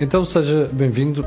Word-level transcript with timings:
Então 0.00 0.24
seja 0.24 0.66
bem-vindo 0.72 1.22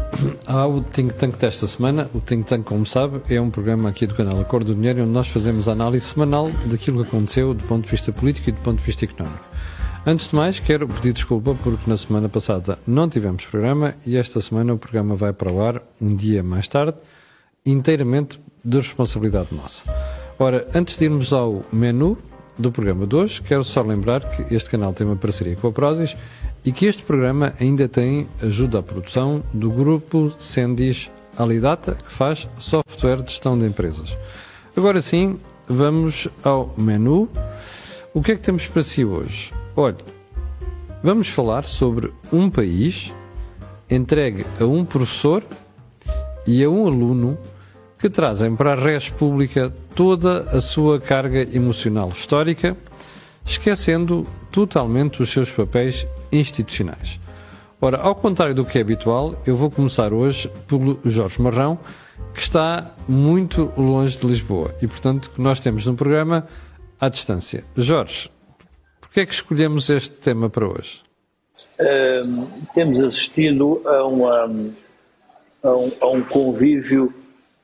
ao 0.47 0.81
Think 0.81 1.13
Tank 1.13 1.37
desta 1.37 1.67
semana. 1.67 2.09
O 2.11 2.19
Think 2.19 2.49
Tank, 2.49 2.63
como 2.63 2.87
sabe, 2.87 3.21
é 3.29 3.39
um 3.39 3.51
programa 3.51 3.87
aqui 3.87 4.07
do 4.07 4.15
canal 4.15 4.39
Acordo 4.41 4.73
do 4.73 4.75
Dinheiro 4.75 5.03
onde 5.03 5.11
nós 5.11 5.27
fazemos 5.27 5.69
a 5.69 5.73
análise 5.73 6.07
semanal 6.07 6.49
daquilo 6.65 7.03
que 7.03 7.07
aconteceu 7.07 7.53
do 7.53 7.63
ponto 7.65 7.85
de 7.85 7.91
vista 7.91 8.11
político 8.11 8.49
e 8.49 8.51
do 8.51 8.61
ponto 8.61 8.79
de 8.79 8.83
vista 8.83 9.05
económico. 9.05 9.45
Antes 10.07 10.29
de 10.29 10.35
mais, 10.35 10.59
quero 10.59 10.87
pedir 10.87 11.13
desculpa 11.13 11.55
porque 11.61 11.87
na 11.87 11.95
semana 11.95 12.27
passada 12.27 12.79
não 12.87 13.07
tivemos 13.07 13.45
programa 13.45 13.93
e 14.07 14.17
esta 14.17 14.41
semana 14.41 14.73
o 14.73 14.77
programa 14.79 15.15
vai 15.15 15.33
para 15.33 15.51
o 15.51 15.61
ar 15.61 15.79
um 16.01 16.09
dia 16.09 16.41
mais 16.41 16.67
tarde, 16.67 16.97
inteiramente 17.63 18.41
de 18.65 18.77
responsabilidade 18.77 19.49
nossa. 19.51 19.83
Ora, 20.39 20.67
antes 20.73 20.97
de 20.97 21.05
irmos 21.05 21.31
ao 21.31 21.63
menu 21.71 22.17
do 22.57 22.71
programa 22.71 23.05
de 23.05 23.15
hoje, 23.15 23.39
quero 23.39 23.63
só 23.63 23.83
lembrar 23.83 24.27
que 24.29 24.51
este 24.53 24.71
canal 24.71 24.93
tem 24.93 25.05
uma 25.05 25.15
parceria 25.15 25.55
com 25.55 25.67
a 25.67 25.71
Prozis 25.71 26.17
e 26.65 26.71
que 26.71 26.85
este 26.85 27.03
programa 27.03 27.53
ainda 27.59 27.87
tem 27.87 28.27
ajuda 28.41 28.79
à 28.79 28.83
produção 28.83 29.43
do 29.53 29.69
grupo 29.69 30.33
Sendis 30.39 31.11
Alidata, 31.37 31.95
que 31.95 32.11
faz 32.11 32.47
software 32.57 33.21
de 33.21 33.31
gestão 33.31 33.57
de 33.57 33.65
empresas. 33.65 34.15
Agora 34.75 35.01
sim, 35.01 35.37
vamos 35.67 36.27
ao 36.43 36.73
menu. 36.77 37.29
O 38.13 38.21
que 38.21 38.31
é 38.31 38.35
que 38.35 38.41
temos 38.41 38.67
para 38.67 38.83
si 38.83 39.03
hoje? 39.03 39.51
Olha, 39.75 39.97
vamos 41.03 41.27
falar 41.27 41.65
sobre 41.65 42.13
um 42.31 42.49
país 42.49 43.11
entregue 43.89 44.45
a 44.59 44.65
um 44.65 44.85
professor 44.85 45.43
e 46.45 46.63
a 46.63 46.69
um 46.69 46.87
aluno 46.87 47.37
que 47.99 48.09
trazem 48.09 48.55
para 48.55 48.73
a 48.73 48.75
res 48.75 49.09
pública 49.09 49.73
toda 49.95 50.41
a 50.51 50.59
sua 50.59 50.99
carga 50.99 51.41
emocional 51.55 52.09
histórica, 52.09 52.75
esquecendo 53.45 54.27
totalmente 54.51 55.21
os 55.21 55.29
seus 55.29 55.51
papéis 55.51 56.07
institucionais. 56.33 57.19
Ora, 57.79 57.97
ao 57.97 58.15
contrário 58.15 58.55
do 58.55 58.65
que 58.65 58.77
é 58.77 58.81
habitual, 58.81 59.41
eu 59.45 59.55
vou 59.55 59.69
começar 59.69 60.13
hoje 60.13 60.49
pelo 60.67 60.99
Jorge 61.03 61.41
Marrão, 61.41 61.77
que 62.33 62.39
está 62.39 62.93
muito 63.07 63.71
longe 63.77 64.17
de 64.17 64.25
Lisboa 64.25 64.73
e, 64.81 64.87
portanto, 64.87 65.29
nós 65.37 65.59
temos 65.59 65.85
um 65.85 65.95
programa 65.95 66.47
à 66.99 67.09
distância. 67.09 67.63
Jorge, 67.75 68.31
porquê 69.01 69.21
é 69.21 69.25
que 69.25 69.33
escolhemos 69.33 69.89
este 69.89 70.15
tema 70.15 70.49
para 70.49 70.65
hoje? 70.65 71.03
Temos 72.73 72.99
assistido 73.01 73.81
a, 73.85 74.05
uma, 74.05 74.49
a, 75.61 75.69
um, 75.75 75.91
a 75.99 76.07
um 76.07 76.23
convívio 76.23 77.13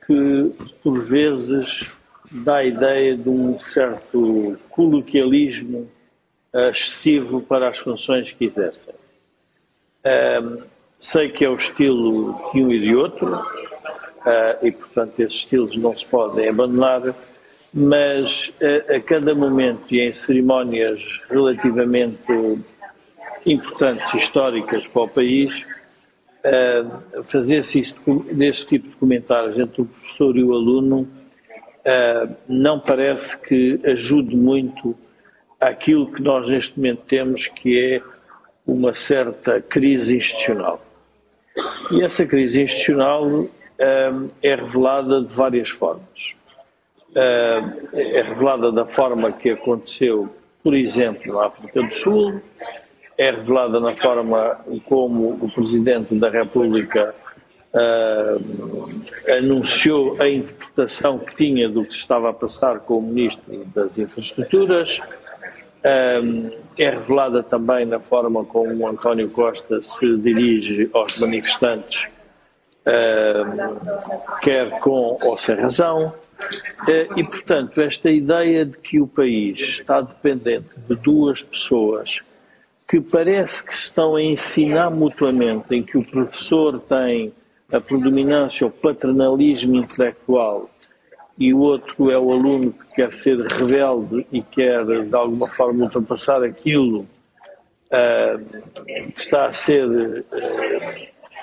que, 0.06 0.52
por 0.84 1.02
vezes, 1.02 1.90
dá 2.30 2.58
a 2.58 2.66
ideia 2.66 3.16
de 3.16 3.30
um 3.30 3.60
certo 3.60 4.58
coloquialismo 4.70 5.90
excessivo 6.54 7.42
para 7.42 7.70
as 7.70 7.78
funções 7.78 8.32
que 8.32 8.46
exercem. 8.46 8.94
Um, 10.06 10.64
sei 11.00 11.30
que 11.30 11.46
é 11.46 11.50
o 11.50 11.56
estilo 11.56 12.38
de 12.52 12.62
um 12.62 12.72
e 12.72 12.80
de 12.80 12.96
outro, 12.96 13.36
uh, 13.36 14.66
e 14.66 14.72
portanto 14.72 15.20
esses 15.20 15.36
estilos 15.36 15.76
não 15.78 15.96
se 15.96 16.06
podem 16.06 16.50
abandonar, 16.50 17.16
mas 17.74 18.50
uh, 18.62 18.96
a 18.96 19.00
cada 19.00 19.34
momento 19.36 19.94
e 19.94 20.02
em 20.02 20.12
cerimónias 20.12 21.02
relativamente 21.30 22.62
importantes, 23.46 24.14
históricas 24.14 24.86
para 24.88 25.02
o 25.04 25.08
país, 25.08 25.64
uh, 26.44 27.24
fazer-se 27.24 27.96
desse 28.32 28.66
tipo 28.66 28.90
de 28.90 28.96
comentários 28.96 29.58
entre 29.58 29.82
o 29.82 29.86
professor 29.86 30.36
e 30.36 30.44
o 30.44 30.54
aluno 30.54 31.08
não 32.48 32.80
parece 32.80 33.36
que 33.40 33.80
ajude 33.84 34.36
muito 34.36 34.96
àquilo 35.60 36.12
que 36.12 36.22
nós 36.22 36.50
neste 36.50 36.78
momento 36.78 37.02
temos, 37.08 37.48
que 37.48 37.80
é 37.80 38.02
uma 38.66 38.94
certa 38.94 39.62
crise 39.62 40.16
institucional. 40.16 40.82
E 41.92 42.04
essa 42.04 42.26
crise 42.26 42.62
institucional 42.62 43.26
um, 43.26 43.50
é 44.42 44.56
revelada 44.56 45.22
de 45.22 45.34
várias 45.34 45.70
formas. 45.70 46.36
Um, 47.16 47.98
é 47.98 48.22
revelada 48.22 48.72
da 48.72 48.86
forma 48.86 49.32
que 49.32 49.50
aconteceu, 49.50 50.30
por 50.64 50.76
exemplo, 50.76 51.34
na 51.34 51.48
África 51.48 51.82
do 51.82 51.94
Sul, 51.94 52.42
é 53.18 53.32
revelada 53.32 53.80
na 53.80 53.94
forma 53.96 54.60
como 54.86 55.32
o 55.42 55.54
Presidente 55.54 56.16
da 56.16 56.30
República 56.30 57.14
uh, 57.74 59.36
anunciou 59.38 60.16
a 60.22 60.30
interpretação 60.30 61.20
que 61.20 61.36
tinha 61.36 61.68
do 61.68 61.84
que 61.84 61.94
se 61.94 62.00
estava 62.00 62.30
a 62.30 62.34
passar 62.34 62.80
com 62.80 63.00
o 63.00 63.02
Ministro 63.02 63.66
das 63.76 63.98
Infraestruturas, 63.98 65.02
é 65.84 66.90
revelada 66.90 67.42
também 67.42 67.86
na 67.86 68.00
forma 68.00 68.44
como 68.46 68.88
António 68.88 69.30
Costa 69.30 69.82
se 69.82 70.18
dirige 70.18 70.90
aos 70.94 71.18
manifestantes, 71.18 72.08
quer 74.42 74.70
com 74.80 75.18
ou 75.22 75.38
sem 75.38 75.56
razão. 75.56 76.14
Eh, 76.88 77.08
e, 77.18 77.24
portanto, 77.24 77.82
esta 77.82 78.10
ideia 78.10 78.66
de 78.66 78.78
que 78.78 79.02
o 79.02 79.08
país 79.08 79.60
está 79.60 80.00
dependente 80.00 80.70
de 80.88 80.96
duas 80.96 81.42
pessoas 81.42 82.22
que 82.88 83.00
parece 83.00 83.64
que 83.64 83.74
estão 83.74 84.16
a 84.16 84.24
ensinar 84.24 84.90
mutuamente, 84.90 85.76
em 85.76 85.84
que 85.84 85.98
o 85.98 86.04
professor 86.04 86.80
tem 86.80 87.34
a 87.72 87.80
predominância, 87.80 88.66
o 88.66 88.72
paternalismo 88.72 89.76
intelectual 89.76 90.70
e 91.40 91.54
o 91.54 91.60
outro 91.60 92.12
é 92.12 92.20
o 92.20 92.34
aluno 92.34 92.74
que 92.74 92.96
quer 92.96 93.14
ser 93.14 93.40
rebelde 93.40 94.28
e 94.30 94.42
quer, 94.42 94.84
de 94.86 95.16
alguma 95.16 95.48
forma, 95.48 95.86
ultrapassar 95.86 96.44
aquilo 96.44 97.08
uh, 97.90 99.14
que 99.14 99.22
está 99.22 99.46
a 99.46 99.54
ser, 99.54 99.88
uh, 99.88 100.26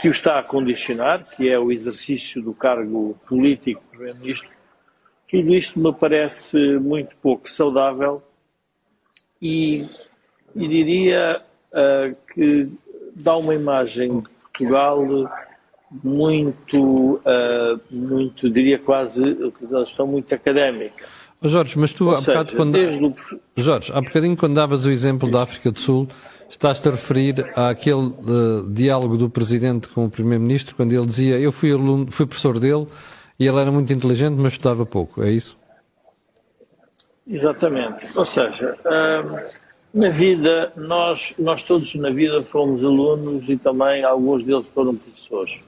que 0.03 0.09
o 0.09 0.11
está 0.11 0.39
a 0.39 0.43
condicionar, 0.43 1.25
que 1.34 1.49
é 1.49 1.59
o 1.59 1.73
exercício 1.73 2.43
do 2.43 2.53
cargo 2.53 3.19
político 3.27 3.81
de 3.81 3.97
Primeiro-Ministro, 3.97 4.51
tudo 5.27 5.55
isto 5.55 5.81
me 5.81 5.93
parece 5.95 6.59
muito 6.78 7.17
pouco 7.17 7.49
saudável 7.49 8.23
e, 9.41 9.87
e 10.55 10.69
diria 10.69 11.43
uh, 11.73 12.15
que 12.34 12.71
dá 13.15 13.34
uma 13.34 13.55
imagem 13.55 14.21
de 14.21 14.28
Portugal 14.28 15.03
muito, 15.91 17.14
uh, 17.14 17.80
muito, 17.91 18.50
diria 18.50 18.78
quase, 18.78 19.22
utilização 19.22 20.06
muito 20.06 20.34
académica. 20.34 21.04
Oh 21.41 21.48
Jorge, 21.48 21.78
mas 21.78 21.92
tu 21.92 22.10
há 22.10 22.20
bocado 22.20 22.56
quando... 22.56 22.76
O... 22.76 23.14
Jorge, 23.60 23.92
há 23.94 24.00
bocadinho 24.00 24.36
quando 24.36 24.54
davas 24.54 24.86
o 24.86 24.91
exemplo 24.91 25.30
da 25.30 25.42
África 25.42 25.70
do 25.70 25.78
Sul, 25.78 26.08
estás-te 26.48 26.88
a 26.88 26.92
referir 26.92 27.47
àquele 27.54 28.06
uh, 28.06 28.70
diálogo 28.72 29.16
do 29.16 29.28
Presidente 29.28 29.88
com 29.88 30.06
o 30.06 30.10
Primeiro-Ministro, 30.10 30.74
quando 30.74 30.92
ele 30.92 31.06
dizia, 31.06 31.38
eu 31.38 31.52
fui, 31.52 31.70
aluno, 31.72 32.10
fui 32.10 32.26
professor 32.26 32.58
dele 32.58 32.86
e 33.38 33.47
ele 33.47 33.60
era 33.60 33.70
muito 33.70 33.92
inteligente, 33.92 34.34
mas 34.36 34.53
estudava 34.53 34.84
pouco, 34.86 35.22
é 35.22 35.30
isso? 35.30 35.56
Exatamente. 37.28 38.06
Ou 38.16 38.24
seja, 38.24 38.76
uh, 38.84 39.66
na 39.92 40.10
vida, 40.10 40.72
nós, 40.76 41.34
nós 41.38 41.62
todos 41.62 41.94
na 41.97 42.10
vida 42.10 42.42
fomos 42.42 42.82
alunos 42.82 43.48
e 43.48 43.56
também 43.56 44.04
alguns 44.04 44.42
deles 44.42 44.66
foram 44.74 44.94
professores. 44.94 45.58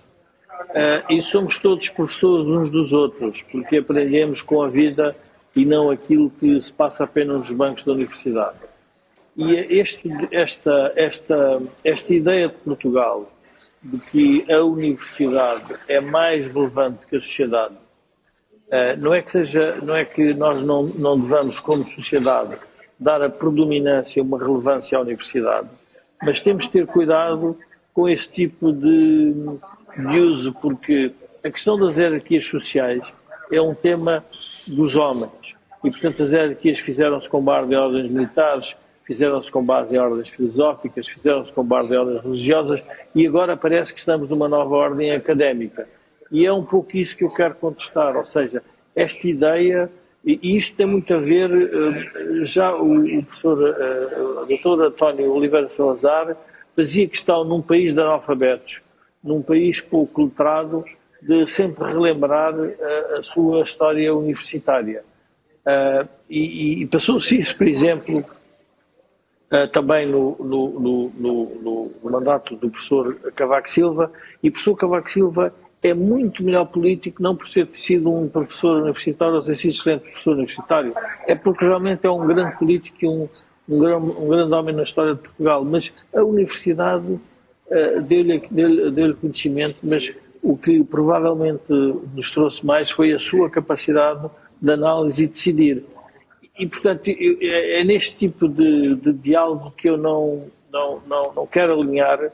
Uh, 0.59 1.13
e 1.13 1.23
somos 1.23 1.59
todos 1.59 1.89
professores 1.89 2.47
uns 2.47 2.71
dos 2.71 2.93
outros, 2.93 3.43
porque 3.51 3.77
aprendemos 3.77 4.43
com 4.43 4.63
a 4.63 4.69
vida 4.69 5.17
e 5.55 5.65
não 5.65 5.91
aquilo 5.91 6.31
que 6.31 6.61
se 6.61 6.73
passa 6.73 7.05
apenas 7.05 7.37
nos 7.37 7.51
bancos 7.53 7.85
da 7.85 7.93
universidade. 7.93 8.57
E 9.37 9.55
este, 9.55 10.11
esta, 10.33 10.93
esta, 10.97 11.63
esta 11.85 12.15
ideia 12.15 12.49
de 12.49 12.55
Portugal 12.55 13.31
de 13.83 13.99
que 13.99 14.53
a 14.53 14.63
universidade 14.63 15.77
é 15.87 16.01
mais 16.01 16.47
relevante 16.49 17.07
que 17.07 17.17
a 17.17 17.21
sociedade, 17.21 17.75
uh, 17.75 18.99
não 18.99 19.15
é 19.15 19.23
que 19.23 19.31
seja, 19.31 19.77
não 19.81 19.95
é 19.95 20.05
que 20.05 20.35
nós 20.35 20.63
não, 20.63 20.83
não 20.83 21.19
devamos, 21.19 21.61
como 21.61 21.89
sociedade, 21.89 22.59
dar 22.99 23.23
a 23.23 23.31
predominância, 23.31 24.23
uma 24.23 24.39
relevância 24.39 24.99
à 24.99 25.01
universidade, 25.01 25.69
mas 26.21 26.41
temos 26.41 26.65
de 26.65 26.71
ter 26.71 26.87
cuidado 26.87 27.57
com 27.95 28.09
esse 28.09 28.29
tipo 28.29 28.73
de 28.73 29.35
de 29.99 30.21
uso, 30.21 30.53
porque 30.53 31.13
a 31.43 31.51
questão 31.51 31.79
das 31.79 31.97
hierarquias 31.97 32.45
sociais 32.45 33.03
é 33.51 33.61
um 33.61 33.75
tema 33.75 34.25
dos 34.67 34.95
homens. 34.95 35.55
E, 35.85 35.91
portanto, 35.91 36.23
as 36.23 36.31
hierarquias 36.31 36.79
fizeram-se 36.79 37.29
com 37.29 37.43
base 37.43 37.73
em 37.73 37.77
ordens 37.77 38.09
militares, 38.09 38.77
fizeram-se 39.05 39.51
com 39.51 39.65
base 39.65 39.95
em 39.95 39.99
ordens 39.99 40.29
filosóficas, 40.29 41.09
fizeram-se 41.09 41.53
com 41.53 41.65
base 41.65 41.93
em 41.93 41.97
ordens 41.97 42.23
religiosas 42.23 42.85
e 43.15 43.27
agora 43.27 43.57
parece 43.57 43.93
que 43.93 43.99
estamos 43.99 44.29
numa 44.29 44.49
nova 44.49 44.75
ordem 44.75 45.13
académica. 45.13 45.89
E 46.31 46.45
é 46.45 46.53
um 46.53 46.65
pouco 46.65 46.97
isso 46.97 47.17
que 47.17 47.25
eu 47.25 47.31
quero 47.31 47.55
contestar, 47.55 48.17
ou 48.17 48.25
seja, 48.25 48.63
esta 48.95 49.27
ideia, 49.27 49.91
e 50.25 50.57
isto 50.57 50.77
tem 50.77 50.85
muito 50.85 51.15
a 51.15 51.19
ver, 51.19 51.51
eh, 51.51 52.45
já 52.45 52.75
o, 52.75 53.23
professor, 53.23 53.77
eh, 53.81 54.43
o 54.43 54.47
doutor 54.47 54.83
António 54.83 55.33
Oliveira 55.33 55.71
Salazar 55.71 56.37
fazia 56.77 57.09
questão 57.09 57.45
num 57.45 57.63
país 57.63 57.95
de 57.95 58.01
analfabetos 58.01 58.83
num 59.29 59.43
país 59.43 59.81
pouco 59.81 60.25
letrado, 60.25 60.85
de 61.21 61.47
sempre 61.47 61.85
relembrar 61.85 62.55
uh, 62.55 63.17
a 63.19 63.23
sua 63.23 63.63
história 63.63 64.15
universitária. 64.15 65.05
Uh, 65.61 66.09
e, 66.31 66.83
e 66.83 66.87
passou-se 66.87 67.39
isso, 67.39 67.57
por 67.57 67.69
exemplo, 67.69 68.25
uh, 69.53 69.69
também 69.69 70.07
no, 70.07 70.37
no, 70.39 70.81
no, 70.81 71.91
no, 72.01 72.11
mandato 72.11 72.57
do 72.57 72.71
professor 72.71 73.15
Cavaco 73.35 73.69
Silva, 73.69 74.11
e 74.43 74.49
o 74.49 74.53
professor 74.53 74.77
Cavaco 74.77 75.11
Silva 75.11 75.53
é 75.83 75.93
muito 75.95 76.43
melhor 76.43 76.67
político, 76.67 77.23
não 77.23 77.37
por 77.37 77.49
ter 77.49 77.69
sido 77.75 78.13
um 78.13 78.29
professor 78.29 78.83
universitário 78.83 79.35
ou 79.35 79.43
ter 79.43 79.57
sido 79.57 79.71
excelente 79.71 80.03
professor 80.03 80.33
universitário, 80.33 80.95
é 81.27 81.35
porque 81.35 81.65
realmente 81.65 82.07
é 82.07 82.11
um 82.11 82.27
grande 82.27 82.57
político 82.57 82.97
e 83.03 83.07
um, 83.07 83.29
um, 83.69 83.79
grande, 83.79 84.11
um 84.11 84.29
grande 84.29 84.55
homem 84.55 84.75
na 84.75 84.83
história 84.83 85.15
de 85.15 85.21
Portugal. 85.21 85.65
Mas 85.65 85.93
a 86.15 86.23
universidade 86.23 87.21
deu-lhe 88.07 88.41
deu 88.91 89.17
conhecimento, 89.17 89.79
mas 89.83 90.13
o 90.43 90.57
que 90.57 90.83
provavelmente 90.85 91.65
nos 91.69 92.31
trouxe 92.31 92.65
mais 92.65 92.91
foi 92.91 93.13
a 93.13 93.19
sua 93.19 93.51
capacidade 93.51 94.29
de 94.61 94.73
análise 94.73 95.25
e 95.25 95.27
decidir. 95.27 95.85
E, 96.59 96.67
portanto, 96.67 97.09
é, 97.09 97.81
é 97.81 97.85
neste 97.85 98.17
tipo 98.17 98.49
de, 98.49 98.97
de, 98.97 99.13
diálogo 99.13 99.71
que 99.71 99.89
eu 99.89 99.97
não, 99.97 100.49
não, 100.73 101.01
não, 101.07 101.33
não 101.35 101.47
quero 101.47 101.81
alinhar, 101.81 102.33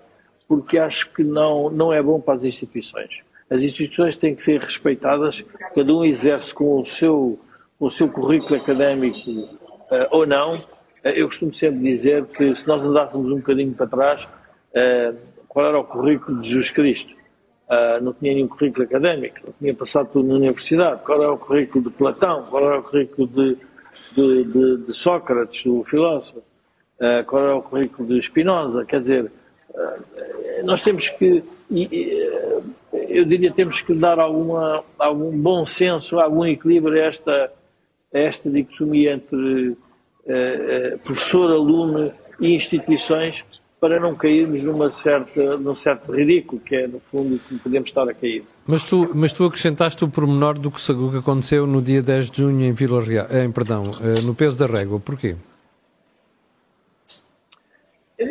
porque 0.48 0.78
acho 0.78 1.12
que 1.12 1.22
não, 1.22 1.70
não 1.70 1.92
é 1.92 2.02
bom 2.02 2.20
para 2.20 2.34
as 2.34 2.44
instituições. 2.44 3.20
As 3.50 3.62
instituições 3.62 4.16
têm 4.16 4.34
que 4.34 4.42
ser 4.42 4.60
respeitadas, 4.60 5.44
cada 5.74 5.92
um 5.92 6.04
exerce 6.04 6.54
com 6.54 6.80
o 6.80 6.86
seu, 6.86 7.38
com 7.78 7.86
o 7.86 7.90
seu 7.90 8.08
currículo 8.08 8.56
académico 8.56 9.18
uh, 9.30 10.08
ou 10.10 10.26
não. 10.26 10.54
Uh, 10.54 11.08
eu 11.14 11.26
costumo 11.26 11.52
sempre 11.52 11.80
dizer 11.80 12.24
que 12.24 12.54
se 12.54 12.66
nós 12.66 12.82
andássemos 12.82 13.30
um 13.30 13.36
bocadinho 13.36 13.72
para 13.74 13.86
trás, 13.86 14.28
uh, 14.74 15.16
qual 15.48 15.66
era 15.66 15.78
o 15.78 15.84
currículo 15.84 16.40
de 16.40 16.48
Jesus 16.48 16.70
Cristo? 16.70 17.14
não 18.02 18.12
tinha 18.12 18.34
nenhum 18.34 18.46
currículo 18.46 18.84
académico, 18.84 19.38
não 19.46 19.54
tinha 19.58 19.74
passado 19.74 20.08
tudo 20.12 20.28
na 20.28 20.34
universidade. 20.34 21.02
Qual 21.02 21.20
era 21.20 21.32
o 21.32 21.38
currículo 21.38 21.82
de 21.84 21.90
Platão? 21.90 22.44
Qual 22.44 22.64
era 22.64 22.78
o 22.78 22.82
currículo 22.84 23.26
de, 23.26 23.58
de, 24.14 24.44
de, 24.44 24.76
de 24.86 24.92
Sócrates, 24.92 25.66
o 25.66 25.82
filósofo? 25.82 26.42
qual 27.26 27.42
era 27.42 27.56
o 27.56 27.62
currículo 27.62 28.06
de 28.06 28.22
Spinoza? 28.22 28.84
Quer 28.84 29.00
dizer, 29.00 29.32
nós 30.62 30.82
temos 30.82 31.08
que 31.08 31.42
eu 33.08 33.24
diria 33.24 33.52
temos 33.52 33.80
que 33.80 33.94
dar 33.94 34.18
alguma, 34.18 34.84
algum 34.98 35.30
bom 35.30 35.64
senso, 35.66 36.18
algum 36.18 36.44
equilíbrio 36.44 37.02
a 37.02 37.06
esta, 37.06 37.52
a 38.12 38.18
esta 38.18 38.50
dicotomia 38.50 39.14
entre 39.14 39.36
uh, 39.36 39.76
uh, 40.26 40.98
professor, 40.98 41.50
aluno 41.50 42.12
e 42.40 42.54
instituições 42.54 43.44
para 43.84 44.00
não 44.00 44.14
cairmos 44.14 44.62
numa 44.62 44.90
certa, 44.90 45.58
num 45.58 45.74
certo 45.74 46.10
ridículo, 46.10 46.58
que 46.58 46.74
é, 46.74 46.86
no 46.86 47.00
fundo, 47.00 47.38
que 47.38 47.58
podemos 47.58 47.90
estar 47.90 48.08
a 48.08 48.14
cair. 48.14 48.42
Mas 48.66 48.82
tu, 48.82 49.10
mas 49.14 49.30
tu 49.30 49.44
acrescentaste 49.44 50.02
o 50.02 50.08
pormenor 50.08 50.58
do 50.58 50.70
que, 50.70 51.18
aconteceu 51.18 51.66
no 51.66 51.82
dia 51.82 52.00
10 52.00 52.30
de 52.30 52.38
junho 52.38 52.64
em 52.64 52.72
Vila 52.72 53.02
Real, 53.02 53.26
em, 53.30 53.52
perdão, 53.52 53.82
eh, 54.00 54.22
no 54.22 54.34
peso 54.34 54.58
da 54.58 54.64
régua. 54.64 54.98
Porquê? 54.98 55.36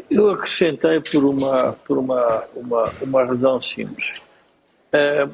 Eu 0.09 0.31
acrescentei 0.31 0.99
por 1.01 1.23
uma, 1.23 1.73
por 1.85 1.99
uma, 1.99 2.43
uma, 2.55 2.91
uma 3.03 3.23
razão 3.23 3.61
simples. 3.61 4.23
Uh, 4.91 5.29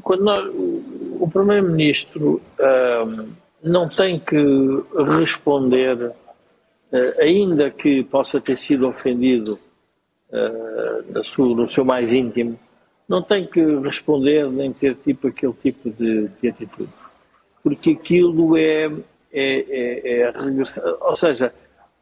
quando 0.00 0.24
nós, 0.24 0.50
o 1.20 1.28
Primeiro-Ministro 1.30 2.40
uh, 2.58 3.28
não 3.62 3.90
tem 3.90 4.18
que 4.18 4.82
responder, 5.18 6.12
ainda 7.20 7.70
que 7.70 8.04
possa 8.04 8.40
ter 8.40 8.56
sido 8.56 8.88
ofendido 8.88 9.58
no 11.38 11.68
seu 11.68 11.84
mais 11.84 12.12
íntimo, 12.12 12.58
não 13.08 13.22
tem 13.22 13.46
que 13.46 13.60
responder 13.80 14.50
nem 14.50 14.72
ter 14.72 14.96
tipo 14.96 15.28
aquele 15.28 15.52
tipo 15.54 15.90
de, 15.90 16.28
de 16.40 16.48
atitude. 16.48 16.92
Porque 17.62 17.90
aquilo 17.90 18.56
é, 18.56 18.86
é, 18.86 18.92
é, 19.32 20.20
é 20.20 20.30
regressar. 20.30 20.84
Ou 21.00 21.16
seja, 21.16 21.52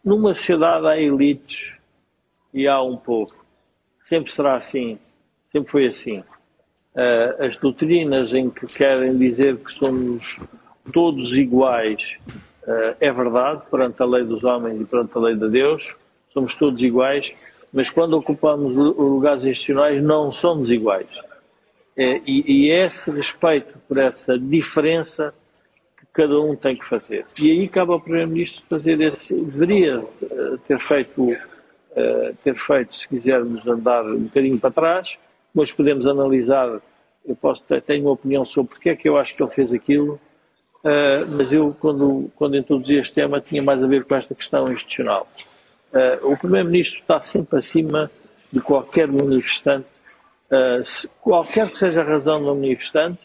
numa 0.05 0.35
sociedade 0.35 0.87
há 0.87 0.99
elites 0.99 1.73
e 2.53 2.67
há 2.67 2.81
um 2.83 2.97
povo. 2.97 3.35
Sempre 4.09 4.33
será 4.33 4.57
assim. 4.57 4.99
Sempre 5.51 5.71
foi 5.71 5.87
assim. 5.87 6.21
Uh, 6.95 7.45
as 7.45 7.57
doutrinas 7.57 8.35
em 8.35 8.51
que 8.51 8.67
querem 8.67 9.17
dizer 9.17 9.57
que 9.57 9.73
somos 9.73 10.39
todos 10.93 11.37
iguais 11.37 12.19
é 13.01 13.13
verdade 13.13 13.63
perante 13.71 14.03
a 14.03 14.07
lei 14.07 14.25
dos 14.25 14.45
homens 14.45 14.81
e 14.81 14.85
perante 14.85 15.17
a 15.17 15.21
lei 15.21 15.35
de 15.35 15.49
Deus, 15.49 15.97
somos 16.33 16.55
todos 16.55 16.81
iguais, 16.83 17.33
mas 17.73 17.91
quando 17.91 18.15
ocupamos 18.15 18.77
lugares 18.77 19.45
institucionais 19.45 20.01
não 20.01 20.31
somos 20.31 20.71
iguais. 20.71 21.09
É, 21.97 22.21
e, 22.27 22.71
é 22.71 22.87
esse 22.87 23.11
respeito 23.11 23.79
por 23.87 23.99
essa 23.99 24.39
diferença 24.39 25.35
que 25.99 26.07
cada 26.13 26.41
um 26.41 26.57
tem 26.57 26.77
que 26.77 26.85
fazer. 26.85 27.27
E 27.39 27.51
aí 27.51 27.69
cabe 27.69 27.93
ao 27.93 28.01
Primeiro-Ministro 28.01 28.63
fazer 28.69 29.01
esse. 29.01 29.35
deveria 29.35 30.01
uh, 30.01 30.59
ter 30.67 30.79
feito, 30.79 31.37
ter 32.43 32.55
feito, 32.57 32.95
se 32.95 33.07
quisermos 33.07 33.67
andar 33.67 34.05
um 34.07 34.21
bocadinho 34.21 34.59
para 34.59 34.71
trás 34.71 35.19
mas 35.55 35.71
podemos 35.71 36.07
analisar, 36.07 36.81
eu 37.27 37.37
posso 37.37 37.63
tenho 37.87 38.05
uma 38.05 38.13
opinião 38.13 38.45
sobre 38.45 38.75
porque 38.75 38.91
é 38.91 38.97
que 38.97 39.09
eu 39.09 39.17
acho 39.17 39.35
que 39.35 39.43
ele 39.43 39.51
fez 39.51 39.73
aquilo, 39.73 40.19
uh, 40.85 41.37
mas 41.37 41.53
eu, 41.53 41.75
quando, 41.79 42.31
quando 42.37 42.57
introduzi 42.57 42.95
este 42.95 43.15
tema, 43.15 43.41
tinha 43.41 43.63
mais 43.63 43.83
a 43.83 43.87
ver 43.87 44.05
com 44.05 44.15
esta 44.15 44.35
questão 44.35 44.71
institucional. 44.73 45.29
Uh, 45.93 46.33
o 46.33 46.37
Primeiro-Ministro 46.37 47.01
está 47.01 47.21
sempre 47.21 47.59
acima 47.59 48.11
de 48.53 48.61
qualquer 48.61 49.09
manifestante, 49.09 49.87
uh, 50.51 51.09
qualquer 51.21 51.71
que 51.71 51.79
seja 51.79 52.01
a 52.01 52.05
razão 52.05 52.43
do 52.43 52.55
manifestante, 52.55 53.21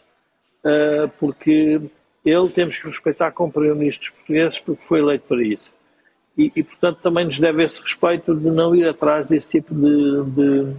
porque 1.17 1.79
ele 2.25 2.49
temos 2.49 2.77
que 2.77 2.87
respeitar 2.87 3.31
como 3.31 3.53
Primeiro-Ministro 3.53 4.09
dos 4.09 4.17
portugueses, 4.17 4.59
porque 4.59 4.83
foi 4.83 4.99
eleito 4.99 5.23
para 5.25 5.41
isso. 5.41 5.71
E, 6.37 6.51
e, 6.53 6.61
portanto, 6.61 6.99
também 7.01 7.23
nos 7.23 7.39
deve 7.39 7.63
esse 7.63 7.81
respeito 7.81 8.35
de 8.35 8.49
não 8.49 8.75
ir 8.75 8.85
atrás 8.85 9.25
desse 9.27 9.47
tipo 9.47 9.73
de, 9.73 10.23
de 10.31 10.75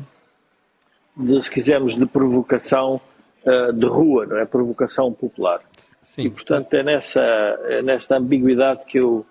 de, 1.18 1.42
se 1.42 1.50
quisermos, 1.50 1.96
de 1.96 2.06
provocação 2.06 3.00
uh, 3.44 3.72
de 3.72 3.86
rua, 3.86 4.26
não 4.26 4.36
é? 4.38 4.44
Provocação 4.44 5.12
popular. 5.12 5.60
Sim. 6.02 6.22
E, 6.22 6.30
portanto, 6.30 6.72
é 6.74 6.82
nessa, 6.82 7.20
é 7.20 7.82
nesta 7.82 8.16
ambiguidade 8.16 8.84
que 8.86 8.98
eu, 8.98 9.26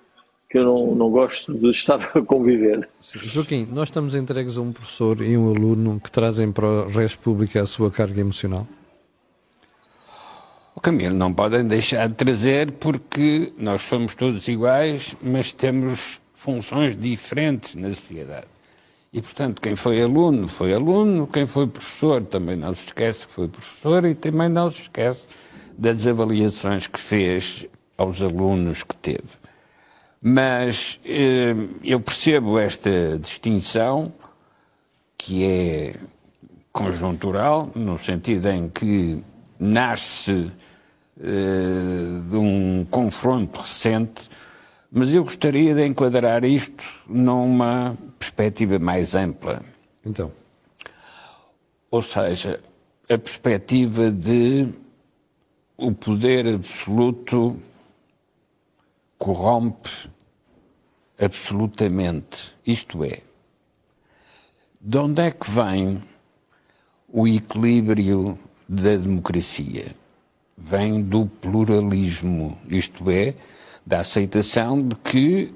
que 0.50 0.57
eu 0.57 0.63
não, 0.63 0.95
não 0.95 1.09
gosto 1.09 1.54
de 1.54 1.69
estar 1.69 2.00
a 2.15 2.21
conviver. 2.21 2.88
Joaquim, 3.01 3.68
nós 3.71 3.89
estamos 3.89 4.15
entregues 4.15 4.57
a 4.57 4.62
um 4.62 4.71
professor 4.71 5.21
e 5.21 5.38
um 5.38 5.50
aluno 5.50 6.00
que 6.00 6.12
trazem 6.12 6.51
para 6.51 6.68
a 6.68 6.88
res 6.88 7.15
pública 7.15 7.62
a 7.62 7.65
sua 7.65 7.92
carga 7.92 8.21
emocional? 8.21 8.68
O 10.75 10.79
Camilo, 10.79 11.15
não 11.15 11.34
podem 11.34 11.67
deixar 11.67 12.08
de 12.08 12.13
trazer 12.13 12.72
porque 12.74 13.51
nós 13.58 13.82
somos 13.82 14.13
todos 14.13 14.48
iguais, 14.48 15.15
mas 15.24 15.51
temos 15.51 16.22
funções 16.36 16.96
diferentes 16.96 17.74
na 17.74 17.88
sociedade. 17.88 18.46
E, 19.12 19.22
portanto, 19.22 19.62
quem 19.62 19.76
foi 19.76 20.02
aluno, 20.02 20.48
foi 20.48 20.74
aluno, 20.74 21.28
quem 21.28 21.48
foi 21.48 21.68
professor 21.68 22.24
também 22.24 22.56
não 22.56 22.74
se 22.76 22.88
esquece 22.88 23.26
que 23.26 23.34
foi 23.34 23.48
professor 23.48 24.06
e 24.06 24.14
também 24.14 24.50
não 24.50 24.70
se 24.70 24.84
esquece 24.84 25.26
das 25.78 26.06
avaliações 26.06 26.88
que 26.88 27.00
fez 27.00 27.66
aos 27.98 28.22
alunos 28.22 28.84
que 28.84 28.96
teve. 28.98 29.48
Mas 30.22 31.00
eh, 31.06 31.56
eu 31.84 32.00
percebo 32.00 32.60
esta 32.60 33.18
distinção, 33.20 34.12
que 35.18 35.44
é 35.44 35.96
conjuntural, 36.72 37.72
no 37.76 37.98
sentido 37.98 38.50
em 38.50 38.70
que 38.70 39.24
nasce 39.60 40.52
eh, 41.20 42.22
de 42.30 42.36
um 42.36 42.86
confronto 42.90 43.60
recente 43.60 44.30
mas 44.91 45.13
eu 45.13 45.24
gostaria 45.24 45.75
de 45.75 45.86
enquadrar 45.86 46.44
isto 46.44 46.84
numa 47.08 47.98
perspectiva 48.17 48.79
mais 48.79 49.15
ampla. 49.15 49.62
Então. 50.06 50.32
Ou 51.91 52.01
seja, 52.01 52.60
a 53.10 53.17
perspectiva 53.17 54.12
de 54.12 54.67
o 55.77 55.91
poder 55.91 56.48
absoluto 56.56 57.58
corrompe 59.17 59.89
absolutamente. 61.20 62.56
Isto 62.65 63.03
é, 63.03 63.22
de 64.79 64.98
onde 64.98 65.22
é 65.22 65.32
que 65.32 65.50
vem 65.50 66.03
o 67.08 67.27
equilíbrio 67.27 68.38
da 68.67 68.96
democracia? 68.96 69.96
Vem 70.58 71.01
do 71.01 71.25
pluralismo, 71.25 72.58
isto 72.67 73.10
é, 73.10 73.36
da 73.88 74.01
aceitação 74.01 74.82
de 74.82 74.98
que 74.98 75.53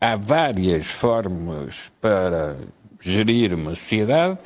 há 0.00 0.14
várias 0.14 0.86
formas 0.86 1.90
para 2.00 2.56
gerir 3.00 3.52
uma 3.52 3.74
sociedade 3.74 4.38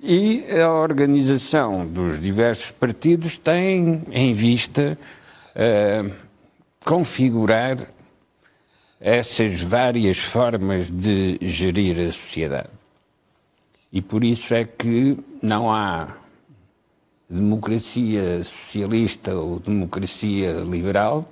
e 0.00 0.44
a 0.52 0.70
organização 0.70 1.84
dos 1.84 2.20
diversos 2.20 2.70
partidos 2.70 3.38
tem 3.38 4.04
em 4.12 4.32
vista 4.32 4.96
uh, 5.56 6.12
configurar 6.84 7.78
essas 9.00 9.60
várias 9.60 10.18
formas 10.18 10.88
de 10.88 11.38
gerir 11.42 12.08
a 12.08 12.12
sociedade. 12.12 12.70
E 13.92 14.00
por 14.00 14.22
isso 14.22 14.54
é 14.54 14.64
que 14.64 15.18
não 15.42 15.72
há 15.72 16.06
democracia 17.28 18.44
socialista 18.44 19.34
ou 19.34 19.58
democracia 19.58 20.52
liberal, 20.60 21.28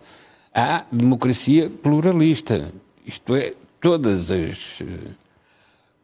há 0.54 0.84
democracia 0.90 1.70
pluralista. 1.70 2.72
Isto 3.06 3.34
é, 3.34 3.54
todas 3.80 4.30
as 4.30 4.80
eh, 4.80 4.84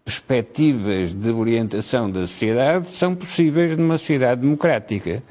perspectivas 0.04 1.14
de 1.14 1.30
orientação 1.30 2.10
da 2.10 2.26
sociedade 2.26 2.88
são 2.88 3.14
possíveis 3.14 3.76
numa 3.76 3.98
sociedade 3.98 4.40
democrática. 4.40 5.22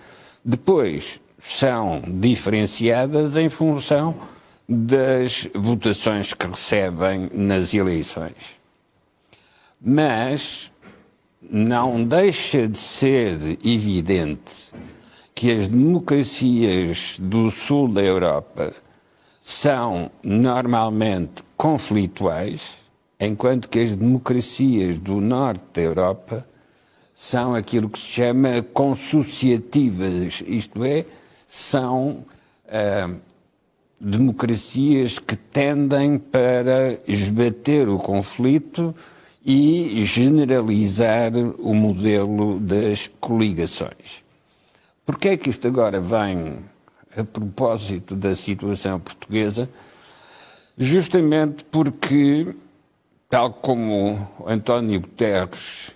Depois, 0.43 1.19
são 1.39 2.01
diferenciadas 2.07 3.36
em 3.38 3.50
função 3.50 4.15
das 4.67 5.47
votações 5.53 6.33
que 6.33 6.47
recebem 6.47 7.29
nas 7.33 7.74
eleições. 7.74 8.57
Mas 9.79 10.71
não 11.41 12.03
deixa 12.03 12.67
de 12.67 12.77
ser 12.77 13.57
evidente 13.63 14.74
que 15.33 15.51
as 15.51 15.67
democracias 15.67 17.17
do 17.19 17.51
sul 17.51 17.88
da 17.88 18.01
Europa 18.01 18.74
são 19.48 20.12
normalmente 20.22 21.42
conflituais, 21.56 22.74
enquanto 23.18 23.70
que 23.70 23.80
as 23.80 23.96
democracias 23.96 24.98
do 24.98 25.22
norte 25.22 25.63
da 25.74 25.82
Europa 25.84 26.46
são 27.16 27.56
aquilo 27.56 27.89
que 27.89 27.98
se 27.98 28.08
chama 28.08 28.62
consociativas, 28.74 30.44
isto 30.46 30.84
é, 30.84 31.06
são 31.48 32.25
uh, 32.66 33.22
democracias 34.01 35.18
que 35.18 35.38
tendem 35.38 36.20
para 36.20 37.00
esbater 37.08 37.88
o 37.88 37.98
conflito 37.98 38.94
e 39.46 40.04
generalizar 40.06 41.32
o 41.58 41.74
modelo 41.74 42.60
das 42.60 43.10
coligações. 43.22 44.25
Por 45.06 45.18
que 45.18 45.30
é 45.30 45.38
que 45.38 45.50
isto 45.50 45.66
agora 45.70 46.01
vem 46.01 46.58
a 47.17 47.24
propósito 47.24 48.15
da 48.15 48.36
situação 48.36 49.00
portuguesa? 49.00 49.67
Justamente 50.77 51.65
porque, 51.65 52.55
tal 53.27 53.51
como 53.51 54.29
António 54.45 55.01
Guterres 55.01 55.95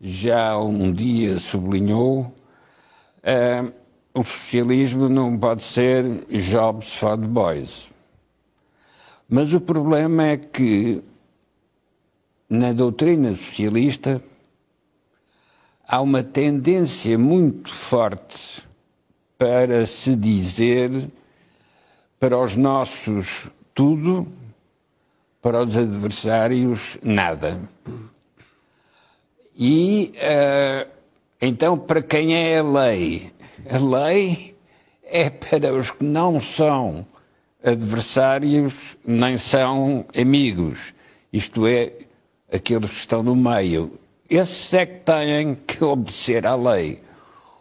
já 0.00 0.56
um 0.56 0.92
dia 0.92 1.40
sublinhou, 1.40 2.32
uh, 3.24 3.72
o 4.14 4.22
socialismo 4.22 5.08
não 5.08 5.36
pode 5.36 5.64
ser 5.64 6.04
jobs 6.30 6.94
for 6.94 7.18
the 7.18 7.26
boys. 7.26 7.90
Mas 9.28 9.52
o 9.52 9.60
problema 9.60 10.28
é 10.28 10.36
que 10.36 11.02
na 12.48 12.72
doutrina 12.72 13.34
socialista 13.34 14.22
há 15.86 16.00
uma 16.00 16.22
tendência 16.22 17.18
muito 17.18 17.68
forte 17.68 18.67
para 19.38 19.86
se 19.86 20.16
dizer 20.16 20.90
para 22.18 22.36
os 22.36 22.56
nossos 22.56 23.46
tudo, 23.72 24.26
para 25.40 25.62
os 25.62 25.76
adversários 25.76 26.98
nada. 27.00 27.60
E 29.56 30.12
uh, 30.16 30.90
então, 31.40 31.78
para 31.78 32.02
quem 32.02 32.34
é 32.34 32.58
a 32.58 32.62
lei? 32.62 33.32
A 33.70 33.78
lei 33.78 34.56
é 35.04 35.30
para 35.30 35.72
os 35.72 35.92
que 35.92 36.04
não 36.04 36.40
são 36.40 37.06
adversários 37.62 38.96
nem 39.04 39.38
são 39.38 40.04
amigos, 40.16 40.94
isto 41.32 41.66
é, 41.66 41.92
aqueles 42.52 42.90
que 42.90 42.96
estão 42.96 43.22
no 43.22 43.36
meio. 43.36 43.98
Esses 44.28 44.72
é 44.74 44.84
que 44.84 45.00
têm 45.00 45.54
que 45.54 45.82
obedecer 45.84 46.46
à 46.46 46.54
lei. 46.54 47.00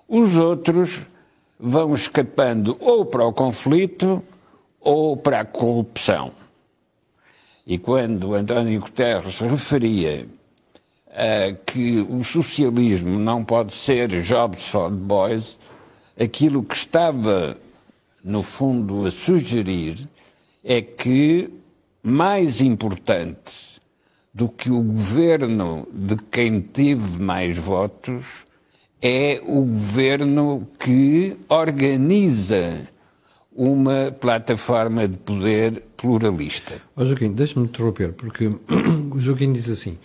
Os 0.07 0.37
outros 0.37 1.05
vão 1.59 1.93
escapando 1.93 2.77
ou 2.79 3.05
para 3.05 3.25
o 3.25 3.33
conflito 3.33 4.23
ou 4.79 5.17
para 5.17 5.41
a 5.41 5.45
corrupção. 5.45 6.31
E 7.65 7.77
quando 7.77 8.33
António 8.33 8.79
Guterres 8.79 9.39
referia 9.39 10.27
a 11.09 11.53
que 11.65 11.99
o 12.09 12.23
socialismo 12.23 13.17
não 13.19 13.43
pode 13.43 13.73
ser 13.73 14.07
jobs 14.21 14.67
for 14.67 14.89
boys, 14.89 15.59
aquilo 16.17 16.63
que 16.63 16.75
estava, 16.75 17.57
no 18.23 18.43
fundo, 18.43 19.05
a 19.05 19.11
sugerir 19.11 20.07
é 20.63 20.81
que 20.81 21.49
mais 22.01 22.61
importante 22.61 23.81
do 24.33 24.47
que 24.47 24.69
o 24.69 24.81
governo 24.81 25.87
de 25.91 26.15
quem 26.31 26.61
teve 26.61 27.21
mais 27.21 27.57
votos 27.57 28.46
é 29.01 29.41
o 29.45 29.61
governo 29.61 30.67
que 30.79 31.37
organiza 31.47 32.87
uma 33.55 34.11
plataforma 34.11 35.07
de 35.07 35.17
poder 35.17 35.83
pluralista. 35.97 36.75
Oh, 36.95 37.03
Joaquim, 37.03 37.31
deixe-me 37.31 37.65
interromper, 37.65 38.13
porque 38.13 38.47
o 39.11 39.19
Joaquim 39.19 39.51
diz 39.51 39.69
assim: 39.69 39.97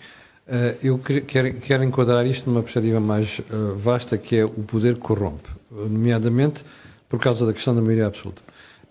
uh, 0.47 0.77
eu 0.81 0.97
quero, 0.97 1.53
quero, 1.59 1.83
enquadrar 1.83 2.25
isto 2.25 2.49
numa 2.49 2.63
perspectiva 2.63 2.99
mais 2.99 3.39
uh, 3.39 3.75
vasta, 3.75 4.17
que 4.17 4.37
é 4.37 4.45
o 4.45 4.49
poder 4.49 4.97
corrompe, 4.97 5.49
nomeadamente 5.71 6.65
por 7.07 7.19
causa 7.19 7.45
da 7.45 7.53
questão 7.53 7.75
da 7.75 7.81
maioria 7.81 8.07
absoluta. 8.07 8.41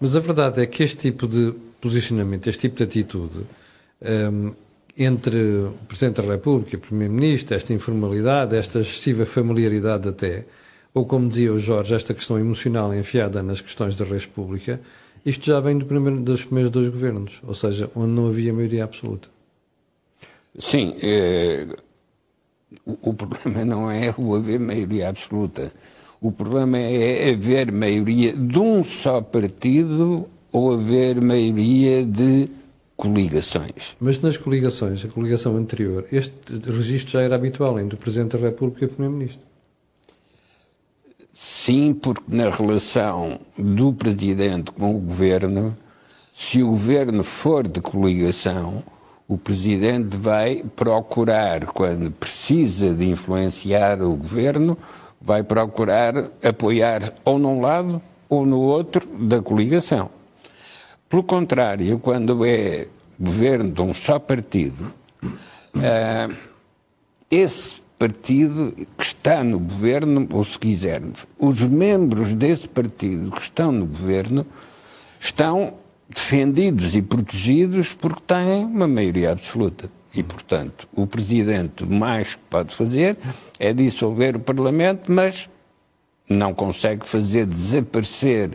Mas 0.00 0.14
a 0.14 0.20
verdade 0.20 0.62
é 0.62 0.66
que 0.66 0.84
este 0.84 0.96
tipo 0.96 1.26
de 1.26 1.52
posicionamento, 1.80 2.48
este 2.48 2.60
tipo 2.60 2.76
de 2.76 2.84
atitude, 2.84 3.38
um, 3.38 3.44
ehm, 4.00 4.52
entre 4.96 5.36
o 5.36 5.74
Presidente 5.88 6.20
da 6.20 6.32
República 6.32 6.74
e 6.74 6.78
o 6.78 6.80
Primeiro-Ministro, 6.80 7.54
esta 7.54 7.72
informalidade, 7.72 8.56
esta 8.56 8.80
excessiva 8.80 9.24
familiaridade 9.24 10.08
até, 10.08 10.44
ou 10.92 11.06
como 11.06 11.28
dizia 11.28 11.52
o 11.52 11.58
Jorge, 11.58 11.94
esta 11.94 12.12
questão 12.12 12.38
emocional 12.38 12.94
enfiada 12.94 13.42
nas 13.42 13.60
questões 13.60 13.96
da 13.96 14.04
res 14.04 14.26
pública, 14.26 14.80
isto 15.24 15.46
já 15.46 15.60
vem 15.60 15.78
do 15.78 15.86
primeiro, 15.86 16.20
dos 16.20 16.44
primeiros 16.44 16.70
dois 16.70 16.88
governos, 16.88 17.40
ou 17.46 17.54
seja, 17.54 17.90
onde 17.94 18.12
não 18.12 18.28
havia 18.28 18.52
maioria 18.52 18.84
absoluta. 18.84 19.28
Sim, 20.58 20.96
é, 21.00 21.66
o, 22.84 23.10
o, 23.10 23.14
problema 23.14 23.64
não 23.64 23.90
é 23.90 24.14
o 24.18 24.34
haver 24.34 24.60
maioria 24.60 25.08
absoluta. 25.08 25.72
O 26.20 26.30
problema 26.30 26.78
é 26.78 27.30
haver 27.30 27.72
maioria 27.72 28.32
de 28.36 28.58
um 28.58 28.84
só 28.84 29.20
partido 29.20 30.28
ou 30.52 30.74
haver 30.74 31.20
maioria 31.20 32.04
de 32.04 32.48
coligações. 33.02 33.96
Mas 34.00 34.20
nas 34.20 34.36
coligações, 34.36 35.04
a 35.04 35.08
coligação 35.08 35.56
anterior, 35.56 36.06
este 36.12 36.32
registro 36.64 37.14
já 37.14 37.22
era 37.22 37.34
habitual 37.34 37.80
entre 37.80 37.96
o 37.96 37.98
Presidente 37.98 38.36
da 38.36 38.46
República 38.46 38.84
e 38.84 38.86
o 38.86 38.90
Primeiro-Ministro. 38.90 39.40
Sim, 41.34 41.94
porque 41.94 42.22
na 42.28 42.48
relação 42.48 43.40
do 43.58 43.92
Presidente 43.92 44.70
com 44.70 44.94
o 44.94 45.00
Governo, 45.00 45.76
se 46.32 46.62
o 46.62 46.68
Governo 46.68 47.24
for 47.24 47.66
de 47.66 47.80
coligação, 47.80 48.84
o 49.26 49.36
Presidente 49.36 50.16
vai 50.16 50.62
procurar, 50.76 51.66
quando 51.66 52.08
precisa 52.12 52.94
de 52.94 53.08
influenciar 53.08 54.00
o 54.00 54.14
Governo, 54.14 54.78
vai 55.20 55.42
procurar 55.42 56.30
apoiar 56.40 57.12
ou 57.24 57.36
num 57.36 57.60
lado 57.60 58.00
ou 58.28 58.46
no 58.46 58.60
outro 58.60 59.04
da 59.18 59.42
coligação. 59.42 60.21
Pelo 61.12 61.22
contrário, 61.24 61.98
quando 61.98 62.42
é 62.42 62.88
governo 63.20 63.70
de 63.70 63.82
um 63.82 63.92
só 63.92 64.18
partido, 64.18 64.94
uh, 65.22 66.34
esse 67.30 67.74
partido 67.98 68.72
que 68.96 69.04
está 69.04 69.44
no 69.44 69.58
governo, 69.58 70.26
ou 70.32 70.42
se 70.42 70.58
quisermos, 70.58 71.26
os 71.38 71.60
membros 71.60 72.32
desse 72.32 72.66
partido 72.66 73.30
que 73.30 73.42
estão 73.42 73.70
no 73.70 73.84
governo 73.84 74.46
estão 75.20 75.74
defendidos 76.08 76.96
e 76.96 77.02
protegidos 77.02 77.92
porque 77.92 78.22
têm 78.26 78.64
uma 78.64 78.88
maioria 78.88 79.32
absoluta. 79.32 79.90
E, 80.14 80.22
portanto, 80.22 80.88
o 80.94 81.06
Presidente 81.06 81.84
mais 81.84 82.36
que 82.36 82.42
pode 82.48 82.74
fazer 82.74 83.18
é 83.58 83.74
dissolver 83.74 84.36
o 84.36 84.40
Parlamento, 84.40 85.12
mas 85.12 85.50
não 86.26 86.54
consegue 86.54 87.06
fazer 87.06 87.44
desaparecer 87.44 88.52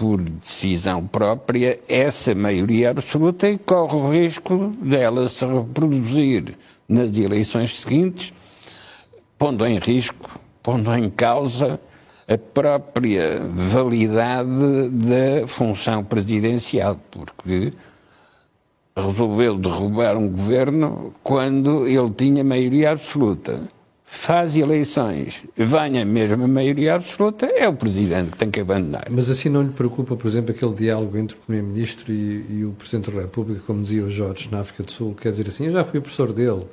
por 0.00 0.18
decisão 0.22 1.06
própria 1.06 1.78
essa 1.86 2.34
maioria 2.34 2.88
absoluta 2.88 3.50
e 3.50 3.58
corre 3.58 3.96
o 3.96 4.10
risco 4.10 4.72
dela 4.80 5.28
se 5.28 5.44
reproduzir 5.44 6.56
nas 6.88 7.14
eleições 7.18 7.80
seguintes, 7.80 8.32
pondo 9.36 9.66
em 9.66 9.78
risco, 9.78 10.40
pondo 10.62 10.90
em 10.94 11.10
causa 11.10 11.78
a 12.26 12.38
própria 12.38 13.42
validade 13.52 14.88
da 14.88 15.46
função 15.46 16.02
presidencial, 16.02 16.98
porque 17.10 17.70
resolveu 18.96 19.58
derrubar 19.58 20.16
um 20.16 20.30
governo 20.30 21.12
quando 21.22 21.86
ele 21.86 22.10
tinha 22.16 22.42
maioria 22.42 22.92
absoluta 22.92 23.60
faz 24.12 24.56
eleições, 24.56 25.44
venha 25.56 26.04
mesmo 26.04 26.42
a 26.42 26.48
maioria 26.48 26.96
absoluta, 26.96 27.46
é 27.46 27.68
o 27.68 27.74
Presidente 27.74 28.32
que 28.32 28.36
tem 28.36 28.50
que 28.50 28.58
abandonar. 28.58 29.06
Mas 29.08 29.30
assim 29.30 29.48
não 29.48 29.62
lhe 29.62 29.70
preocupa, 29.70 30.16
por 30.16 30.26
exemplo, 30.26 30.50
aquele 30.50 30.74
diálogo 30.74 31.16
entre 31.16 31.36
o 31.36 31.40
Primeiro-Ministro 31.40 32.12
e, 32.12 32.44
e, 32.50 32.64
o 32.64 32.72
Presidente 32.72 33.08
da 33.08 33.20
República, 33.20 33.62
como 33.64 33.82
dizia 33.82 34.04
o 34.04 34.10
Jorge 34.10 34.48
na 34.50 34.60
África 34.60 34.82
do 34.82 34.90
Sul, 34.90 35.14
quer 35.14 35.30
dizer 35.30 35.46
assim, 35.46 35.66
eu 35.66 35.72
já 35.72 35.84
fui 35.84 36.00
professor 36.00 36.32
dele, 36.32 36.66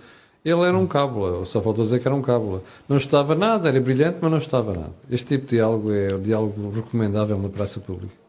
ele 0.43 0.61
era 0.61 0.75
um 0.75 0.87
cábula, 0.87 1.45
só 1.45 1.61
faltou 1.61 1.85
dizer 1.85 1.99
que 1.99 2.07
era 2.07 2.15
um 2.15 2.23
cábula. 2.23 2.63
Não 2.89 2.97
estava 2.97 3.35
nada, 3.35 3.69
era 3.69 3.79
brilhante, 3.79 4.17
mas 4.19 4.31
não 4.31 4.39
estava 4.39 4.73
nada. 4.73 4.93
Este 5.09 5.37
tipo 5.37 5.45
de 5.45 5.57
diálogo 5.57 5.93
é 5.93 6.15
o 6.15 6.19
diálogo 6.19 6.71
recomendável 6.71 7.37
na 7.37 7.49
praça 7.49 7.79
pública. 7.79 8.26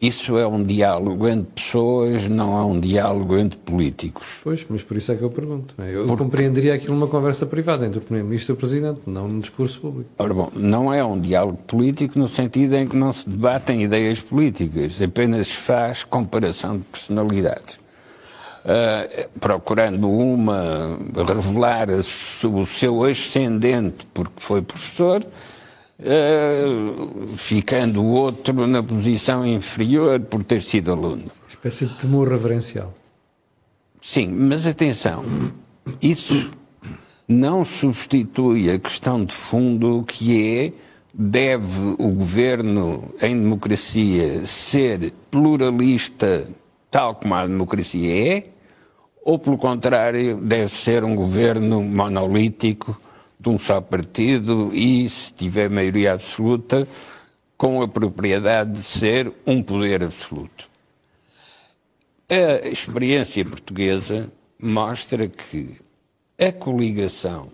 Isso 0.00 0.38
é 0.38 0.46
um 0.46 0.62
diálogo 0.62 1.28
entre 1.28 1.52
pessoas, 1.54 2.26
não 2.26 2.58
é 2.58 2.64
um 2.64 2.80
diálogo 2.80 3.36
entre 3.36 3.58
políticos. 3.58 4.40
Pois, 4.42 4.64
mas 4.70 4.82
por 4.82 4.96
isso 4.96 5.12
é 5.12 5.14
que 5.14 5.22
eu 5.22 5.28
pergunto. 5.28 5.74
É? 5.76 5.94
Eu 5.94 6.06
Porque... 6.06 6.24
compreenderia 6.24 6.72
aquilo 6.72 6.94
numa 6.94 7.06
conversa 7.06 7.44
privada 7.44 7.84
entre 7.84 7.98
o 7.98 8.00
Primeiro-Ministro 8.00 8.54
e 8.54 8.54
o 8.54 8.56
Presidente, 8.56 9.00
não 9.06 9.28
num 9.28 9.38
discurso 9.38 9.78
público. 9.78 10.08
Ora 10.18 10.32
bom, 10.32 10.50
não 10.54 10.90
é 10.90 11.04
um 11.04 11.20
diálogo 11.20 11.58
político 11.66 12.18
no 12.18 12.28
sentido 12.28 12.76
em 12.76 12.88
que 12.88 12.96
não 12.96 13.12
se 13.12 13.28
debatem 13.28 13.82
ideias 13.82 14.22
políticas, 14.22 15.02
apenas 15.02 15.48
se 15.48 15.56
faz 15.56 16.02
comparação 16.02 16.78
de 16.78 16.84
personalidades. 16.84 17.78
Uh, 18.62 19.28
procurando 19.38 20.10
uma 20.10 20.98
revelar 21.26 21.88
o 21.90 22.66
seu 22.66 23.04
ascendente 23.04 24.06
porque 24.14 24.34
foi 24.36 24.62
professor, 24.62 25.22
uh, 26.00 27.36
ficando 27.36 28.02
o 28.02 28.06
outro 28.06 28.66
na 28.66 28.82
posição 28.82 29.46
inferior 29.46 30.20
por 30.20 30.42
ter 30.44 30.62
sido 30.62 30.92
aluno. 30.92 31.30
Espécie 31.48 31.86
de 31.86 31.98
temor 31.98 32.28
reverencial. 32.28 32.94
Sim, 34.00 34.28
mas 34.28 34.66
atenção, 34.66 35.24
isso 36.00 36.50
não 37.28 37.64
substitui 37.64 38.70
a 38.70 38.78
questão 38.78 39.24
de 39.24 39.34
fundo 39.34 40.04
que 40.06 40.56
é 40.58 40.72
deve 41.12 41.96
o 41.98 42.08
governo 42.08 43.12
em 43.20 43.34
democracia 43.34 44.46
ser 44.46 45.12
pluralista 45.30 46.48
tal 46.90 47.14
como 47.14 47.34
a 47.34 47.46
democracia 47.46 48.36
é, 48.36 48.44
ou 49.24 49.38
pelo 49.38 49.58
contrário 49.58 50.36
deve 50.38 50.68
ser 50.68 51.04
um 51.04 51.14
governo 51.14 51.82
monolítico 51.82 52.96
de 53.40 53.48
um 53.48 53.58
só 53.58 53.80
partido 53.80 54.70
e, 54.74 55.08
se 55.08 55.32
tiver 55.32 55.70
maioria 55.70 56.12
absoluta, 56.12 56.86
com 57.56 57.80
a 57.80 57.88
propriedade 57.88 58.72
de 58.72 58.82
ser 58.82 59.32
um 59.46 59.62
poder 59.62 60.02
absoluto. 60.02 60.68
A 62.28 62.68
experiência 62.68 63.44
portuguesa 63.44 64.30
mostra 64.58 65.26
que 65.26 65.76
a 66.38 66.52
coligação 66.52 67.50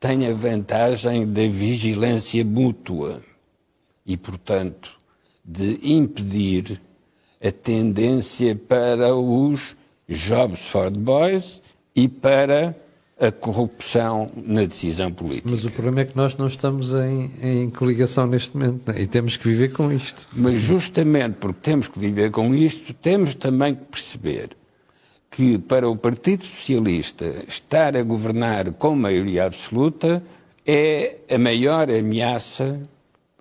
tem 0.00 0.26
a 0.26 0.34
vantagem 0.34 1.30
da 1.30 1.46
vigilância 1.46 2.44
mútua 2.44 3.20
e, 4.04 4.16
portanto, 4.16 4.96
de 5.44 5.78
impedir 5.82 6.80
a 7.42 7.52
tendência 7.52 8.56
para 8.56 9.14
os 9.14 9.76
jobs 10.08 10.66
for 10.68 10.90
the 10.90 10.98
boys 10.98 11.62
e 11.94 12.08
para 12.08 12.74
a 13.18 13.32
corrupção 13.32 14.26
na 14.36 14.64
decisão 14.64 15.10
política. 15.10 15.48
Mas 15.50 15.64
o 15.64 15.70
problema 15.70 16.00
é 16.00 16.04
que 16.04 16.16
nós 16.16 16.36
não 16.36 16.46
estamos 16.46 16.92
em, 16.92 17.30
em 17.42 17.70
coligação 17.70 18.26
neste 18.26 18.54
momento 18.56 18.92
né? 18.92 19.00
e 19.00 19.06
temos 19.06 19.36
que 19.36 19.48
viver 19.48 19.72
com 19.72 19.90
isto. 19.90 20.28
Mas 20.34 20.60
justamente 20.60 21.36
porque 21.40 21.60
temos 21.62 21.88
que 21.88 21.98
viver 21.98 22.30
com 22.30 22.54
isto, 22.54 22.92
temos 22.92 23.34
também 23.34 23.74
que 23.74 23.84
perceber 23.84 24.50
que 25.30 25.58
para 25.58 25.88
o 25.88 25.96
Partido 25.96 26.44
Socialista 26.44 27.24
estar 27.48 27.96
a 27.96 28.02
governar 28.02 28.72
com 28.72 28.94
maioria 28.94 29.46
absoluta 29.46 30.22
é 30.66 31.16
a 31.30 31.38
maior 31.38 31.90
ameaça 31.90 32.80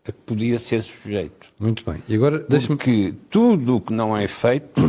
a 0.08 0.12
que 0.12 0.20
podia 0.26 0.58
ser 0.58 0.84
sujeito. 0.84 1.48
Muito 1.60 1.84
bem. 1.90 2.02
E 2.08 2.16
agora 2.16 2.46
Porque 2.68 3.14
tudo 3.30 3.78
o 3.78 3.82
que 3.82 3.92
não 3.92 4.16
é 4.16 4.28
feito 4.28 4.82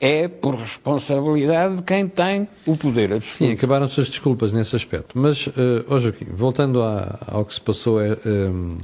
é 0.00 0.28
por 0.28 0.54
responsabilidade 0.54 1.76
de 1.76 1.82
quem 1.82 2.06
tem 2.06 2.48
o 2.66 2.76
poder 2.76 3.12
absoluto. 3.12 3.38
Sim, 3.38 3.52
acabaram-se 3.52 4.00
as 4.00 4.08
desculpas 4.08 4.52
nesse 4.52 4.76
aspecto. 4.76 5.18
Mas, 5.18 5.46
uh, 5.46 5.84
oh 5.88 5.98
Joaquim, 5.98 6.26
voltando 6.26 6.82
à, 6.82 7.18
ao 7.26 7.44
que 7.44 7.54
se 7.54 7.60
passou 7.60 7.98
uh, 7.98 8.78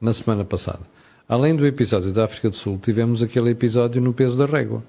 na 0.00 0.12
semana 0.12 0.44
passada, 0.44 0.80
além 1.28 1.56
do 1.56 1.66
episódio 1.66 2.12
da 2.12 2.24
África 2.24 2.50
do 2.50 2.56
Sul, 2.56 2.78
tivemos 2.82 3.22
aquele 3.22 3.50
episódio 3.50 4.00
no 4.02 4.12
peso 4.12 4.36
da 4.36 4.46
régua, 4.46 4.82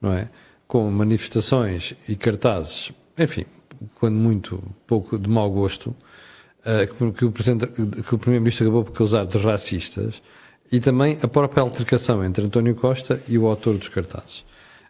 não 0.00 0.12
é? 0.12 0.28
Com 0.66 0.90
manifestações 0.90 1.94
e 2.08 2.16
cartazes, 2.16 2.92
enfim, 3.16 3.44
quando 4.00 4.16
muito 4.16 4.62
pouco 4.86 5.18
de 5.18 5.28
mau 5.28 5.48
gosto, 5.50 5.94
uh, 6.60 7.12
que, 7.12 7.24
o 7.24 7.32
que 7.32 8.14
o 8.14 8.18
Primeiro-Ministro 8.18 8.66
acabou 8.66 8.84
por 8.84 8.92
causar 8.92 9.26
de 9.26 9.38
racistas, 9.38 10.20
e 10.72 10.80
também 10.80 11.18
a 11.22 11.28
própria 11.28 11.62
altercação 11.62 12.24
entre 12.24 12.44
António 12.44 12.74
Costa 12.74 13.22
e 13.28 13.38
o 13.38 13.46
autor 13.46 13.78
dos 13.78 13.88
cartazes. 13.88 14.44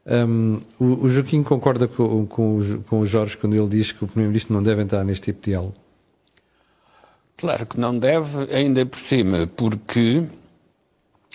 Um, 0.07 0.61
o, 0.79 1.07
o, 1.07 1.09
Joaquim 1.09 1.43
concorda 1.43 1.89
com, 1.89 2.27
com, 2.27 2.59
o, 2.59 2.85
com 2.85 3.01
o 3.01 3.07
Jorge 3.07 3.39
quando 3.39 3.57
ele 3.57 3.69
diz 3.69 3.91
que 3.91 4.05
o 4.05 4.07
Primeiro-Ministro 4.07 4.55
não 4.55 4.63
deve 4.63 4.83
entrar 4.83 5.03
neste 5.03 5.27
tipo 5.27 5.41
de 5.43 5.53
diálogo? 5.53 5.75
Claro 7.39 7.67
que 7.67 7.81
não 7.81 7.99
deve, 7.99 8.55
ainda 8.55 8.85
por 8.85 8.99
cima, 8.99 9.47
porque 9.47 10.27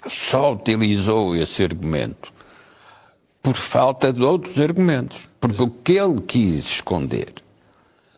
só 0.08 0.54
utilizou 0.54 1.36
esse 1.36 1.64
argumento 1.64 2.32
por 3.42 3.56
falta 3.56 4.14
de 4.14 4.22
outros 4.22 4.60
argumentos. 4.60 5.28
Porque 5.40 5.62
o 5.62 5.70
que 5.70 5.94
ele 5.94 6.22
quis 6.22 6.66
esconder 6.66 7.34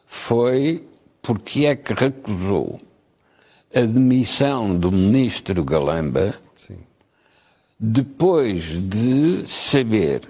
foi 0.05 0.85
porque 1.21 1.65
é 1.65 1.75
que 1.75 1.93
recusou 1.93 2.79
a 3.73 3.81
demissão 3.81 4.77
do 4.77 4.91
ministro 4.91 5.63
Galamba 5.63 6.35
Sim. 6.55 6.79
depois 7.79 8.63
de 8.63 9.47
saber 9.47 10.21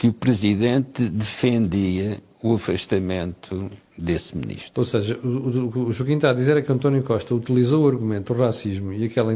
que 0.00 0.08
o 0.08 0.14
Presidente 0.14 1.10
defendia 1.10 2.16
o 2.42 2.54
afastamento 2.54 3.68
desse 3.98 4.34
ministro. 4.34 4.72
Ou 4.76 4.84
seja, 4.86 5.20
o, 5.22 5.28
o, 5.28 5.88
o 5.88 5.92
Joaquim 5.92 6.14
está 6.14 6.30
a 6.30 6.32
dizer 6.32 6.56
é 6.56 6.62
que 6.62 6.72
António 6.72 7.02
Costa 7.02 7.34
utilizou 7.34 7.84
o 7.84 7.88
argumento 7.88 8.32
do 8.32 8.42
racismo 8.42 8.94
e 8.94 9.04
aquela 9.04 9.30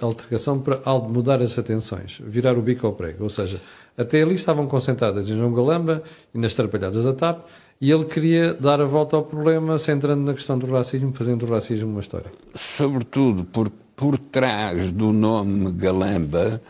altercação 0.00 0.58
para 0.58 0.80
mudar 1.00 1.42
as 1.42 1.58
atenções, 1.58 2.18
virar 2.24 2.56
o 2.56 2.62
bico 2.62 2.86
ao 2.86 2.94
prego. 2.94 3.24
Ou 3.24 3.28
seja, 3.28 3.60
até 3.94 4.22
ali 4.22 4.36
estavam 4.36 4.66
concentradas 4.66 5.28
em 5.28 5.36
João 5.36 5.52
Galamba 5.52 6.02
e 6.34 6.38
nas 6.38 6.54
trapalhadas 6.54 7.04
da 7.04 7.12
TAP 7.12 7.44
e 7.78 7.90
ele 7.92 8.06
queria 8.06 8.54
dar 8.54 8.80
a 8.80 8.86
volta 8.86 9.16
ao 9.16 9.22
problema, 9.22 9.78
centrando 9.78 10.22
na 10.22 10.32
questão 10.32 10.58
do 10.58 10.66
racismo, 10.66 11.12
fazendo 11.12 11.44
do 11.44 11.52
racismo 11.52 11.90
uma 11.90 12.00
história. 12.00 12.32
Sobretudo 12.54 13.44
por, 13.44 13.70
por 13.94 14.16
trás 14.16 14.90
do 14.92 15.12
nome 15.12 15.72
Galamba 15.72 16.62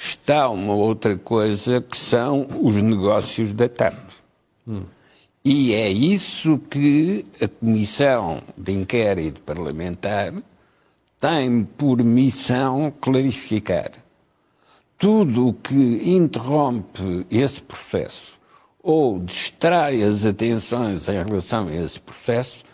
está 0.00 0.48
uma 0.48 0.74
outra 0.74 1.16
coisa 1.16 1.80
que 1.80 1.96
são 1.96 2.46
os 2.62 2.76
negócios 2.76 3.52
da 3.52 3.68
TAP. 3.68 3.96
Hum. 4.66 4.84
E 5.44 5.74
é 5.74 5.90
isso 5.90 6.58
que 6.70 7.26
a 7.40 7.48
Comissão 7.48 8.42
de 8.56 8.72
Inquérito 8.72 9.40
Parlamentar 9.42 10.32
tem 11.20 11.64
por 11.64 12.02
missão 12.02 12.92
clarificar. 13.00 13.90
Tudo 14.96 15.48
o 15.48 15.54
que 15.54 16.10
interrompe 16.10 17.26
esse 17.30 17.60
processo 17.62 18.38
ou 18.82 19.18
distrai 19.18 20.02
as 20.02 20.24
atenções 20.24 21.08
em 21.08 21.24
relação 21.24 21.68
a 21.68 21.74
esse 21.74 22.00
processo 22.00 22.64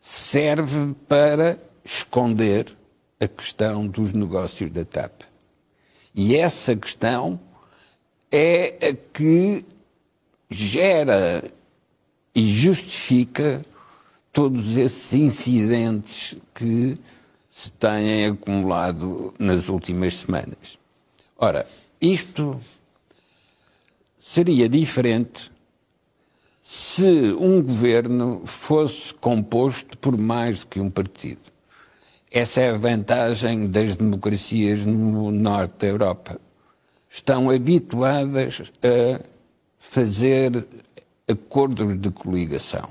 serve 0.00 0.94
para 1.08 1.58
esconder 1.84 2.74
a 3.20 3.26
questão 3.26 3.86
dos 3.86 4.12
negócios 4.12 4.70
da 4.70 4.84
TAP. 4.84 5.33
E 6.14 6.36
essa 6.36 6.76
questão 6.76 7.40
é 8.30 8.88
a 8.88 8.94
que 9.12 9.64
gera 10.48 11.42
e 12.34 12.54
justifica 12.54 13.62
todos 14.32 14.76
esses 14.76 15.12
incidentes 15.12 16.36
que 16.54 16.94
se 17.50 17.70
têm 17.72 18.26
acumulado 18.26 19.34
nas 19.38 19.68
últimas 19.68 20.14
semanas. 20.14 20.78
Ora, 21.36 21.66
isto 22.00 22.60
seria 24.18 24.68
diferente 24.68 25.50
se 26.62 27.32
um 27.38 27.62
governo 27.62 28.42
fosse 28.44 29.14
composto 29.14 29.96
por 29.98 30.20
mais 30.20 30.60
do 30.60 30.66
que 30.66 30.80
um 30.80 30.90
partido. 30.90 31.53
Essa 32.36 32.62
é 32.62 32.70
a 32.70 32.76
vantagem 32.76 33.68
das 33.68 33.94
democracias 33.94 34.84
no 34.84 35.30
norte 35.30 35.82
da 35.82 35.86
Europa. 35.86 36.40
Estão 37.08 37.48
habituadas 37.48 38.72
a 38.82 39.20
fazer 39.78 40.66
acordos 41.28 41.96
de 41.96 42.10
coligação. 42.10 42.88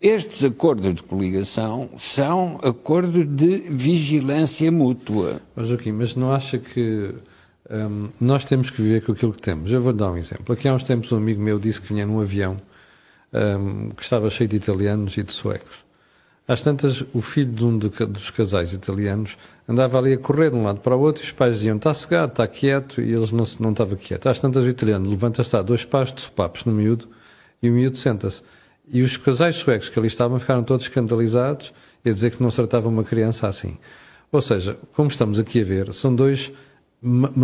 Estes 0.00 0.42
acordos 0.42 0.92
de 0.92 1.04
coligação 1.04 1.90
são 1.96 2.58
acordos 2.64 3.24
de 3.28 3.58
vigilância 3.70 4.72
mútua. 4.72 5.40
Mas, 5.54 5.68
Joaquim, 5.68 5.92
mas 5.92 6.16
não 6.16 6.32
acha 6.32 6.58
que 6.58 7.14
hum, 7.70 8.08
nós 8.20 8.44
temos 8.44 8.70
que 8.70 8.82
viver 8.82 9.04
com 9.04 9.12
aquilo 9.12 9.32
que 9.32 9.40
temos? 9.40 9.70
Eu 9.70 9.80
vou 9.80 9.92
dar 9.92 10.10
um 10.10 10.16
exemplo. 10.16 10.52
Aqui 10.52 10.66
há 10.66 10.74
uns 10.74 10.82
tempos 10.82 11.12
um 11.12 11.16
amigo 11.16 11.40
meu 11.40 11.60
disse 11.60 11.80
que 11.80 11.94
vinha 11.94 12.04
num 12.04 12.20
avião 12.20 12.56
hum, 13.32 13.90
que 13.90 14.02
estava 14.02 14.28
cheio 14.28 14.48
de 14.48 14.56
italianos 14.56 15.16
e 15.16 15.22
de 15.22 15.32
suecos. 15.32 15.91
Às 16.46 16.60
tantas, 16.60 17.04
o 17.12 17.22
filho 17.22 17.52
de 17.52 17.64
um 17.64 17.78
de, 17.78 17.88
dos 17.88 18.30
casais 18.30 18.72
italianos 18.72 19.36
andava 19.68 19.98
ali 19.98 20.12
a 20.12 20.18
correr 20.18 20.50
de 20.50 20.56
um 20.56 20.64
lado 20.64 20.80
para 20.80 20.96
o 20.96 21.00
outro 21.00 21.22
e 21.22 21.26
os 21.26 21.32
pais 21.32 21.56
diziam 21.56 21.76
está 21.76 21.94
cegado, 21.94 22.32
está 22.32 22.46
quieto 22.46 23.00
e 23.00 23.12
eles 23.12 23.30
não, 23.30 23.46
não 23.60 23.70
estavam 23.70 23.96
quietos. 23.96 24.26
Às 24.26 24.40
tantas, 24.40 24.64
o 24.64 24.68
italiano 24.68 25.08
levanta-se, 25.08 25.62
dois 25.62 25.84
passos 25.84 26.14
de 26.14 26.20
sopapos 26.22 26.64
no 26.64 26.72
miúdo 26.72 27.08
e 27.62 27.70
o 27.70 27.72
miúdo 27.72 27.96
senta-se. 27.96 28.42
E 28.88 29.02
os 29.02 29.16
casais 29.16 29.56
suecos 29.56 29.88
que 29.88 29.98
ali 29.98 30.08
estavam 30.08 30.38
ficaram 30.38 30.64
todos 30.64 30.86
escandalizados 30.86 31.72
e 32.04 32.10
a 32.10 32.12
dizer 32.12 32.30
que 32.30 32.42
não 32.42 32.50
se 32.50 32.56
tratava 32.56 32.88
uma 32.88 33.04
criança 33.04 33.46
assim. 33.46 33.78
Ou 34.32 34.42
seja, 34.42 34.76
como 34.94 35.08
estamos 35.08 35.38
aqui 35.38 35.60
a 35.60 35.64
ver, 35.64 35.92
são 35.94 36.14
dois 36.14 36.52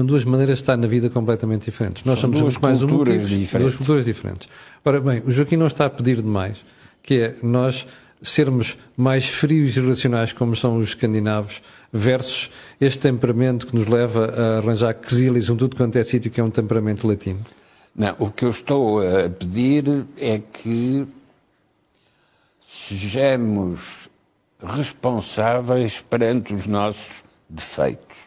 duas 0.05 0.25
maneiras 0.25 0.59
de 0.59 0.63
estar 0.63 0.77
na 0.77 0.87
vida 0.87 1.11
completamente 1.11 1.65
diferentes. 1.65 2.05
Nós 2.05 2.21
São 2.21 2.33
somos 2.33 2.41
duas 2.41 2.59
mais 2.59 2.79
culturas 2.79 3.15
humildes, 3.15 3.31
diferentes. 3.31 3.61
duas 3.61 3.75
culturas 3.75 4.05
diferentes. 4.05 4.49
Ora 4.85 5.01
bem, 5.01 5.23
o 5.27 5.31
Joaquim 5.31 5.57
não 5.57 5.67
está 5.67 5.87
a 5.87 5.91
pedir 5.91 6.23
demais, 6.23 6.65
que 7.03 7.21
é 7.21 7.37
nós 7.43 7.87
sermos 8.23 8.77
mais 8.97 9.29
frios 9.29 9.77
e 9.77 9.81
racionais 9.81 10.33
como 10.33 10.57
são 10.57 10.77
os 10.79 10.89
escandinavos 10.89 11.63
versus 11.93 12.51
este 12.81 13.01
temperamento 13.01 13.67
que 13.67 13.75
nos 13.75 13.87
leva 13.87 14.27
a 14.27 14.59
arranjar 14.59 14.95
quesílios 14.95 15.49
um 15.49 15.57
tudo 15.57 15.77
quanto 15.77 15.97
é 15.97 16.05
sítio 16.05 16.31
que 16.31 16.41
é 16.41 16.45
um 16.45 16.51
temperamento 16.51 17.07
latino. 17.07 17.45
Não, 17.95 18.15
o 18.19 18.31
que 18.31 18.45
eu 18.45 18.51
estou 18.51 19.01
a 19.01 19.29
pedir 19.29 20.07
é 20.17 20.39
que 20.39 21.07
sejamos 22.67 24.09
responsáveis 24.63 26.01
perante 26.01 26.55
os 26.55 26.67
nossos 26.67 27.25
defeitos. 27.49 28.19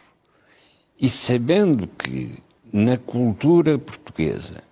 E 1.00 1.08
sabendo 1.08 1.86
que 1.86 2.42
na 2.72 2.96
cultura 2.96 3.78
portuguesa 3.78 4.62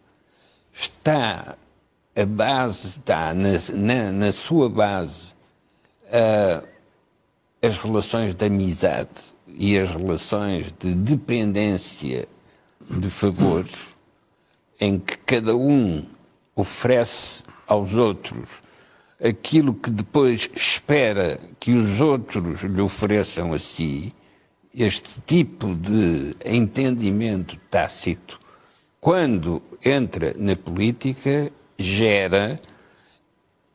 está 0.73 1.57
a 2.21 2.27
base, 2.27 2.87
está 2.87 3.33
na, 3.33 3.51
na, 3.75 4.13
na 4.13 4.33
sua 4.33 4.69
base 4.69 5.33
uh, 6.07 6.67
as 7.63 7.79
relações 7.79 8.35
de 8.35 8.45
amizade 8.45 9.35
e 9.47 9.79
as 9.79 9.91
relações 9.91 10.73
de 10.79 10.95
dependência 10.95 12.29
de 12.91 13.11
favores, 13.11 13.89
em 14.79 14.99
que 14.99 15.17
cada 15.19 15.57
um 15.57 16.05
oferece 16.55 17.43
aos 17.67 17.95
outros 17.95 18.49
aquilo 19.23 19.75
que 19.75 19.91
depois 19.91 20.51
espera 20.55 21.39
que 21.59 21.73
os 21.73 22.01
outros 22.01 22.63
lhe 22.63 22.81
ofereçam 22.81 23.53
a 23.53 23.59
si, 23.59 24.15
este 24.75 25.21
tipo 25.21 25.75
de 25.75 26.35
entendimento 26.45 27.57
tácito, 27.71 28.39
quando 29.01 29.63
entra 29.85 30.35
na 30.39 30.57
política, 30.57 31.53
gera 31.81 32.57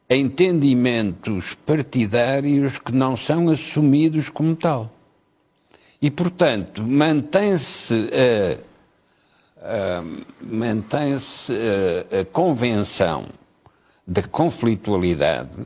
entendimentos 0.09 1.55
partidários 1.65 2.77
que 2.77 2.93
não 2.93 3.17
são 3.17 3.49
assumidos 3.49 4.29
como 4.29 4.55
tal. 4.55 4.91
E, 6.01 6.11
portanto, 6.11 6.83
mantém-se 6.83 8.09
a, 8.13 9.99
a, 9.99 10.03
mantém 10.41 11.15
a, 11.15 12.19
a 12.21 12.25
convenção 12.25 13.25
da 14.05 14.21
conflitualidade, 14.21 15.65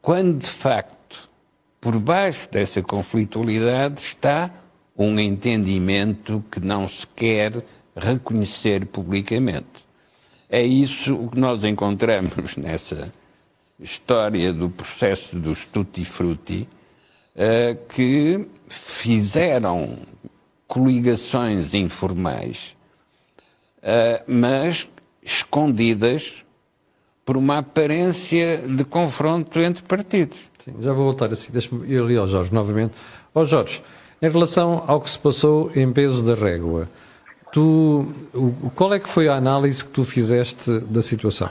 quando 0.00 0.38
de 0.38 0.48
facto, 0.48 1.28
por 1.78 1.98
baixo 1.98 2.48
dessa 2.50 2.82
conflitualidade 2.82 4.00
está 4.00 4.50
um 4.96 5.18
entendimento 5.18 6.42
que 6.50 6.60
não 6.60 6.88
se 6.88 7.06
quer 7.06 7.62
reconhecer 7.94 8.86
publicamente. 8.86 9.69
É 10.50 10.62
isso 10.62 11.14
o 11.14 11.30
que 11.30 11.38
nós 11.38 11.62
encontramos 11.62 12.56
nessa 12.56 13.12
história 13.78 14.52
do 14.52 14.68
processo 14.68 15.36
dos 15.36 15.64
tutti 15.64 16.04
frutti, 16.04 16.68
uh, 17.36 17.78
que 17.88 18.48
fizeram 18.68 19.96
coligações 20.66 21.72
informais, 21.72 22.76
uh, 23.78 24.24
mas 24.26 24.88
escondidas 25.22 26.44
por 27.24 27.36
uma 27.36 27.58
aparência 27.58 28.58
de 28.58 28.84
confronto 28.84 29.60
entre 29.60 29.84
partidos. 29.84 30.50
Sim, 30.64 30.74
já 30.80 30.92
vou 30.92 31.04
voltar 31.04 31.32
assim, 31.32 31.52
deixa-me 31.52 31.86
ir 31.86 32.02
ali 32.02 32.16
ao 32.16 32.26
Jorge 32.26 32.52
novamente. 32.52 32.92
Ó 33.32 33.44
Jorge, 33.44 33.82
em 34.20 34.28
relação 34.28 34.82
ao 34.86 35.00
que 35.00 35.10
se 35.10 35.18
passou 35.18 35.70
em 35.76 35.92
peso 35.92 36.24
da 36.24 36.34
régua, 36.34 36.88
tu, 37.52 38.06
qual 38.74 38.92
é 38.94 38.98
que 38.98 39.08
foi 39.08 39.28
a 39.28 39.34
análise 39.34 39.84
que 39.84 39.90
tu 39.90 40.04
fizeste 40.04 40.80
da 40.80 41.02
situação? 41.02 41.48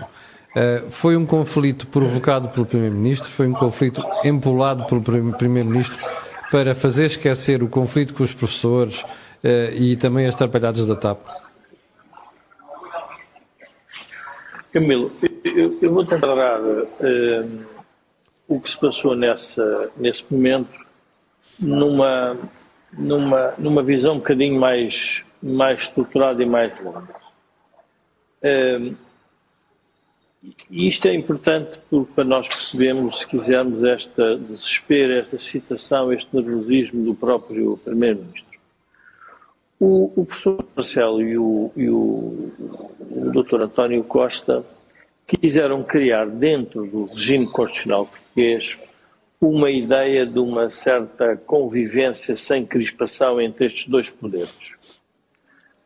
Uh, 0.52 0.90
foi 0.90 1.16
um 1.16 1.26
conflito 1.26 1.86
provocado 1.88 2.50
pelo 2.50 2.66
Primeiro-Ministro, 2.66 3.30
foi 3.30 3.48
um 3.48 3.54
conflito 3.54 4.04
empolado 4.24 4.86
pelo 4.86 5.02
Primeiro-Ministro 5.34 6.04
para 6.50 6.74
fazer 6.74 7.06
esquecer 7.06 7.62
o 7.62 7.68
conflito 7.68 8.14
com 8.14 8.24
os 8.24 8.34
professores 8.34 9.04
uh, 9.04 9.74
e 9.76 9.96
também 9.96 10.26
as 10.26 10.34
atrapalhadas 10.34 10.88
da 10.88 10.96
TAP? 10.96 11.20
Camilo, 14.74 15.12
eu, 15.44 15.78
eu 15.82 15.94
vou 15.94 16.06
tentar 16.06 16.60
uh, 16.60 17.66
o 18.48 18.60
que 18.60 18.70
se 18.70 18.80
passou 18.80 19.16
nessa, 19.16 19.92
nesse 19.98 20.24
momento 20.30 20.74
numa, 21.60 22.38
numa, 22.94 23.54
numa 23.58 23.84
visão 23.84 24.16
um 24.16 24.18
bocadinho 24.18 24.60
mais, 24.60 25.24
mais 25.42 25.82
estruturada 25.82 26.42
e 26.42 26.46
mais 26.46 26.80
longa. 26.80 27.16
Uh, 28.44 28.96
e 30.70 30.88
isto 30.88 31.08
é 31.08 31.14
importante 31.14 31.80
para 32.16 32.24
nós 32.24 32.48
percebermos, 32.48 33.20
se 33.20 33.28
quisermos, 33.28 33.84
esta 33.84 34.38
desespero, 34.38 35.14
esta 35.14 35.36
excitação, 35.36 36.14
este 36.14 36.34
nervosismo 36.34 37.04
do 37.04 37.14
próprio 37.14 37.78
Primeiro-Ministro. 37.78 38.50
O, 39.80 40.12
o, 40.16 40.26
professor 40.26 40.66
Marcelo 40.76 41.22
e 41.22 41.38
o, 41.38 41.72
e 41.76 41.90
o, 41.90 42.52
o 43.12 43.32
Dr. 43.32 43.64
António 43.64 44.04
Costa 44.04 44.66
quiseram 45.26 45.84
criar 45.84 46.26
dentro 46.26 46.86
do 46.86 47.06
regime 47.06 47.50
constitucional 47.50 48.06
português 48.06 48.78
uma 49.40 49.72
ideia 49.72 50.26
de 50.26 50.40
uma 50.40 50.70
certa 50.70 51.38
convivência 51.38 52.36
sem 52.36 52.66
crispação 52.66 53.40
entre 53.40 53.68
estes 53.68 53.88
dois 53.88 54.10
poderes. 54.10 54.79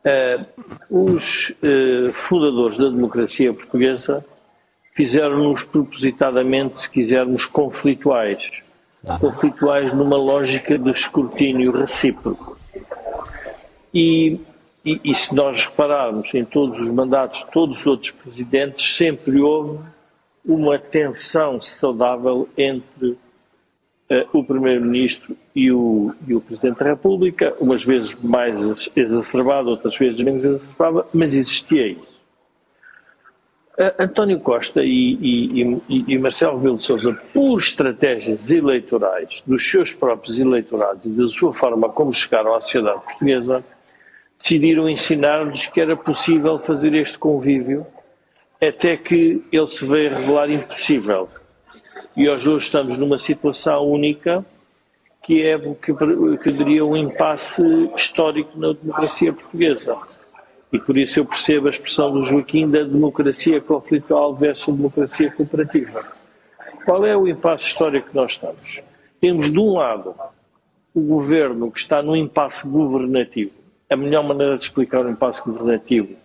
Uh, 0.05 0.45
os 0.89 1.49
uh, 1.49 2.11
fundadores 2.11 2.77
da 2.77 2.89
democracia 2.89 3.53
portuguesa 3.53 4.25
fizeram-nos 4.93 5.63
propositadamente, 5.63 6.81
se 6.81 6.89
quisermos, 6.89 7.45
conflituais. 7.45 8.43
Conflituais 9.19 9.91
numa 9.91 10.17
lógica 10.17 10.77
de 10.77 10.91
escrutínio 10.91 11.71
recíproco. 11.71 12.57
E, 13.93 14.39
e, 14.85 14.99
e, 15.03 15.15
se 15.15 15.35
nós 15.35 15.65
repararmos 15.65 16.33
em 16.33 16.45
todos 16.45 16.79
os 16.79 16.89
mandatos, 16.89 17.43
todos 17.51 17.79
os 17.79 17.85
outros 17.85 18.11
presidentes, 18.11 18.95
sempre 18.95 19.41
houve 19.41 19.79
uma 20.45 20.79
tensão 20.79 21.61
saudável 21.61 22.49
entre 22.57 23.17
o 24.33 24.43
Primeiro-Ministro 24.43 25.35
e 25.55 25.71
o, 25.71 26.13
e 26.27 26.35
o 26.35 26.41
Presidente 26.41 26.79
da 26.79 26.85
República, 26.85 27.55
umas 27.59 27.83
vezes 27.83 28.15
mais 28.21 28.89
exacerbada, 28.95 29.69
outras 29.69 29.97
vezes 29.97 30.21
menos 30.21 30.43
exacerbada, 30.43 31.05
mas 31.13 31.33
existia 31.33 31.87
isso. 31.87 32.13
António 33.97 34.39
Costa 34.39 34.83
e, 34.83 35.81
e, 35.89 36.03
e, 36.07 36.19
Marcelo 36.19 36.57
Rebelo 36.57 36.77
de 36.77 36.83
Sousa, 36.83 37.11
por 37.33 37.57
estratégias 37.57 38.51
eleitorais 38.51 39.41
dos 39.47 39.67
seus 39.67 39.91
próprios 39.91 40.37
eleitorados 40.37 41.03
e 41.05 41.09
da 41.09 41.27
sua 41.27 41.51
forma 41.53 41.89
como 41.89 42.13
chegaram 42.13 42.53
à 42.53 42.61
sociedade 42.61 43.01
portuguesa, 43.01 43.63
decidiram 44.37 44.87
ensinar-lhes 44.87 45.65
que 45.65 45.81
era 45.81 45.97
possível 45.97 46.59
fazer 46.59 46.93
este 46.93 47.17
convívio 47.17 47.83
até 48.61 48.95
que 48.95 49.43
ele 49.51 49.67
se 49.67 49.83
veio 49.85 50.17
revelar 50.17 50.51
impossível. 50.51 51.27
E 52.15 52.29
hoje, 52.29 52.47
hoje 52.47 52.65
estamos 52.65 52.97
numa 52.99 53.17
situação 53.17 53.83
única 53.87 54.45
que 55.23 55.41
é 55.41 55.55
o 55.55 55.73
que, 55.73 55.91
que 56.43 56.51
diria 56.51 56.85
um 56.85 56.95
impasse 56.95 57.63
histórico 57.95 58.59
na 58.59 58.73
democracia 58.73 59.33
portuguesa 59.33 59.97
e 60.71 60.77
por 60.77 60.95
isso 60.95 61.19
eu 61.19 61.25
percebo 61.25 61.67
a 61.67 61.69
expressão 61.71 62.11
do 62.11 62.23
Joaquim 62.23 62.69
da 62.69 62.83
democracia 62.83 63.59
conflitual 63.61 64.35
versus 64.35 64.75
democracia 64.75 65.31
cooperativa. 65.31 66.05
Qual 66.85 67.03
é 67.03 67.17
o 67.17 67.27
impasse 67.27 67.65
histórico 67.65 68.09
que 68.09 68.15
nós 68.15 68.31
estamos? 68.31 68.83
Temos, 69.19 69.51
de 69.51 69.57
um 69.57 69.73
lado, 69.73 70.13
o 70.93 71.01
governo 71.01 71.71
que 71.71 71.79
está 71.79 72.03
no 72.03 72.15
impasse 72.15 72.67
governativo. 72.67 73.55
A 73.89 73.95
melhor 73.95 74.23
maneira 74.23 74.57
de 74.57 74.65
explicar 74.65 75.05
o 75.05 75.09
impasse 75.09 75.41
governativo 75.41 76.15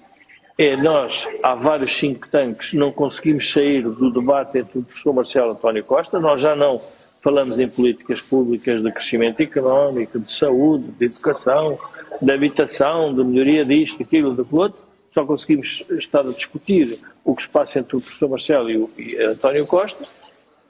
é 0.58 0.76
nós, 0.76 1.28
há 1.40 1.54
vários 1.54 1.96
think 1.96 2.28
tanks, 2.30 2.72
não 2.72 2.90
conseguimos 2.90 3.48
sair 3.52 3.82
do 3.82 4.10
debate 4.10 4.58
entre 4.58 4.80
o 4.80 4.82
professor 4.82 5.12
Marcelo 5.12 5.52
António 5.52 5.84
Costa, 5.84 6.18
nós 6.18 6.40
já 6.40 6.56
não 6.56 6.80
falamos 7.22 7.60
em 7.60 7.68
políticas 7.68 8.20
públicas 8.20 8.82
de 8.82 8.90
crescimento 8.90 9.40
económico, 9.40 10.18
de 10.18 10.32
saúde, 10.32 10.90
de 10.98 11.04
educação, 11.04 11.78
de 12.20 12.32
habitação, 12.32 13.14
de 13.14 13.22
melhoria 13.22 13.64
disto, 13.64 14.00
daquilo, 14.00 14.34
daquilo 14.34 14.62
outro, 14.62 14.80
só 15.14 15.24
conseguimos 15.24 15.84
estar 15.90 16.20
a 16.20 16.32
discutir 16.32 16.98
o 17.24 17.36
que 17.36 17.42
se 17.42 17.48
passa 17.48 17.78
entre 17.78 17.96
o 17.96 18.00
professor 18.00 18.28
Marcelo 18.28 18.70
e 18.70 18.76
o 18.76 18.90
e 18.98 19.22
António 19.22 19.64
Costa, 19.64 20.04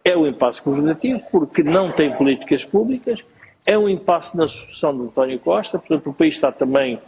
é 0.05 0.15
o 0.15 0.27
impasse 0.27 0.61
governativo, 0.63 1.23
porque 1.31 1.63
não 1.63 1.91
tem 1.93 2.15
políticas 2.15 2.63
públicas, 2.63 3.25
é 3.65 3.79
um 3.79 3.89
impasse 3.89 4.37
na 4.37 4.47
sucessão 4.49 4.95
de 4.95 5.05
António 5.05 5.39
Costa, 5.39 5.79
portanto 5.79 6.11
o 6.11 6.13
país 6.15 6.35
está 6.35 6.53
também 6.53 7.01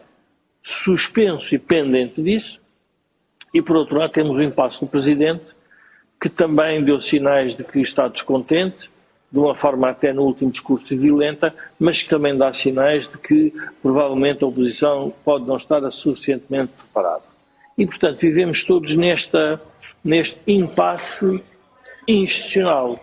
suspenso 0.63 1.55
e 1.55 1.59
pendente 1.59 2.23
disso, 2.23 2.60
e 3.53 3.61
por 3.61 3.77
outro 3.77 3.99
lado 3.99 4.13
temos 4.13 4.37
o 4.37 4.43
impasse 4.43 4.81
do 4.81 4.87
Presidente, 4.87 5.55
que 6.21 6.29
também 6.29 6.85
deu 6.85 7.01
sinais 7.01 7.57
de 7.57 7.65
que 7.65 7.81
está 7.81 8.07
descontente, 8.07 8.91
de 9.33 9.39
uma 9.39 9.55
forma 9.55 9.89
até 9.89 10.13
no 10.13 10.23
último 10.23 10.51
discurso 10.51 10.97
violenta, 10.97 11.55
mas 11.79 12.03
que 12.03 12.09
também 12.09 12.37
dá 12.37 12.53
sinais 12.53 13.09
de 13.09 13.17
que 13.17 13.53
provavelmente 13.81 14.43
a 14.43 14.47
oposição 14.47 15.13
pode 15.25 15.47
não 15.47 15.57
estar 15.57 15.89
suficientemente 15.91 16.73
preparada. 16.73 17.23
E, 17.79 17.87
portanto, 17.87 18.19
vivemos 18.19 18.65
todos 18.65 18.95
nesta, 18.95 19.61
neste 20.05 20.41
impasse 20.47 21.43
institucional, 22.07 23.01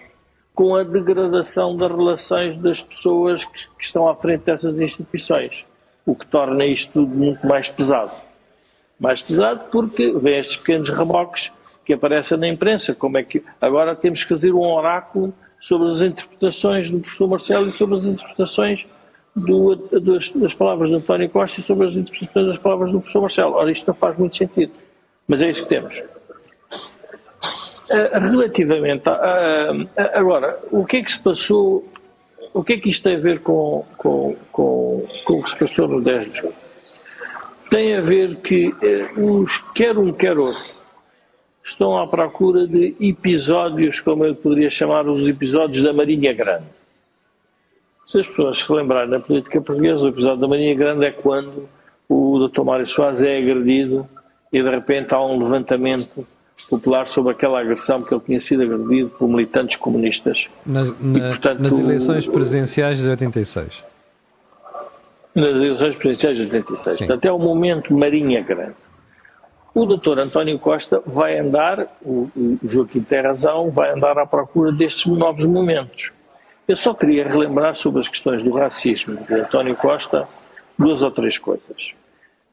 com 0.54 0.76
a 0.76 0.84
degradação 0.84 1.78
das 1.78 1.92
relações 1.92 2.58
das 2.58 2.82
pessoas 2.82 3.46
que, 3.46 3.68
que 3.78 3.84
estão 3.84 4.10
à 4.10 4.16
frente 4.16 4.44
dessas 4.44 4.78
instituições, 4.78 5.66
o 6.06 6.14
que 6.14 6.26
torna 6.28 6.66
isto 6.66 6.92
tudo 6.94 7.16
muito 7.16 7.46
mais 7.48 7.70
pesado. 7.70 8.27
Mais 9.00 9.22
pesado 9.22 9.66
porque 9.72 10.12
vêm 10.12 10.40
estes 10.40 10.58
pequenos 10.58 10.90
reboques 10.90 11.52
que 11.86 11.94
aparecem 11.94 12.38
na 12.38 12.48
imprensa, 12.48 12.94
como 12.94 13.18
é 13.18 13.24
que 13.24 13.44
agora 13.62 13.96
temos 13.96 14.24
que 14.24 14.30
fazer 14.30 14.52
um 14.52 14.60
oráculo 14.60 15.34
sobre 15.60 15.88
as 15.88 16.02
interpretações 16.02 16.92
do 16.92 17.00
professor 17.00 17.28
Marcelo 17.28 17.68
e 17.68 17.72
sobre 17.72 17.96
as 17.96 18.04
interpretações 18.04 18.86
do, 19.36 19.76
das, 19.76 20.30
das, 20.32 20.54
palavras 20.54 20.90
de 20.90 20.96
António 20.96 21.30
Costa 21.30 21.60
e 21.60 21.64
sobre 21.64 21.88
as 21.88 21.94
interpretações 21.94 22.48
das 22.48 22.58
palavras 22.58 22.92
do 22.92 23.00
professor 23.00 23.22
Marcelo. 23.22 23.54
Ora, 23.54 23.72
isto 23.72 23.88
não 23.88 23.94
faz 23.94 24.18
muito 24.18 24.36
sentido, 24.36 24.74
mas 25.28 25.42
é 25.42 25.50
isso 25.50 25.64
que 25.64 25.70
temos. 25.70 26.04
Uh, 27.90 28.20
relativamente 28.20 29.08
a, 29.08 29.72
uh, 29.72 29.88
agora, 30.14 30.60
o 30.72 30.86
que 30.86 30.98
é 30.98 31.04
que 31.04 31.12
se 31.12 31.20
passou, 31.20 31.88
o 32.54 32.64
que 32.64 32.74
é 32.74 32.78
que 32.78 32.90
isto 32.90 33.04
tem 33.04 33.16
a 33.16 33.20
ver 33.20 33.40
com, 33.40 33.86
com, 33.98 34.36
com, 34.52 35.08
com 35.24 35.40
o 35.40 35.44
que 35.44 35.50
se 35.52 35.56
passou 35.56 35.88
no 35.88 36.02
10 36.02 36.32
de 36.32 36.38
julho? 36.38 36.67
Tem 37.70 37.96
a 37.96 38.02
ver 38.02 38.38
que 38.38 38.68
uh, 38.70 39.42
os 39.42 39.58
quer 39.74 39.98
um, 39.98 40.12
quer 40.12 40.38
outro 40.38 40.78
estão 41.68 41.98
à 41.98 42.08
procura 42.08 42.66
de 42.66 42.96
episódios, 43.00 44.00
como 44.00 44.26
eu 44.26 44.34
poderia 44.34 44.70
chamar 44.70 45.08
os 45.08 45.28
episódios 45.28 45.84
da 45.84 45.92
Marinha 45.92 46.34
Grande. 46.34 46.66
Se 48.06 48.22
as 48.22 48.28
pessoas 48.28 48.60
se 48.60 48.72
lembrarem 48.72 49.10
na 49.10 49.20
política 49.20 49.60
portuguesa, 49.60 50.06
o 50.06 50.10
episódio 50.10 50.40
da 50.40 50.48
Marinha 50.48 50.74
Grande 50.76 51.06
é 51.06 51.12
quando 51.12 51.68
o 52.08 52.48
Dr. 52.48 52.64
Mário 52.64 52.88
Soares 52.88 53.22
é 53.22 53.38
agredido 53.38 54.08
e 54.52 54.64
de 54.64 54.70
repente 54.70 55.14
há 55.14 55.22
um 55.22 55.44
levantamento 55.44 56.26
popular 56.70 57.06
sobre 57.08 57.34
aquela 57.34 57.60
agressão 57.60 58.00
porque 58.00 58.14
ele 58.16 58.24
tinha 58.26 58.42
sido 58.42 58.64
agredido 58.64 59.10
por 59.10 59.28
militantes 59.28 59.76
comunistas. 59.76 60.48
Nas, 60.66 60.90
na, 61.02 61.18
e, 61.18 61.22
portanto, 61.22 61.60
nas 61.60 61.78
eleições 61.78 62.26
presidenciais 62.26 63.00
de 63.00 63.10
86. 63.10 63.84
Nas 65.38 65.50
eleições 65.50 65.96
presidenciais 65.96 66.38
de 66.38 66.44
86. 66.44 66.98
Sim. 66.98 67.06
Portanto, 67.06 67.26
é 67.26 67.32
o 67.32 67.38
momento 67.38 67.94
Marinha 67.94 68.42
Grande. 68.42 68.76
O 69.72 69.86
doutor 69.86 70.18
António 70.18 70.58
Costa 70.58 71.00
vai 71.06 71.38
andar, 71.38 71.96
o, 72.02 72.28
o 72.36 72.60
Joaquim 72.64 73.02
tem 73.02 73.22
razão, 73.22 73.70
vai 73.70 73.94
andar 73.94 74.18
à 74.18 74.26
procura 74.26 74.72
destes 74.72 75.06
novos 75.06 75.46
momentos. 75.46 76.12
Eu 76.68 76.76
só 76.76 76.92
queria 76.92 77.28
relembrar 77.28 77.76
sobre 77.76 78.00
as 78.00 78.08
questões 78.08 78.42
do 78.42 78.50
racismo 78.50 79.16
de 79.28 79.36
António 79.36 79.76
Costa 79.76 80.28
duas 80.78 81.04
ou 81.04 81.12
três 81.12 81.38
coisas. 81.38 81.94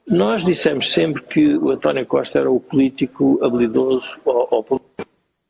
Nós 0.06 0.44
dissemos 0.44 0.92
sempre 0.92 1.22
que 1.22 1.56
o 1.56 1.70
António 1.70 2.04
Costa 2.04 2.38
era 2.38 2.50
o 2.50 2.60
político 2.60 3.42
habilidoso, 3.42 4.18
ou, 4.22 4.46
ou 4.50 4.80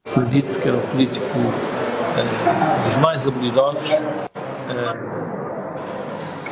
foi 0.06 0.24
dito 0.26 0.60
que 0.60 0.68
era 0.68 0.76
o 0.76 0.90
político 0.92 1.26
uh, 1.26 2.84
dos 2.84 2.96
mais 2.98 3.26
habilidosos 3.26 3.94
uh, 3.94 5.23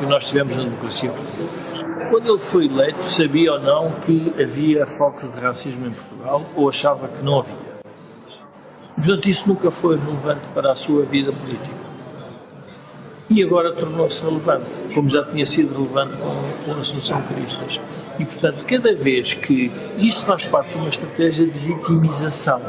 que 0.03 0.09
nós 0.09 0.25
tivemos 0.25 0.57
na 0.57 0.63
democracia. 0.63 1.11
Quando 2.09 2.29
ele 2.29 2.39
foi 2.39 2.65
eleito, 2.65 3.03
sabia 3.05 3.53
ou 3.53 3.59
não 3.59 3.91
que 4.05 4.33
havia 4.41 4.85
focos 4.85 5.33
de 5.33 5.39
racismo 5.39 5.87
em 5.87 5.91
Portugal 5.91 6.41
ou 6.55 6.67
achava 6.67 7.07
que 7.07 7.23
não 7.23 7.39
havia? 7.39 7.63
Portanto, 8.95 9.29
isso 9.29 9.47
nunca 9.47 9.71
foi 9.71 9.97
relevante 9.97 10.41
para 10.53 10.73
a 10.73 10.75
sua 10.75 11.03
vida 11.05 11.31
política. 11.31 11.83
E 13.29 13.41
agora 13.41 13.71
tornou-se 13.71 14.21
relevante, 14.21 14.65
como 14.93 15.09
já 15.09 15.23
tinha 15.23 15.45
sido 15.45 15.73
relevante 15.73 16.17
com, 16.17 16.71
a 16.71 16.75
Assunção 16.75 17.21
Cristas. 17.23 17.79
E, 18.19 18.25
portanto, 18.25 18.63
cada 18.65 18.93
vez 18.93 19.33
que 19.33 19.71
isto 19.97 20.25
faz 20.25 20.43
parte 20.45 20.71
de 20.71 20.77
uma 20.77 20.89
estratégia 20.89 21.47
de 21.47 21.57
vitimização, 21.57 22.61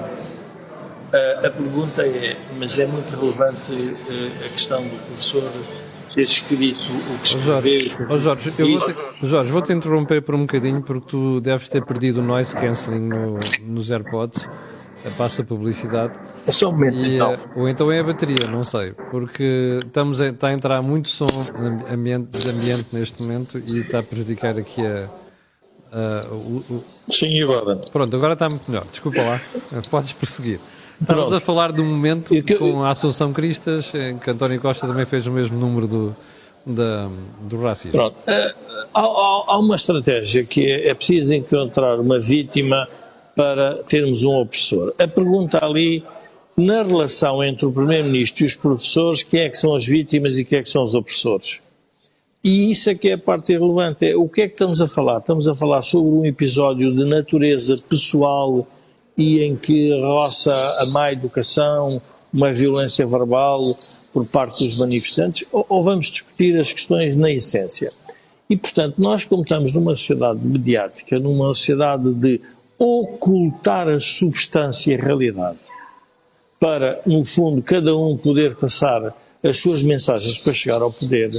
a, 1.12 1.47
a 1.47 1.51
pergunta 1.51 2.07
é: 2.07 2.37
mas 2.59 2.79
é 2.79 2.87
muito 2.87 3.11
relevante 3.18 3.73
a, 3.73 4.47
a 4.47 4.49
questão 4.49 4.83
do 4.83 5.07
professor 5.07 5.42
ter 6.14 6.22
escrito 6.22 6.92
o 6.92 7.18
que 7.18 7.27
escreveu. 7.27 8.07
Oh 8.09 8.18
Jorge, 8.18 8.48
oh 8.48 8.50
Jorge, 8.50 8.53
eu 8.59 8.70
vou 8.70 8.81
te, 8.81 9.27
Jorge, 9.27 9.50
vou-te 9.50 9.72
interromper 9.72 10.22
por 10.22 10.35
um 10.35 10.40
bocadinho 10.40 10.81
porque 10.83 11.09
tu 11.09 11.40
deves 11.40 11.68
ter 11.68 11.85
perdido 11.85 12.20
o 12.20 12.22
noise 12.22 12.55
cancelling 12.55 13.09
no, 13.09 13.38
nos 13.62 13.90
AirPods. 13.90 14.48
Passa 15.18 15.44
publicidade. 15.44 16.14
É 16.46 16.53
só 16.53 16.70
um 16.70 16.72
momento, 16.72 16.96
e, 16.96 17.16
então. 17.16 17.38
Ou 17.57 17.68
então 17.68 17.92
é 17.92 18.00
a 18.00 18.03
bateria, 18.03 18.46
não 18.46 18.62
sei. 18.62 18.92
Porque 19.11 19.79
estamos 19.85 20.18
a, 20.18 20.29
está 20.29 20.48
a 20.48 20.53
entrar 20.55 20.81
muito 20.81 21.11
som 21.11 21.27
ambiente, 21.92 22.38
de 22.38 22.48
ambiente 22.48 22.87
neste 22.90 23.22
momento 23.22 23.62
e 23.66 23.81
está 23.81 23.98
a 23.98 24.03
prejudicar 24.03 24.57
aqui 24.57 24.81
a. 24.81 25.11
a 25.92 26.27
o, 26.31 26.57
o... 26.70 26.85
Sim, 27.11 27.42
agora. 27.42 27.77
Pronto, 27.92 28.16
agora 28.16 28.33
está 28.33 28.48
muito 28.48 28.70
melhor. 28.70 28.87
Desculpa 28.90 29.20
lá. 29.20 29.40
Podes 29.90 30.14
prosseguir. 30.14 30.59
Estamos 31.05 31.33
a 31.33 31.40
falar 31.40 31.71
do 31.71 31.85
momento 31.85 32.31
que... 32.43 32.55
com 32.55 32.83
a 32.83 32.90
Assunção 32.90 33.33
Cristas, 33.33 33.95
em 33.95 34.19
que 34.19 34.31
António 34.31 34.61
Costa 34.61 34.87
também 34.87 35.05
fez 35.05 35.27
o 35.27 35.31
mesmo 35.31 35.59
número 35.59 35.87
do, 35.87 36.17
da, 36.64 37.09
do 37.43 37.61
racismo. 37.61 37.93
Pronto. 37.93 38.17
Uh, 38.27 38.55
há, 38.95 39.01
há, 39.01 39.59
uma 39.59 39.75
estratégia 39.75 40.45
que 40.45 40.64
é, 40.64 40.88
é 40.88 40.95
preciso 40.95 41.33
encontrar 41.35 42.01
uma 42.01 42.19
vítima 42.19 42.88
para 43.37 43.83
termos 43.85 44.25
um 44.25 44.40
opressor. 44.40 44.95
A 44.99 45.07
pergunta 45.07 45.64
ali, 45.64 46.03
na 46.57 46.83
relação 46.83 47.45
entre 47.45 47.67
o 47.67 47.73
Primeiro-Ministro 47.73 48.45
e 48.45 48.47
os 48.47 48.57
professores, 48.57 49.23
quem 49.23 49.40
é 49.40 49.49
que 49.49 49.59
são 49.59 49.75
as 49.75 49.85
vítimas 49.85 50.38
e 50.38 50.45
quem 50.45 50.61
é 50.61 50.62
que 50.62 50.71
são 50.71 50.83
os 50.83 50.95
opressores? 50.95 51.62
E 52.43 52.71
isso 52.71 52.90
é 52.90 52.95
que 52.95 53.09
é 53.09 53.14
a 53.14 53.19
parte 53.19 53.53
relevante. 53.53 54.07
É, 54.07 54.17
o 54.17 54.29
que 54.29 54.43
é 54.43 54.47
que 54.47 54.55
estamos 54.55 54.81
a 54.81 54.88
falar? 54.88 55.19
Estamos 55.19 55.49
a 55.49 55.55
falar 55.55 55.83
sobre 55.83 56.11
um 56.11 56.25
episódio 56.25 56.95
de 56.95 57.05
natureza 57.05 57.77
pessoal 57.88 58.67
e 59.16 59.42
em 59.42 59.57
que 59.57 59.92
roça 60.00 60.55
a 60.81 60.87
má 60.87 61.12
educação, 61.12 62.00
uma 62.33 62.53
violência 62.53 63.07
verbal 63.07 63.77
por 64.12 64.27
parte 64.27 64.64
dos 64.64 64.79
manifestantes, 64.79 65.46
ou, 65.53 65.64
ou 65.68 65.83
vamos 65.83 66.11
discutir 66.11 66.59
as 66.59 66.72
questões 66.72 67.16
na 67.16 67.31
essência? 67.31 67.90
E, 68.48 68.57
portanto, 68.57 68.96
nós, 68.98 69.24
como 69.24 69.42
estamos 69.42 69.72
numa 69.72 69.96
sociedade 69.96 70.40
mediática, 70.44 71.18
numa 71.18 71.48
sociedade 71.48 72.12
de 72.12 72.40
ocultar 72.79 73.88
a 73.88 74.00
substância 74.00 74.92
e 74.92 74.94
a 74.94 75.03
realidade, 75.03 75.59
para, 76.61 77.00
no 77.07 77.24
fundo, 77.24 77.62
cada 77.62 77.96
um 77.96 78.16
poder 78.16 78.57
passar 78.57 79.14
as 79.42 79.59
suas 79.59 79.83
mensagens 79.83 80.38
para 80.38 80.55
chegar 80.55 80.83
ao 80.83 80.92
poder, 80.92 81.31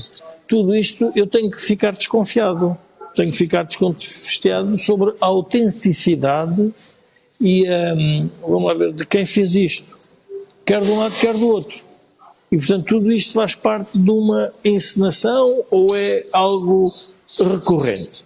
tudo 0.47 0.75
isto 0.75 1.11
eu 1.15 1.27
tenho 1.27 1.49
que 1.49 1.61
ficar 1.61 1.91
desconfiado. 1.91 2.77
Tenho 3.15 3.31
que 3.31 3.37
ficar 3.37 3.63
desconfiado 3.63 4.77
sobre 4.77 5.13
a 5.21 5.25
autenticidade 5.25 6.73
e 7.39 7.69
um, 7.69 8.29
vamos 8.41 8.65
lá 8.65 8.73
ver 8.73 8.93
de 8.93 9.05
quem 9.05 9.25
fez 9.25 9.55
isto, 9.55 9.97
quer 10.65 10.81
de 10.81 10.89
um 10.89 10.99
lado, 10.99 11.15
quer 11.19 11.33
do 11.33 11.47
outro. 11.47 11.83
E 12.51 12.57
portanto 12.57 12.85
tudo 12.85 13.11
isto 13.11 13.33
faz 13.33 13.55
parte 13.55 13.97
de 13.97 14.11
uma 14.11 14.51
encenação 14.63 15.63
ou 15.69 15.95
é 15.95 16.25
algo 16.31 16.91
recorrente. 17.39 18.23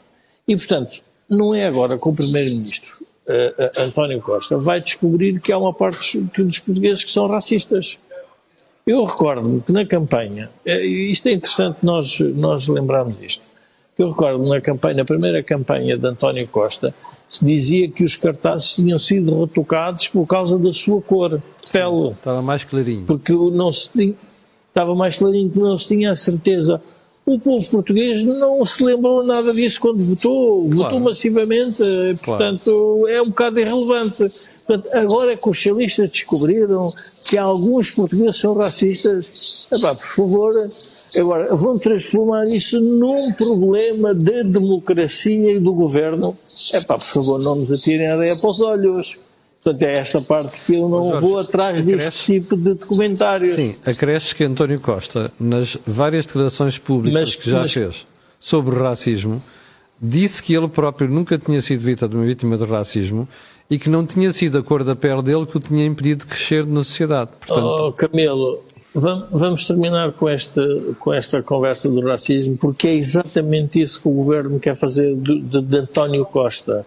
E 0.47 0.55
portanto, 0.55 1.01
não 1.29 1.53
é 1.53 1.65
agora 1.65 1.97
que 1.97 2.07
o 2.07 2.13
Primeiro-Ministro 2.13 3.05
uh, 3.27 3.81
uh, 3.81 3.83
António 3.83 4.21
Costa 4.21 4.57
vai 4.57 4.81
descobrir 4.81 5.39
que 5.39 5.51
há 5.51 5.57
uma 5.57 5.73
parte 5.73 6.17
dos 6.19 6.59
portugueses 6.59 7.03
que 7.03 7.11
são 7.11 7.27
racistas. 7.27 7.99
Eu 8.85 9.03
recordo-me 9.03 9.61
que 9.61 9.71
na 9.71 9.85
campanha, 9.85 10.49
uh, 10.65 10.69
isto 10.69 11.27
é 11.27 11.33
interessante 11.33 11.77
nós, 11.83 12.19
nós 12.19 12.67
lembrarmos 12.67 13.15
isto, 13.21 13.43
eu 13.97 14.09
recordo 14.09 14.43
na 14.47 14.61
campanha, 14.61 14.95
na 14.95 15.05
primeira 15.05 15.43
campanha 15.43 15.97
de 15.97 16.07
António 16.07 16.47
Costa, 16.47 16.95
se 17.29 17.45
dizia 17.45 17.89
que 17.89 18.03
os 18.03 18.15
cartazes 18.15 18.73
tinham 18.73 18.97
sido 18.97 19.41
retocados 19.41 20.07
por 20.07 20.25
causa 20.25 20.57
da 20.57 20.73
sua 20.73 21.01
cor 21.01 21.37
de 21.37 21.71
pele. 21.71 22.09
Estava 22.09 22.41
mais 22.41 22.63
clarinho. 22.63 23.05
Porque 23.05 23.31
não 23.31 23.71
se 23.71 23.89
tinha, 23.89 24.15
estava 24.67 24.95
mais 24.95 25.17
clarinho 25.17 25.49
que 25.49 25.59
não 25.59 25.77
se 25.77 25.87
tinha 25.87 26.11
a 26.11 26.15
certeza. 26.15 26.81
O 27.25 27.37
povo 27.37 27.69
português 27.69 28.23
não 28.23 28.65
se 28.65 28.83
lembrou 28.83 29.23
nada 29.23 29.53
disso 29.53 29.79
quando 29.79 29.99
votou, 29.99 30.63
claro. 30.63 30.77
votou 30.77 30.99
massivamente, 30.99 31.77
portanto 32.25 32.63
claro. 32.63 33.07
é 33.07 33.21
um 33.21 33.27
bocado 33.27 33.59
irrelevante. 33.59 34.31
Portanto, 34.65 34.89
agora 34.95 35.37
que 35.37 35.49
os 35.49 35.57
socialistas 35.57 36.09
descobriram 36.09 36.91
que 37.27 37.37
alguns 37.37 37.91
portugueses 37.91 38.37
são 38.37 38.55
racistas, 38.55 39.67
epá, 39.71 39.93
por 39.93 40.07
favor, 40.07 40.69
Agora, 41.17 41.55
vão 41.55 41.77
transformar 41.79 42.47
isso 42.47 42.79
num 42.79 43.31
problema 43.33 44.13
de 44.13 44.43
democracia 44.43 45.51
e 45.51 45.59
do 45.59 45.73
governo. 45.73 46.37
É 46.73 46.81
pá, 46.81 46.97
por 46.97 47.07
favor, 47.07 47.41
não 47.41 47.55
nos 47.55 47.71
atirem 47.71 48.07
a 48.07 48.15
areia 48.15 48.35
para 48.35 48.49
os 48.49 48.61
olhos. 48.61 49.17
Portanto, 49.61 49.83
é 49.83 49.97
esta 49.97 50.21
parte 50.21 50.57
que 50.65 50.75
eu 50.75 50.87
não 50.87 51.09
Jorge, 51.09 51.21
vou 51.21 51.39
atrás 51.39 51.77
acresce, 51.79 52.05
deste 52.05 52.25
tipo 52.25 52.55
de 52.55 52.75
documentários. 52.75 53.55
Sim, 53.55 53.75
acresce 53.85 54.33
que 54.33 54.43
António 54.43 54.79
Costa, 54.79 55.31
nas 55.39 55.77
várias 55.85 56.25
declarações 56.25 56.77
públicas 56.77 57.21
mas, 57.21 57.35
que 57.35 57.49
já 57.49 57.59
mas, 57.61 57.73
fez 57.73 58.07
sobre 58.39 58.75
o 58.75 58.81
racismo, 58.81 59.43
disse 60.01 60.41
que 60.41 60.53
ele 60.53 60.69
próprio 60.69 61.09
nunca 61.09 61.37
tinha 61.37 61.61
sido 61.61 61.81
vítima 61.81 62.07
de 62.07 62.15
uma 62.15 62.25
vítima 62.25 62.57
de 62.57 62.63
racismo 62.63 63.27
e 63.69 63.77
que 63.77 63.89
não 63.89 64.05
tinha 64.05 64.31
sido 64.31 64.57
a 64.57 64.63
cor 64.63 64.83
da 64.83 64.95
pele 64.95 65.21
dele 65.21 65.45
que 65.45 65.57
o 65.57 65.59
tinha 65.59 65.85
impedido 65.85 66.25
de 66.25 66.31
crescer 66.31 66.65
na 66.65 66.83
sociedade. 66.83 67.29
Portanto, 67.39 67.65
oh, 67.65 67.91
Camilo, 67.91 68.63
Vamos 68.93 69.65
terminar 69.65 70.11
com 70.13 70.27
esta, 70.27 70.61
com 70.99 71.13
esta 71.13 71.43
conversa 71.43 71.87
do 71.87 72.01
racismo, 72.01 72.57
porque 72.57 72.87
é 72.87 72.93
exatamente 72.95 73.79
isso 73.79 74.01
que 74.01 74.07
o 74.07 74.11
governo 74.11 74.59
quer 74.59 74.75
fazer 74.75 75.15
de, 75.15 75.41
de, 75.41 75.61
de 75.61 75.77
António 75.77 76.25
Costa. 76.25 76.85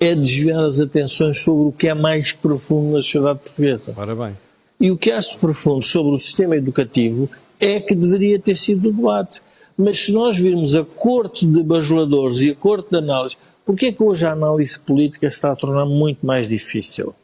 É 0.00 0.14
desviar 0.14 0.64
as 0.64 0.80
atenções 0.80 1.40
sobre 1.40 1.68
o 1.68 1.72
que 1.72 1.88
é 1.88 1.94
mais 1.94 2.32
profundo 2.32 2.96
na 2.96 3.02
sociedade 3.02 3.40
portuguesa. 3.40 3.94
Ora 3.96 4.14
bem. 4.14 4.36
E 4.80 4.90
o 4.90 4.96
que 4.96 5.10
é 5.10 5.18
profundo 5.40 5.84
sobre 5.84 6.12
o 6.12 6.18
sistema 6.18 6.56
educativo 6.56 7.28
é 7.60 7.80
que 7.80 7.94
deveria 7.94 8.38
ter 8.38 8.56
sido 8.56 8.88
o 8.88 8.92
debate. 8.92 9.40
Mas 9.76 9.98
se 10.04 10.12
nós 10.12 10.36
virmos 10.36 10.74
a 10.74 10.84
corte 10.84 11.46
de 11.46 11.62
bajuladores 11.62 12.40
e 12.40 12.50
a 12.50 12.54
corte 12.54 12.90
de 12.90 12.96
análise, 12.96 13.36
porquê 13.64 13.86
é 13.86 13.92
que 13.92 14.02
hoje 14.02 14.24
a 14.24 14.32
análise 14.32 14.78
política 14.78 15.26
está 15.26 15.52
a 15.52 15.56
tornar 15.56 15.84
muito 15.84 16.24
mais 16.24 16.48
difícil? 16.48 17.14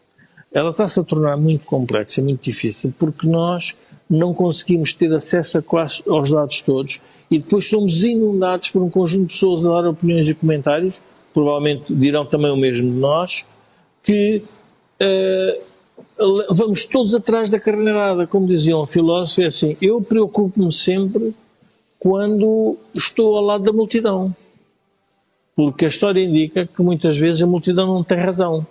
Ela 0.52 0.70
está-se 0.70 1.00
a 1.00 1.02
tornar 1.02 1.36
muito 1.36 1.64
complexa, 1.64 2.22
muito 2.22 2.42
difícil, 2.42 2.94
porque 2.96 3.26
nós 3.26 3.74
não 4.08 4.34
conseguimos 4.34 4.92
ter 4.92 5.12
acesso 5.12 5.62
aos 6.08 6.30
dados 6.30 6.60
todos 6.60 7.00
e 7.30 7.38
depois 7.38 7.68
somos 7.68 8.04
inundados 8.04 8.70
por 8.70 8.82
um 8.82 8.90
conjunto 8.90 9.26
de 9.26 9.34
pessoas 9.34 9.64
a 9.64 9.70
dar 9.70 9.88
opiniões 9.88 10.28
e 10.28 10.34
comentários, 10.34 11.00
provavelmente 11.32 11.92
dirão 11.92 12.24
também 12.24 12.50
o 12.50 12.56
mesmo 12.56 12.90
de 12.90 12.98
nós, 12.98 13.44
que 14.02 14.42
uh, 15.00 15.62
vamos 16.50 16.84
todos 16.84 17.14
atrás 17.14 17.50
da 17.50 17.58
carneirada, 17.58 18.26
como 18.26 18.46
dizia 18.46 18.76
um 18.76 18.86
filósofo, 18.86 19.42
é 19.42 19.46
assim, 19.46 19.76
eu 19.80 20.00
preocupo-me 20.00 20.72
sempre 20.72 21.34
quando 21.98 22.76
estou 22.94 23.36
ao 23.36 23.42
lado 23.42 23.64
da 23.64 23.72
multidão, 23.72 24.34
porque 25.56 25.86
a 25.86 25.88
história 25.88 26.22
indica 26.22 26.66
que 26.66 26.82
muitas 26.82 27.16
vezes 27.16 27.40
a 27.40 27.46
multidão 27.46 27.86
não 27.86 28.04
tem 28.04 28.18
razão. 28.18 28.66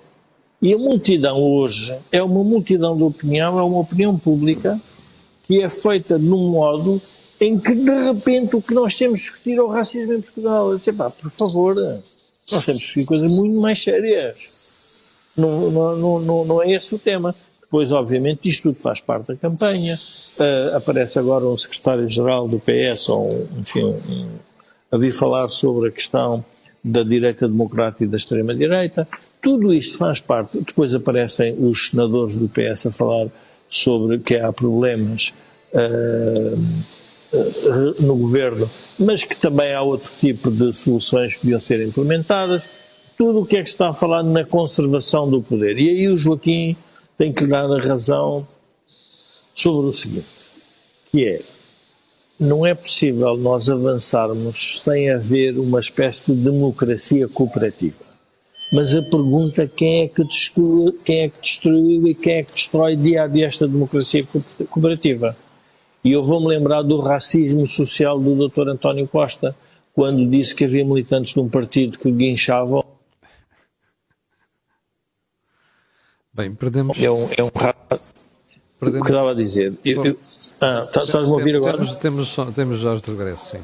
E 0.61 0.73
a 0.73 0.77
multidão 0.77 1.41
hoje 1.41 1.97
é 2.11 2.23
uma 2.23 2.43
multidão 2.43 2.95
de 2.95 3.03
opinião, 3.03 3.59
é 3.59 3.63
uma 3.63 3.79
opinião 3.79 4.17
pública 4.17 4.79
que 5.53 5.61
é 5.61 5.69
feita 5.69 6.17
num 6.17 6.49
modo 6.49 6.99
em 7.39 7.59
que, 7.59 7.75
de 7.75 8.03
repente, 8.05 8.55
o 8.55 8.61
que 8.61 8.73
nós 8.73 8.95
temos 8.95 9.19
de 9.19 9.27
discutir 9.27 9.57
é 9.57 9.61
o 9.61 9.67
racismo 9.67 10.13
em 10.13 10.21
Portugal. 10.21 10.71
Eu 10.71 10.77
disse, 10.77 10.93
pá, 10.93 11.09
por 11.09 11.29
favor, 11.29 11.75
nós 11.75 12.65
temos 12.65 12.79
de 12.79 12.85
discutir 12.85 13.05
coisas 13.05 13.35
muito 13.35 13.59
mais 13.59 13.83
sérias. 13.83 14.37
Não, 15.37 15.69
não, 15.69 16.19
não, 16.19 16.45
não 16.45 16.63
é 16.63 16.71
esse 16.71 16.95
o 16.95 16.97
tema. 16.97 17.35
Depois, 17.61 17.91
obviamente, 17.91 18.47
isto 18.49 18.63
tudo 18.63 18.79
faz 18.79 18.99
parte 18.99 19.27
da 19.27 19.35
campanha. 19.35 19.95
Uh, 20.39 20.77
aparece 20.77 21.19
agora 21.19 21.45
um 21.45 21.57
secretário-geral 21.57 22.47
do 22.47 22.59
PS, 22.59 23.09
ou, 23.09 23.47
enfim, 23.59 23.83
um, 23.83 24.27
a 24.91 24.97
vir 24.97 25.11
falar 25.11 25.47
sobre 25.49 25.89
a 25.89 25.91
questão 25.91 26.43
da 26.83 27.03
direita 27.03 27.47
democrata 27.47 28.03
e 28.03 28.07
da 28.07 28.17
extrema-direita. 28.17 29.07
Tudo 29.41 29.73
isto 29.73 29.97
faz 29.97 30.19
parte. 30.19 30.59
Depois 30.59 30.93
aparecem 30.95 31.55
os 31.59 31.89
senadores 31.89 32.35
do 32.35 32.47
PS 32.47 32.87
a 32.87 32.91
falar 32.91 33.27
sobre 33.73 34.19
que 34.19 34.35
há 34.35 34.53
problemas 34.53 35.33
uh, 35.73 36.55
no 37.99 38.15
governo, 38.15 38.69
mas 38.99 39.23
que 39.23 39.35
também 39.35 39.73
há 39.73 39.81
outro 39.81 40.11
tipo 40.19 40.51
de 40.51 40.71
soluções 40.73 41.33
que 41.33 41.41
deviam 41.41 41.59
ser 41.59 41.83
implementadas. 41.83 42.65
Tudo 43.17 43.41
o 43.41 43.45
que 43.45 43.57
é 43.57 43.63
que 43.63 43.69
está 43.69 43.89
a 43.89 43.93
falar 43.93 44.21
na 44.21 44.45
conservação 44.45 45.27
do 45.27 45.41
poder. 45.41 45.79
E 45.79 45.89
aí 45.89 46.07
o 46.07 46.17
Joaquim 46.17 46.77
tem 47.17 47.33
que 47.33 47.47
dar 47.47 47.65
a 47.65 47.79
razão 47.79 48.47
sobre 49.55 49.87
o 49.87 49.93
seguinte, 49.93 50.25
que 51.11 51.25
é, 51.25 51.41
não 52.39 52.63
é 52.63 52.75
possível 52.75 53.35
nós 53.37 53.69
avançarmos 53.69 54.81
sem 54.83 55.09
haver 55.09 55.57
uma 55.57 55.79
espécie 55.79 56.21
de 56.27 56.33
democracia 56.33 57.27
cooperativa. 57.27 58.02
Mas 58.73 58.91
a 58.95 59.03
pergunta 59.03 59.61
é 59.61 59.67
quem 59.67 60.01
é 60.01 60.07
que 60.07 60.23
destruiu, 60.23 60.99
quem 61.05 61.19
é 61.25 61.29
que 61.29 61.39
destruiu 61.39 62.07
e 62.07 62.15
quem 62.15 62.37
é 62.37 62.43
que 62.43 62.53
destrói 62.53 62.95
dia 62.95 63.23
a 63.23 63.27
dia 63.27 63.45
esta 63.45 63.67
democracia 63.67 64.27
cooperativa? 64.67 65.37
E 66.03 66.11
eu 66.11 66.23
vou-me 66.23 66.47
lembrar 66.47 66.81
do 66.81 66.99
racismo 66.99 67.67
social 67.67 68.19
do 68.19 68.49
Dr. 68.49 68.69
António 68.69 69.07
Costa, 69.07 69.55
quando 69.93 70.27
disse 70.27 70.55
que 70.55 70.65
havia 70.65 70.83
militantes 70.83 71.35
de 71.35 71.39
um 71.39 71.47
partido 71.47 71.99
que 71.99 72.11
guinchavam. 72.11 72.83
Bem, 76.33 76.55
perdemos. 76.55 76.99
É 76.99 77.11
um, 77.11 77.29
é 77.37 77.43
um 77.43 77.49
Perdemos... 77.51 79.01
O 79.01 79.05
que 79.05 79.11
estava 79.11 79.31
a 79.31 79.35
dizer? 79.35 79.77
Eu, 79.85 80.03
eu... 80.03 80.17
Ah, 80.59 80.87
tá, 80.91 81.03
estás-me 81.03 81.29
a 81.29 81.33
ouvir 81.33 81.55
agora? 81.57 81.77
Temos, 81.77 81.95
temos, 81.97 82.55
temos 82.55 82.79
já 82.79 82.95
de 82.95 83.11
regresso, 83.11 83.51
sim. 83.51 83.63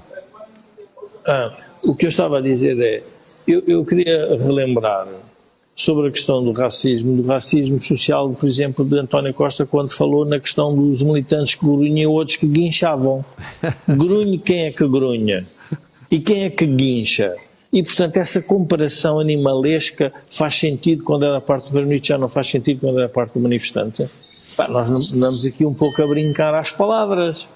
Ah, 1.25 1.51
o 1.83 1.95
que 1.95 2.05
eu 2.05 2.09
estava 2.09 2.37
a 2.37 2.41
dizer 2.41 2.79
é, 2.79 3.03
eu, 3.47 3.63
eu 3.67 3.85
queria 3.85 4.37
relembrar 4.37 5.07
sobre 5.75 6.09
a 6.09 6.11
questão 6.11 6.43
do 6.43 6.51
racismo, 6.51 7.21
do 7.21 7.27
racismo 7.27 7.79
social, 7.81 8.29
por 8.31 8.49
exemplo, 8.49 8.83
de 8.83 8.99
António 8.99 9.33
Costa, 9.33 9.65
quando 9.65 9.89
falou 9.89 10.25
na 10.25 10.37
questão 10.37 10.75
dos 10.75 11.01
militantes 11.01 11.55
que 11.55 11.65
grunham 11.65 11.97
e 11.97 12.07
outros 12.07 12.35
que 12.35 12.45
guinchavam. 12.45 13.23
Grunhe 13.87 14.37
quem 14.37 14.65
é 14.65 14.71
que 14.71 14.85
grunha? 14.85 15.47
E 16.11 16.19
quem 16.19 16.43
é 16.43 16.49
que 16.49 16.65
guincha? 16.65 17.33
E, 17.71 17.81
portanto, 17.81 18.17
essa 18.17 18.41
comparação 18.41 19.19
animalesca 19.19 20.11
faz 20.29 20.55
sentido 20.55 21.03
quando 21.03 21.23
é 21.23 21.31
da 21.31 21.39
parte 21.39 21.65
do 21.65 21.71
governo 21.71 22.03
já 22.03 22.17
não 22.17 22.27
faz 22.27 22.47
sentido 22.49 22.81
quando 22.81 22.99
é 22.99 23.03
da 23.03 23.09
parte 23.09 23.33
do 23.33 23.39
manifestante. 23.39 24.09
Pá, 24.57 24.67
nós 24.67 24.91
andamos 25.13 25.45
aqui 25.45 25.63
um 25.65 25.73
pouco 25.73 26.01
a 26.01 26.07
brincar 26.07 26.53
às 26.55 26.71
palavras. 26.71 27.47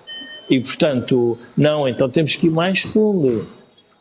E, 0.49 0.59
portanto, 0.59 1.37
não, 1.57 1.87
então 1.87 2.07
temos 2.09 2.35
que 2.35 2.47
ir 2.47 2.51
mais 2.51 2.83
fundo. 2.83 3.45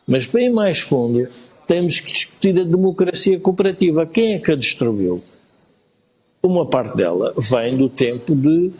Mas 0.07 0.25
bem 0.25 0.51
mais 0.51 0.79
fundo, 0.79 1.27
temos 1.67 1.99
que 1.99 2.11
discutir 2.11 2.59
a 2.59 2.63
democracia 2.63 3.39
cooperativa. 3.39 4.05
Quem 4.05 4.33
é 4.33 4.39
que 4.39 4.51
a 4.51 4.55
destruiu? 4.55 5.17
Uma 6.41 6.65
parte 6.65 6.97
dela 6.97 7.33
vem 7.37 7.77
do 7.77 7.87
tempo 7.87 8.35
de 8.35 8.71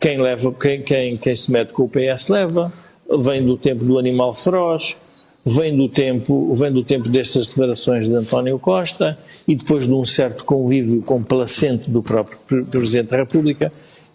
quem 0.00 0.20
leva, 0.20 0.52
quem, 0.52 0.82
quem, 0.82 1.16
quem 1.16 1.34
se 1.34 1.50
mete 1.50 1.72
com 1.72 1.84
o 1.84 1.88
PS 1.88 2.28
leva, 2.28 2.72
vem 3.20 3.44
do 3.44 3.56
tempo 3.56 3.84
do 3.84 3.98
animal 3.98 4.34
feroz, 4.34 4.96
vem 5.44 5.76
do 5.76 5.88
tempo, 5.88 6.52
vem 6.54 6.72
do 6.72 6.84
tempo 6.84 7.08
destas 7.08 7.46
declarações 7.46 8.08
de 8.08 8.14
António 8.14 8.58
Costa 8.58 9.16
e 9.46 9.54
depois 9.54 9.86
de 9.86 9.92
um 9.92 10.04
certo 10.04 10.44
convívio 10.44 11.02
complacente 11.02 11.90
do 11.90 12.02
próprio 12.02 12.66
Presidente 12.66 13.10
da 13.10 13.16
República. 13.16 13.70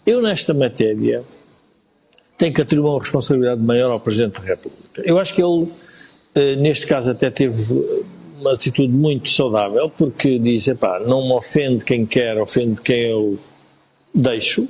Eu, 0.06 0.20
nesta 0.20 0.52
matéria, 0.52 1.22
tenho 2.36 2.52
que 2.52 2.60
atribuir 2.60 2.90
uma 2.90 2.98
responsabilidade 2.98 3.60
maior 3.60 3.90
ao 3.90 4.00
Presidente 4.00 4.34
da 4.34 4.46
República. 4.46 5.02
Eu 5.02 5.18
acho 5.18 5.34
que 5.34 5.42
ele 5.42 5.68
neste 6.58 6.86
caso 6.86 7.10
até 7.10 7.30
teve 7.30 7.72
uma 8.38 8.52
atitude 8.52 8.92
muito 8.92 9.30
saudável, 9.30 9.88
porque 9.88 10.38
diz, 10.38 10.68
epá, 10.68 11.00
não 11.00 11.26
me 11.26 11.32
ofende 11.32 11.84
quem 11.84 12.04
quer, 12.04 12.38
ofende 12.38 12.80
quem 12.80 13.10
eu 13.10 13.38
deixo. 14.14 14.68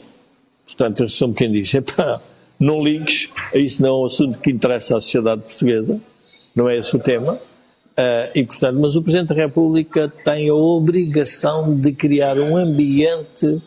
Portanto, 0.66 1.02
eu 1.02 1.08
sou 1.08 1.32
quem 1.32 1.50
diz, 1.50 1.72
epá, 1.74 2.20
não 2.60 2.82
ligues, 2.82 3.30
isso 3.54 3.82
não 3.82 3.88
é 3.88 3.92
um 3.92 4.04
assunto 4.04 4.38
que 4.38 4.50
interessa 4.50 4.96
à 4.96 5.00
sociedade 5.00 5.42
portuguesa, 5.42 6.00
não 6.54 6.68
é 6.68 6.78
esse 6.78 6.94
o 6.94 6.98
tema. 6.98 7.34
Uh, 7.34 8.26
e, 8.34 8.44
portanto, 8.44 8.78
mas 8.80 8.96
o 8.96 9.02
Presidente 9.02 9.28
da 9.28 9.34
República 9.34 10.12
tem 10.24 10.48
a 10.48 10.54
obrigação 10.54 11.78
de 11.78 11.92
criar 11.92 12.38
um 12.38 12.56
ambiente 12.56 13.62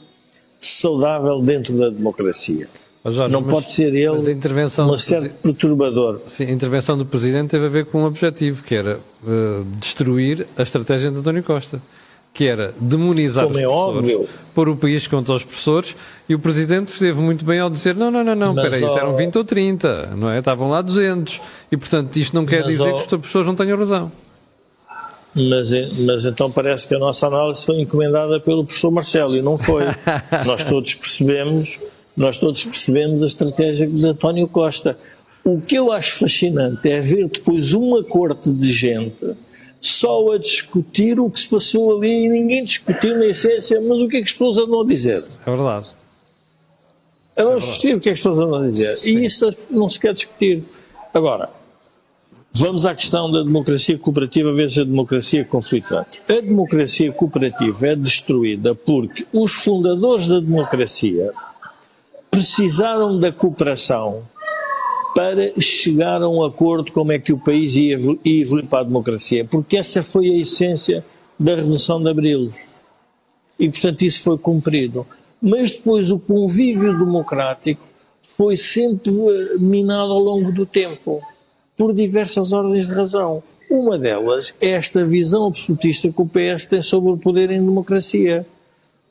saudável 0.60 1.42
dentro 1.42 1.78
da 1.78 1.90
democracia. 1.90 2.68
Jorge, 3.12 3.34
não 3.34 3.42
mas, 3.42 3.52
pode 3.52 3.72
ser 3.72 3.94
ele 3.94 4.10
um 4.10 4.98
certo 4.98 5.30
perturbador. 5.42 6.20
Sim, 6.28 6.46
a 6.46 6.52
intervenção 6.52 6.98
do 6.98 7.06
Presidente 7.06 7.50
teve 7.50 7.66
a 7.66 7.70
ver 7.70 7.86
com 7.86 8.02
um 8.02 8.06
objetivo, 8.06 8.64
que 8.64 8.76
era 8.76 9.00
uh, 9.24 9.64
destruir 9.80 10.48
a 10.58 10.64
estratégia 10.64 11.12
de 11.12 11.18
António 11.18 11.44
Costa, 11.44 11.82
que 12.34 12.46
era 12.46 12.74
demonizar 12.80 13.46
Como 13.46 13.56
os 13.56 13.62
é 13.62 13.66
professores, 13.66 14.14
óbvio. 14.14 14.30
pôr 14.54 14.70
o 14.70 14.76
país 14.76 15.08
contra 15.08 15.34
os 15.34 15.44
professores, 15.44 15.96
e 16.28 16.36
o 16.36 16.40
Presidente 16.40 16.92
esteve 16.92 17.20
muito 17.20 17.44
bem 17.44 17.60
ao 17.60 17.70
dizer, 17.70 17.96
não, 17.96 18.12
não, 18.12 18.24
não, 18.24 18.36
não, 18.36 18.56
espera 18.56 18.78
isso 18.78 18.98
eram 18.98 19.16
20 19.16 19.38
ou 19.38 19.44
30, 19.44 20.16
não 20.16 20.30
é? 20.30 20.40
Estavam 20.40 20.70
lá 20.70 20.82
200, 20.82 21.42
e 21.72 21.78
portanto 21.78 22.16
isto 22.18 22.36
não 22.36 22.46
quer 22.46 22.62
mas, 22.62 22.72
dizer 22.72 22.90
ó... 22.90 22.96
que 22.96 23.02
os 23.02 23.08
professores 23.08 23.48
não 23.48 23.56
tenham 23.56 23.78
razão. 23.78 24.12
Mas, 25.36 25.70
mas 26.00 26.26
então 26.26 26.50
parece 26.50 26.88
que 26.88 26.96
a 26.96 27.00
nossa 27.00 27.28
análise 27.28 27.66
foi 27.66 27.80
encomendada 27.82 28.40
pelo 28.40 28.66
professor 28.66 28.92
Marcelo, 28.92 29.36
e 29.36 29.42
não 29.42 29.58
foi. 29.58 29.84
Nós 30.46 30.64
todos 30.64 30.96
percebemos 30.96 31.80
nós 32.18 32.38
todos 32.38 32.66
percebemos 32.66 33.22
a 33.22 33.28
estratégia 33.28 33.86
de 33.86 34.06
António 34.08 34.48
Costa. 34.48 34.98
O 35.46 35.62
que 35.62 35.76
eu 35.76 35.92
acho 35.92 36.18
fascinante 36.18 36.90
é 36.90 37.00
ver 37.00 37.30
depois 37.30 37.74
uma 37.74 38.04
corte 38.04 38.52
de 38.52 38.74
gente 38.74 39.36
só 39.80 40.32
a 40.32 40.40
discutir 40.40 41.20
o 41.20 41.30
que 41.30 41.40
se 41.40 41.48
passou 41.48 41.96
ali 41.96 42.26
e 42.26 42.28
ninguém 42.28 42.66
discutiu 42.66 43.16
na 43.18 43.28
essência, 43.28 43.80
mas 43.80 44.02
o 44.02 44.08
que 44.08 44.18
é 44.18 44.20
que 44.20 44.26
as 44.26 44.32
pessoas 44.32 44.58
andam 44.58 44.82
a 44.82 44.86
dizer? 44.86 45.24
É 45.46 45.52
verdade. 45.52 45.90
É 47.36 47.44
Vamos 47.44 47.64
é 47.64 47.68
discutir 47.68 47.96
o 47.96 48.00
que 48.00 48.10
é 48.10 48.14
que 48.14 48.18
as 48.18 48.20
pessoas 48.20 48.40
andam 48.40 48.64
a 48.64 48.70
dizer. 48.70 48.98
Sim. 48.98 49.18
E 49.18 49.26
isso 49.28 49.58
não 49.70 49.88
se 49.88 50.00
quer 50.00 50.14
discutir. 50.14 50.64
Agora, 51.14 51.50
vamos 52.52 52.88
à 52.88 52.96
questão 52.96 53.32
da 53.32 53.44
democracia 53.44 53.98
cooperativa 53.98 54.52
vezes 54.52 54.80
a 54.80 54.84
democracia 54.84 55.46
conflituante. 55.46 56.20
A 56.28 56.42
democracia 56.42 57.12
cooperativa 57.12 57.88
é 57.88 57.96
destruída 57.96 58.74
porque 58.74 59.28
os 59.32 59.54
fundadores 59.54 60.28
da 60.28 60.40
democracia 60.40 61.32
precisaram 62.38 63.20
da 63.20 63.32
cooperação 63.32 64.22
para 65.16 65.60
chegar 65.60 66.22
a 66.22 66.30
um 66.30 66.44
acordo 66.44 66.92
como 66.92 67.12
é 67.12 67.18
que 67.18 67.34
o 67.34 67.40
país 67.40 67.76
ia 67.76 67.96
evoluir 68.24 68.68
para 68.68 68.82
a 68.82 68.84
democracia, 68.84 69.44
porque 69.44 69.76
essa 69.76 70.04
foi 70.04 70.30
a 70.30 70.38
essência 70.38 71.04
da 71.40 71.56
Revolução 71.56 72.00
de 72.00 72.08
Abril. 72.08 72.52
E, 73.60 73.68
portanto, 73.68 74.04
isso 74.04 74.22
foi 74.22 74.38
cumprido. 74.38 75.04
Mas 75.42 75.72
depois 75.72 76.12
o 76.12 76.20
convívio 76.20 76.96
democrático 76.96 77.82
foi 78.22 78.56
sempre 78.56 79.12
eh, 79.12 79.58
minado 79.58 80.12
ao 80.12 80.20
longo 80.20 80.52
do 80.52 80.64
tempo, 80.64 81.20
por 81.76 81.92
diversas 81.92 82.54
ordens 82.54 82.86
de 82.86 82.94
razão. 82.94 83.42
Uma 83.68 83.98
delas 83.98 84.54
é 84.62 84.74
esta 84.74 85.04
visão 85.04 85.48
absolutista 85.48 86.12
que 86.12 86.22
o 86.22 86.28
PS 86.28 86.66
tem 86.66 86.84
sobre 86.84 87.10
o 87.10 87.18
poder 87.18 87.50
em 87.50 87.66
democracia. 87.66 88.46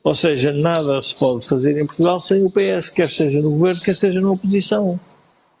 Ou 0.07 0.15
seja, 0.15 0.53
nada 0.53 1.01
se 1.01 1.13
pode 1.13 1.45
fazer 1.45 1.77
em 1.77 1.85
Portugal 1.85 2.17
sem 2.21 2.41
o 2.41 2.49
PS, 2.49 2.89
quer 2.89 3.11
seja 3.11 3.41
no 3.41 3.51
governo, 3.51 3.81
quer 3.81 3.93
seja 3.93 4.21
na 4.21 4.31
oposição. 4.31 4.97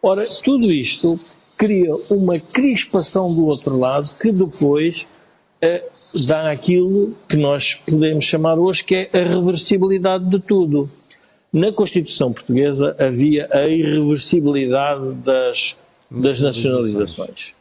Ora, 0.01 0.23
tudo 0.41 0.71
isto 0.71 1.19
cria 1.57 1.93
uma 2.09 2.39
crispação 2.39 3.29
do 3.29 3.45
outro 3.45 3.77
lado 3.77 4.15
que 4.17 4.31
depois 4.31 5.05
eh, 5.61 5.83
dá 6.25 6.49
aquilo 6.49 7.13
que 7.27 7.35
nós 7.35 7.75
podemos 7.75 8.23
chamar 8.23 8.57
hoje 8.57 8.85
que 8.85 8.95
é 8.95 9.09
a 9.19 9.35
reversibilidade 9.35 10.23
de 10.29 10.39
tudo. 10.39 10.89
Na 11.51 11.73
Constituição 11.73 12.31
Portuguesa 12.31 12.95
havia 12.97 13.49
a 13.51 13.67
irreversibilidade 13.67 15.11
das, 15.25 15.75
das 16.09 16.39
nacionalizações. 16.39 17.51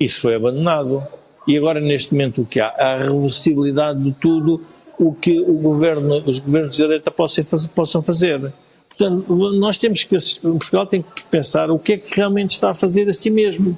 Isso 0.00 0.22
foi 0.22 0.34
abandonado. 0.34 1.06
E 1.46 1.56
agora, 1.56 1.80
neste 1.80 2.12
momento, 2.12 2.42
o 2.42 2.44
que 2.44 2.58
há? 2.58 2.70
A 2.70 3.04
reversibilidade 3.04 4.02
de 4.02 4.10
tudo 4.10 4.60
o 4.98 5.12
que 5.12 5.40
o 5.40 5.54
governo, 5.54 6.22
os 6.26 6.38
governos 6.38 6.76
de 6.76 6.82
direita 6.82 7.10
possam. 7.10 7.44
Possam 7.74 8.02
fazer. 8.02 8.52
Portanto, 8.88 9.34
nós 9.52 9.76
temos 9.76 10.04
que, 10.04 10.16
Portugal 10.40 10.86
tem 10.86 11.02
que 11.02 11.24
pensar 11.26 11.70
o 11.70 11.78
que 11.78 11.92
é 11.92 11.98
que 11.98 12.14
realmente 12.14 12.52
está 12.52 12.70
a 12.70 12.74
fazer 12.74 13.08
a 13.08 13.14
si 13.14 13.30
mesmo. 13.30 13.76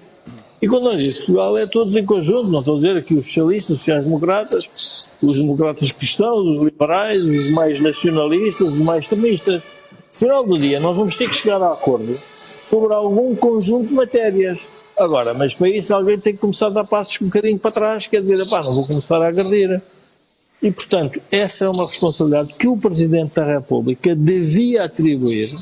E 0.61 0.66
quando 0.66 0.85
nós 0.85 0.97
dizemos 0.97 1.19
Portugal 1.19 1.59
é 1.59 1.66
todos 1.66 1.95
em 1.95 2.05
conjunto, 2.05 2.51
não 2.51 2.61
estou 2.61 2.75
a 2.75 2.77
dizer 2.79 2.97
aqui 2.97 3.14
os 3.14 3.27
socialistas, 3.27 3.77
os 3.77 3.79
sociais-democratas, 3.79 5.11
os 5.23 5.35
democratas 5.35 5.93
cristãos, 5.93 6.41
os 6.41 6.64
liberais, 6.64 7.23
os 7.23 7.51
mais 7.51 7.81
nacionalistas, 7.81 8.69
os 8.69 8.81
mais 8.81 9.05
extremistas. 9.05 9.55
No 9.57 10.19
final 10.19 10.45
do 10.45 10.59
dia, 10.59 10.81
nós 10.81 10.97
vamos 10.97 11.14
ter 11.16 11.29
que 11.29 11.37
chegar 11.37 11.62
a 11.62 11.73
acordo 11.73 12.16
sobre 12.69 12.93
algum 12.93 13.35
conjunto 13.37 13.89
de 13.89 13.95
matérias. 13.95 14.71
Agora, 14.97 15.33
mas 15.33 15.55
para 15.55 15.69
isso 15.69 15.95
alguém 15.95 16.19
tem 16.19 16.33
que 16.33 16.41
começar 16.41 16.66
a 16.66 16.71
dar 16.71 16.85
passos 16.85 17.21
um 17.23 17.27
bocadinho 17.27 17.59
para 17.59 17.71
trás, 17.71 18.07
quer 18.09 18.21
dizer, 18.21 18.45
pá, 18.49 18.62
não 18.62 18.75
vou 18.75 18.87
começar 18.87 19.23
a 19.23 19.29
agredir. 19.29 19.81
E, 20.63 20.71
portanto, 20.71 21.21
essa 21.31 21.67
é 21.67 21.69
uma 21.69 21.87
responsabilidade 21.87 22.55
que 22.55 22.67
o 22.67 22.77
Presidente 22.77 23.35
da 23.35 23.45
República 23.45 24.15
devia 24.15 24.85
atribuir 24.85 25.55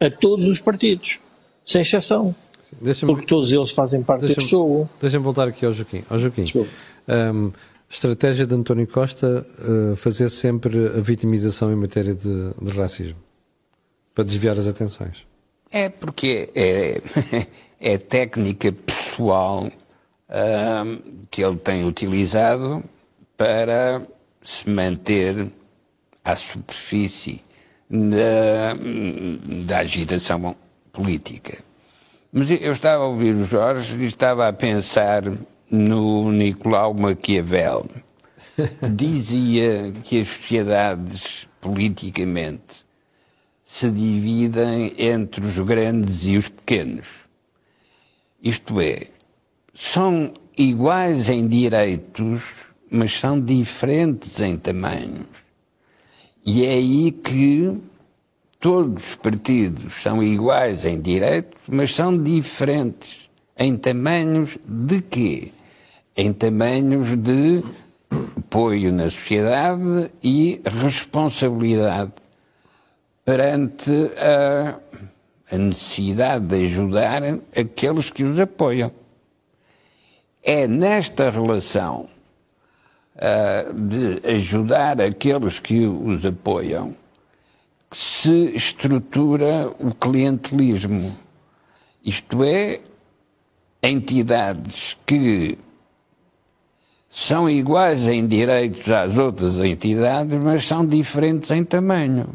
a 0.00 0.10
todos 0.10 0.46
os 0.46 0.60
partidos, 0.60 1.20
sem 1.64 1.82
exceção. 1.82 2.34
Porque 3.00 3.26
todos 3.26 3.52
eles 3.52 3.70
fazem 3.70 4.02
parte 4.02 4.26
deste 4.26 4.46
jogo. 4.46 4.88
Deixa-me 5.00 5.24
voltar 5.24 5.48
aqui 5.48 5.64
ao 5.64 5.72
Joaquim. 5.72 6.02
Ao 6.08 6.18
Joaquim. 6.18 6.44
Um, 7.08 7.50
estratégia 7.88 8.46
de 8.46 8.54
António 8.54 8.86
Costa 8.86 9.46
uh, 9.58 9.96
fazer 9.96 10.30
sempre 10.30 10.86
a 10.88 11.00
vitimização 11.00 11.72
em 11.72 11.76
matéria 11.76 12.14
de, 12.14 12.54
de, 12.60 12.70
racismo 12.72 13.18
para 14.14 14.24
desviar 14.24 14.58
as 14.58 14.66
atenções. 14.66 15.26
É 15.70 15.88
porque 15.88 16.50
é, 16.54 17.00
é 17.80 17.98
técnica 17.98 18.70
pessoal 18.72 19.66
uh, 19.66 21.02
que 21.30 21.42
ele 21.42 21.56
tem 21.56 21.86
utilizado 21.86 22.84
para 23.38 24.06
se 24.42 24.68
manter 24.68 25.50
à 26.24 26.34
superfície 26.34 27.40
da, 27.88 28.74
da 29.64 29.78
agitação 29.78 30.56
política. 30.92 31.58
Mas 32.32 32.50
eu 32.50 32.72
estava 32.72 33.04
a 33.04 33.06
ouvir 33.06 33.34
o 33.34 33.46
Jorge 33.46 33.96
e 33.96 34.04
estava 34.04 34.48
a 34.48 34.52
pensar 34.52 35.22
no 35.70 36.30
Nicolau 36.32 36.92
Maquiavel, 36.92 37.86
que 38.56 38.88
dizia 38.90 39.92
que 40.02 40.20
as 40.20 40.28
sociedades 40.28 41.48
politicamente 41.60 42.84
se 43.64 43.90
dividem 43.90 44.94
entre 44.98 45.46
os 45.46 45.58
grandes 45.60 46.24
e 46.24 46.36
os 46.36 46.48
pequenos. 46.48 47.06
Isto 48.42 48.80
é, 48.80 49.08
são 49.72 50.34
iguais 50.56 51.28
em 51.28 51.46
direitos, 51.46 52.67
mas 52.90 53.18
são 53.18 53.40
diferentes 53.40 54.40
em 54.40 54.56
tamanhos. 54.56 55.26
E 56.44 56.64
é 56.64 56.70
aí 56.70 57.12
que 57.12 57.76
todos 58.58 59.08
os 59.08 59.14
partidos 59.14 59.94
são 60.02 60.22
iguais 60.22 60.84
em 60.84 61.00
direitos, 61.00 61.60
mas 61.68 61.94
são 61.94 62.16
diferentes 62.22 63.28
em 63.56 63.76
tamanhos 63.76 64.58
de 64.66 65.00
quê? 65.02 65.52
Em 66.16 66.32
tamanhos 66.32 67.14
de 67.16 67.62
apoio 68.36 68.92
na 68.92 69.10
sociedade 69.10 70.10
e 70.22 70.60
responsabilidade 70.64 72.12
perante 73.24 73.92
a, 74.16 74.78
a 75.54 75.58
necessidade 75.58 76.46
de 76.46 76.64
ajudar 76.64 77.22
aqueles 77.54 78.10
que 78.10 78.24
os 78.24 78.40
apoiam. 78.40 78.90
É 80.42 80.66
nesta 80.66 81.30
relação 81.30 82.08
uh, 83.18 83.72
de 83.74 84.26
ajudar 84.26 85.00
aqueles 85.00 85.58
que 85.58 85.86
os 85.86 86.24
apoiam 86.24 86.94
se 87.90 88.54
estrutura 88.54 89.70
o 89.78 89.94
clientelismo. 89.94 91.16
Isto 92.04 92.44
é, 92.44 92.80
entidades 93.82 94.96
que 95.06 95.58
são 97.10 97.48
iguais 97.48 98.06
em 98.06 98.26
direitos 98.26 98.90
às 98.90 99.16
outras 99.16 99.58
entidades, 99.58 100.38
mas 100.42 100.66
são 100.66 100.86
diferentes 100.86 101.50
em 101.50 101.64
tamanho. 101.64 102.26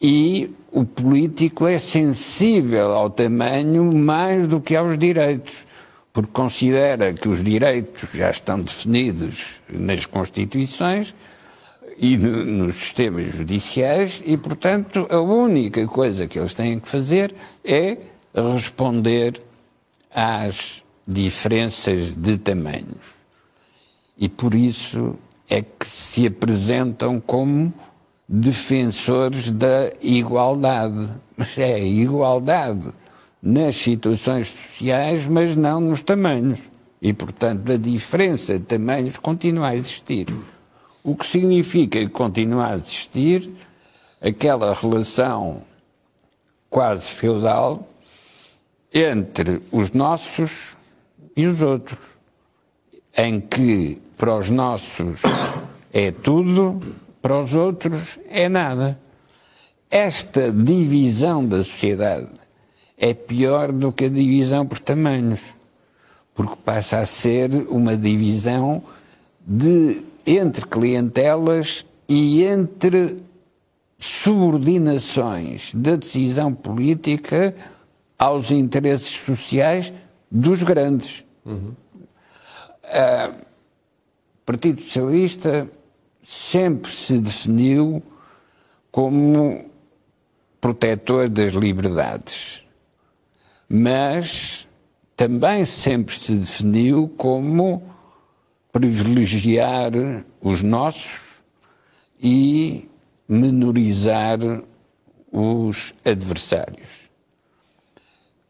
E 0.00 0.50
o 0.72 0.84
político 0.84 1.66
é 1.66 1.78
sensível 1.78 2.92
ao 2.92 3.10
tamanho 3.10 3.84
mais 3.94 4.46
do 4.46 4.60
que 4.60 4.74
aos 4.74 4.98
direitos, 4.98 5.66
porque 6.12 6.32
considera 6.32 7.12
que 7.12 7.28
os 7.28 7.42
direitos 7.42 8.10
já 8.12 8.30
estão 8.30 8.60
definidos 8.60 9.60
nas 9.68 10.06
Constituições 10.06 11.14
e 11.96 12.16
no, 12.16 12.44
nos 12.44 12.76
sistemas 12.76 13.26
judiciais 13.32 14.22
e, 14.24 14.36
portanto, 14.36 15.06
a 15.10 15.20
única 15.20 15.86
coisa 15.86 16.26
que 16.26 16.38
eles 16.38 16.54
têm 16.54 16.80
que 16.80 16.88
fazer 16.88 17.34
é 17.64 17.96
responder 18.34 19.40
às 20.12 20.82
diferenças 21.06 22.14
de 22.14 22.38
tamanhos. 22.38 23.20
E 24.16 24.28
por 24.28 24.54
isso 24.54 25.16
é 25.48 25.62
que 25.62 25.86
se 25.86 26.26
apresentam 26.26 27.20
como 27.20 27.72
defensores 28.28 29.50
da 29.50 29.92
igualdade. 30.00 31.08
Mas 31.36 31.58
é 31.58 31.74
a 31.74 31.78
igualdade 31.78 32.92
nas 33.42 33.76
situações 33.76 34.48
sociais, 34.48 35.26
mas 35.26 35.56
não 35.56 35.80
nos 35.80 36.02
tamanhos. 36.02 36.60
E, 37.00 37.12
portanto, 37.12 37.72
a 37.72 37.76
diferença 37.76 38.58
de 38.58 38.64
tamanhos 38.64 39.18
continua 39.18 39.68
a 39.68 39.76
existir. 39.76 40.26
O 41.02 41.14
que 41.14 41.26
significa 41.26 41.98
que 41.98 42.08
continua 42.08 42.68
a 42.68 42.76
existir 42.76 43.50
aquela 44.20 44.74
relação 44.74 45.62
quase 46.68 47.06
feudal 47.06 47.88
entre 48.92 49.62
os 49.72 49.92
nossos 49.92 50.50
e 51.34 51.46
os 51.46 51.62
outros, 51.62 51.98
em 53.16 53.40
que 53.40 53.98
para 54.18 54.36
os 54.36 54.50
nossos 54.50 55.22
é 55.92 56.10
tudo, 56.10 56.80
para 57.22 57.40
os 57.40 57.54
outros 57.54 58.18
é 58.28 58.48
nada. 58.48 59.00
Esta 59.90 60.52
divisão 60.52 61.46
da 61.46 61.64
sociedade 61.64 62.28
é 63.00 63.14
pior 63.14 63.72
do 63.72 63.90
que 63.90 64.04
a 64.04 64.08
divisão 64.10 64.66
por 64.66 64.78
tamanhos, 64.78 65.40
porque 66.34 66.54
passa 66.62 66.98
a 66.98 67.06
ser 67.06 67.50
uma 67.70 67.96
divisão 67.96 68.82
de 69.40 70.02
entre 70.26 70.66
clientelas 70.66 71.86
e 72.06 72.44
entre 72.44 73.16
subordinações 73.98 75.74
da 75.74 75.96
decisão 75.96 76.52
política 76.52 77.56
aos 78.18 78.50
interesses 78.50 79.08
sociais 79.08 79.92
dos 80.30 80.62
grandes. 80.62 81.24
Uhum. 81.44 81.72
Uh, 82.84 83.30
o 83.30 84.44
Partido 84.44 84.82
Socialista 84.82 85.70
sempre 86.22 86.90
se 86.90 87.18
definiu 87.18 88.02
como 88.92 89.64
protetor 90.60 91.28
das 91.28 91.52
liberdades, 91.52 92.59
mas 93.72 94.66
também 95.14 95.64
sempre 95.64 96.12
se 96.12 96.34
definiu 96.34 97.08
como 97.16 97.80
privilegiar 98.72 99.92
os 100.40 100.60
nossos 100.60 101.20
e 102.20 102.88
menorizar 103.28 104.38
os 105.30 105.94
adversários. 106.04 107.08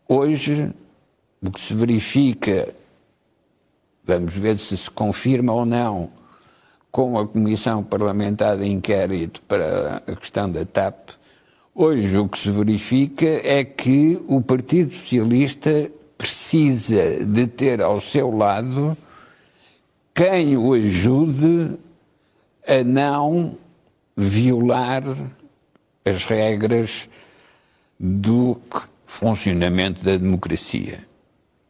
Hoje, 0.09 0.73
o 1.43 1.51
que 1.51 1.61
se 1.61 1.75
verifica, 1.75 2.75
vamos 4.03 4.35
ver 4.35 4.57
se 4.57 4.75
se 4.75 4.91
confirma 4.91 5.53
ou 5.53 5.67
não, 5.67 6.11
com 6.91 7.19
a 7.19 7.29
Comissão 7.29 7.85
Parlamentar 7.85 8.57
de 8.57 8.67
Inquérito 8.67 9.43
para 9.43 10.03
a 10.07 10.17
questão 10.17 10.51
da 10.51 10.65
TAP, 10.65 11.11
Hoje 11.75 12.19
o 12.19 12.29
que 12.29 12.37
se 12.37 12.51
verifica 12.51 13.27
é 13.27 13.65
que 13.65 14.21
o 14.27 14.43
Partido 14.43 14.93
Socialista 14.93 15.89
precisa 16.19 17.25
de 17.25 17.47
ter 17.47 17.81
ao 17.81 18.01
seu 18.01 18.37
lado 18.37 18.97
quem 20.13 20.57
o 20.57 20.73
ajude 20.75 21.79
a 22.67 22.83
não 22.83 23.57
violar 24.17 25.05
as 26.05 26.25
regras 26.25 27.09
do 27.99 28.61
funcionamento 29.07 30.03
da 30.03 30.17
democracia. 30.17 31.07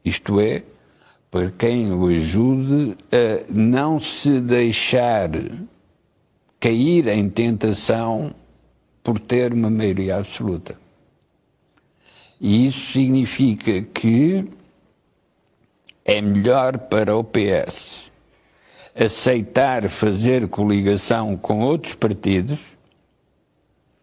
Isto 0.02 0.40
é, 0.40 0.62
para 1.30 1.50
quem 1.50 1.92
o 1.92 2.06
ajude 2.06 2.96
a 3.12 3.44
não 3.52 4.00
se 4.00 4.40
deixar 4.40 5.30
cair 6.58 7.06
em 7.06 7.28
tentação 7.28 8.34
por 9.02 9.18
ter 9.18 9.52
uma 9.52 9.70
maioria 9.70 10.16
absoluta. 10.16 10.78
E 12.40 12.66
isso 12.66 12.92
significa 12.92 13.82
que 13.82 14.44
é 16.04 16.20
melhor 16.20 16.78
para 16.78 17.16
o 17.16 17.22
PS 17.22 18.10
aceitar 18.94 19.88
fazer 19.88 20.48
coligação 20.48 21.36
com 21.36 21.60
outros 21.60 21.94
partidos, 21.94 22.76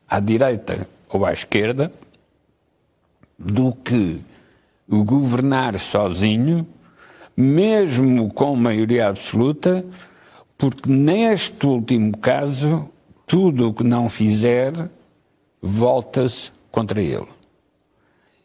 à 0.08 0.20
direita 0.20 0.88
ou 1.10 1.26
à 1.26 1.34
esquerda, 1.34 1.92
do 3.38 3.74
que 3.74 4.22
governar 4.88 5.78
sozinho, 5.78 6.66
mesmo 7.36 8.32
com 8.32 8.56
maioria 8.56 9.10
absoluta, 9.10 9.86
porque 10.58 10.90
neste 10.90 11.68
último 11.68 12.18
caso, 12.18 12.90
tudo 13.28 13.68
o 13.68 13.74
que 13.74 13.84
não 13.84 14.10
fizer 14.10 14.90
volta-se 15.62 16.52
contra 16.72 17.02
ele. 17.02 17.28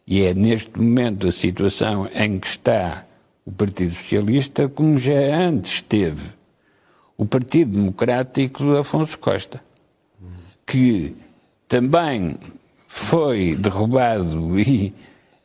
E 0.05 0.21
é 0.21 0.33
neste 0.33 0.77
momento 0.77 1.27
a 1.27 1.31
situação 1.31 2.07
em 2.13 2.37
que 2.37 2.47
está 2.47 3.05
o 3.45 3.51
Partido 3.51 3.95
Socialista, 3.95 4.67
como 4.67 4.99
já 4.99 5.13
antes 5.13 5.75
esteve 5.75 6.29
o 7.17 7.25
Partido 7.25 7.71
Democrático 7.71 8.63
de 8.63 8.77
Afonso 8.77 9.17
Costa, 9.17 9.63
que 10.65 11.15
também 11.67 12.37
foi 12.85 13.55
derrubado 13.55 14.59
e 14.59 14.93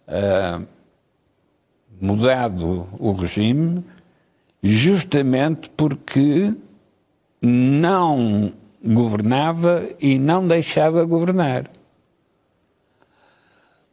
uh, 0.08 0.66
mudado 2.00 2.88
o 2.98 3.12
regime, 3.12 3.84
justamente 4.62 5.70
porque 5.70 6.52
não 7.40 8.52
governava 8.84 9.88
e 10.00 10.18
não 10.18 10.46
deixava 10.46 11.04
governar. 11.04 11.70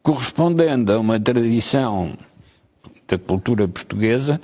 Correspondendo 0.01 0.93
a 0.93 0.99
uma 0.99 1.19
tradição 1.19 2.15
da 3.07 3.17
cultura 3.17 3.67
portuguesa, 3.67 4.39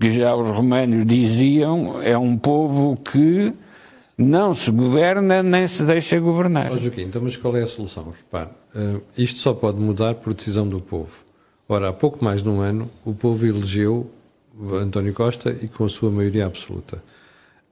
que 0.00 0.10
já 0.10 0.34
os 0.34 0.50
romanos 0.50 1.04
diziam, 1.06 2.00
é 2.02 2.16
um 2.16 2.36
povo 2.36 2.96
que 2.96 3.52
não 4.16 4.54
se 4.54 4.70
governa 4.70 5.42
nem 5.42 5.66
se 5.66 5.84
deixa 5.84 6.18
governar. 6.18 6.72
Oh, 6.72 6.78
Joaquim, 6.78 7.02
então, 7.02 7.22
mas 7.22 7.36
qual 7.36 7.56
é 7.56 7.62
a 7.62 7.66
solução? 7.66 8.10
Repare, 8.10 8.50
uh, 8.74 9.02
isto 9.16 9.38
só 9.40 9.54
pode 9.54 9.78
mudar 9.78 10.14
por 10.16 10.34
decisão 10.34 10.66
do 10.68 10.80
povo. 10.80 11.18
Ora, 11.68 11.90
há 11.90 11.92
pouco 11.92 12.24
mais 12.24 12.42
de 12.42 12.48
um 12.48 12.60
ano, 12.60 12.90
o 13.04 13.14
povo 13.14 13.46
elegeu 13.46 14.10
António 14.72 15.12
Costa 15.12 15.56
e 15.62 15.68
com 15.68 15.84
a 15.84 15.88
sua 15.88 16.10
maioria 16.10 16.46
absoluta. 16.46 17.02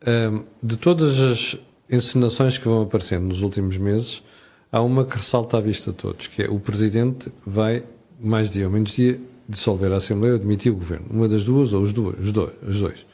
Uh, 0.03 0.45
de 0.63 0.77
todas 0.77 1.19
as 1.21 1.59
encenações 1.91 2.59
que 2.59 2.69
vão 2.69 2.83
aparecendo 2.83 3.25
nos 3.25 3.43
últimos 3.43 3.79
meses, 3.79 4.23
há 4.71 4.81
uma 4.81 5.05
que 5.05 5.17
ressalta 5.17 5.57
à 5.57 5.61
vista 5.61 5.91
a 5.91 5.95
todos, 5.95 6.27
que 6.27 6.43
é 6.43 6.49
o 6.49 6.59
Presidente 6.59 7.31
vai, 7.47 7.85
mais 8.21 8.51
dia 8.51 8.67
ou 8.67 8.73
menos 8.73 8.91
dia, 8.91 9.21
dissolver 9.49 9.93
a 9.93 9.97
Assembleia 9.97 10.35
ou 10.35 10.39
demitir 10.39 10.73
o 10.73 10.77
Governo. 10.77 11.07
Uma 11.11 11.29
das 11.29 11.45
duas 11.45 11.73
ou 11.73 11.83
os, 11.83 11.93
duas, 11.93 12.19
os, 12.19 12.33
dois, 12.33 12.53
os 12.67 12.81
dois. 12.81 13.07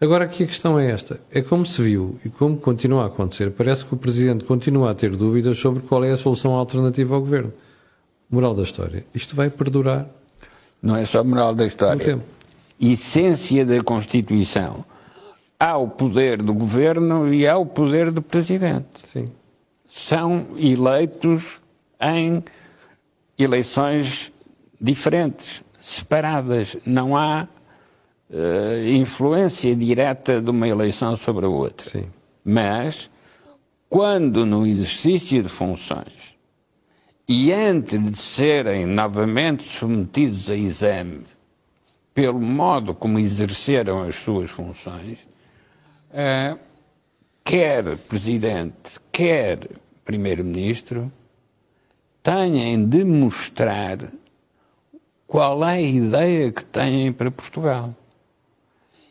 Agora 0.00 0.24
aqui 0.24 0.44
a 0.44 0.46
questão 0.46 0.78
é 0.78 0.90
esta. 0.90 1.20
É 1.30 1.42
como 1.42 1.66
se 1.66 1.82
viu 1.82 2.18
e 2.24 2.30
como 2.30 2.56
continua 2.56 3.04
a 3.04 3.06
acontecer. 3.08 3.50
Parece 3.50 3.84
que 3.84 3.92
o 3.92 3.98
Presidente 3.98 4.44
continua 4.44 4.92
a 4.92 4.94
ter 4.94 5.14
dúvidas 5.14 5.58
sobre 5.58 5.82
qual 5.82 6.02
é 6.04 6.10
a 6.10 6.16
solução 6.16 6.54
alternativa 6.54 7.14
ao 7.14 7.20
Governo. 7.20 7.52
Moral 8.30 8.54
da 8.54 8.62
história. 8.62 9.04
Isto 9.14 9.36
vai 9.36 9.50
perdurar. 9.50 10.06
Não 10.80 10.96
é 10.96 11.04
só 11.04 11.22
moral 11.22 11.54
da 11.54 11.66
história. 11.66 12.18
Essência 12.80 13.66
da 13.66 13.82
Constituição. 13.82 14.86
Há 15.62 15.76
o 15.76 15.88
poder 15.88 16.42
do 16.42 16.54
Governo 16.54 17.32
e 17.32 17.46
há 17.46 17.58
o 17.58 17.66
poder 17.66 18.10
do 18.10 18.22
Presidente. 18.22 19.06
Sim. 19.06 19.26
São 19.86 20.46
eleitos 20.56 21.60
em 22.00 22.42
eleições 23.38 24.32
diferentes, 24.80 25.62
separadas. 25.78 26.78
Não 26.86 27.14
há 27.14 27.46
uh, 28.30 28.88
influência 28.88 29.76
direta 29.76 30.40
de 30.40 30.48
uma 30.48 30.66
eleição 30.66 31.14
sobre 31.14 31.44
a 31.44 31.48
outra. 31.50 31.90
Sim. 31.90 32.06
Mas, 32.42 33.10
quando 33.86 34.46
no 34.46 34.66
exercício 34.66 35.42
de 35.42 35.48
funções 35.50 36.34
e 37.28 37.52
antes 37.52 38.02
de 38.02 38.16
serem 38.16 38.86
novamente 38.86 39.70
submetidos 39.70 40.48
a 40.48 40.56
exame 40.56 41.26
pelo 42.14 42.40
modo 42.40 42.94
como 42.94 43.18
exerceram 43.18 44.02
as 44.02 44.16
suas 44.16 44.50
funções, 44.50 45.26
uh, 46.10 46.58
quer 47.44 47.96
Presidente, 47.96 49.00
quer 49.10 49.68
Primeiro-Ministro, 50.04 51.10
têm 52.22 52.84
de 52.84 53.04
mostrar 53.04 53.98
qual 55.26 55.64
é 55.64 55.76
a 55.76 55.80
ideia 55.80 56.52
que 56.52 56.64
têm 56.64 57.12
para 57.12 57.30
Portugal. 57.30 57.94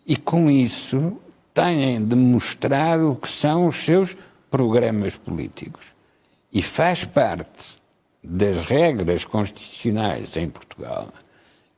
E 0.05 0.15
com 0.17 0.49
isso 0.49 1.17
têm 1.53 2.03
de 2.05 2.15
mostrar 2.15 2.99
o 2.99 3.15
que 3.15 3.29
são 3.29 3.67
os 3.67 3.77
seus 3.77 4.17
programas 4.49 5.17
políticos. 5.17 5.85
E 6.51 6.61
faz 6.61 7.05
parte 7.05 7.77
das 8.23 8.65
regras 8.65 9.23
constitucionais 9.23 10.35
em 10.35 10.49
Portugal 10.49 11.09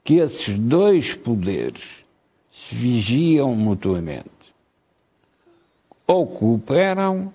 que 0.04 0.16
esses 0.16 0.58
dois 0.58 1.14
poderes 1.14 2.04
se 2.50 2.74
vigiam 2.74 3.54
mutuamente. 3.56 4.41
Ou 6.12 6.28
cooperam 6.28 7.32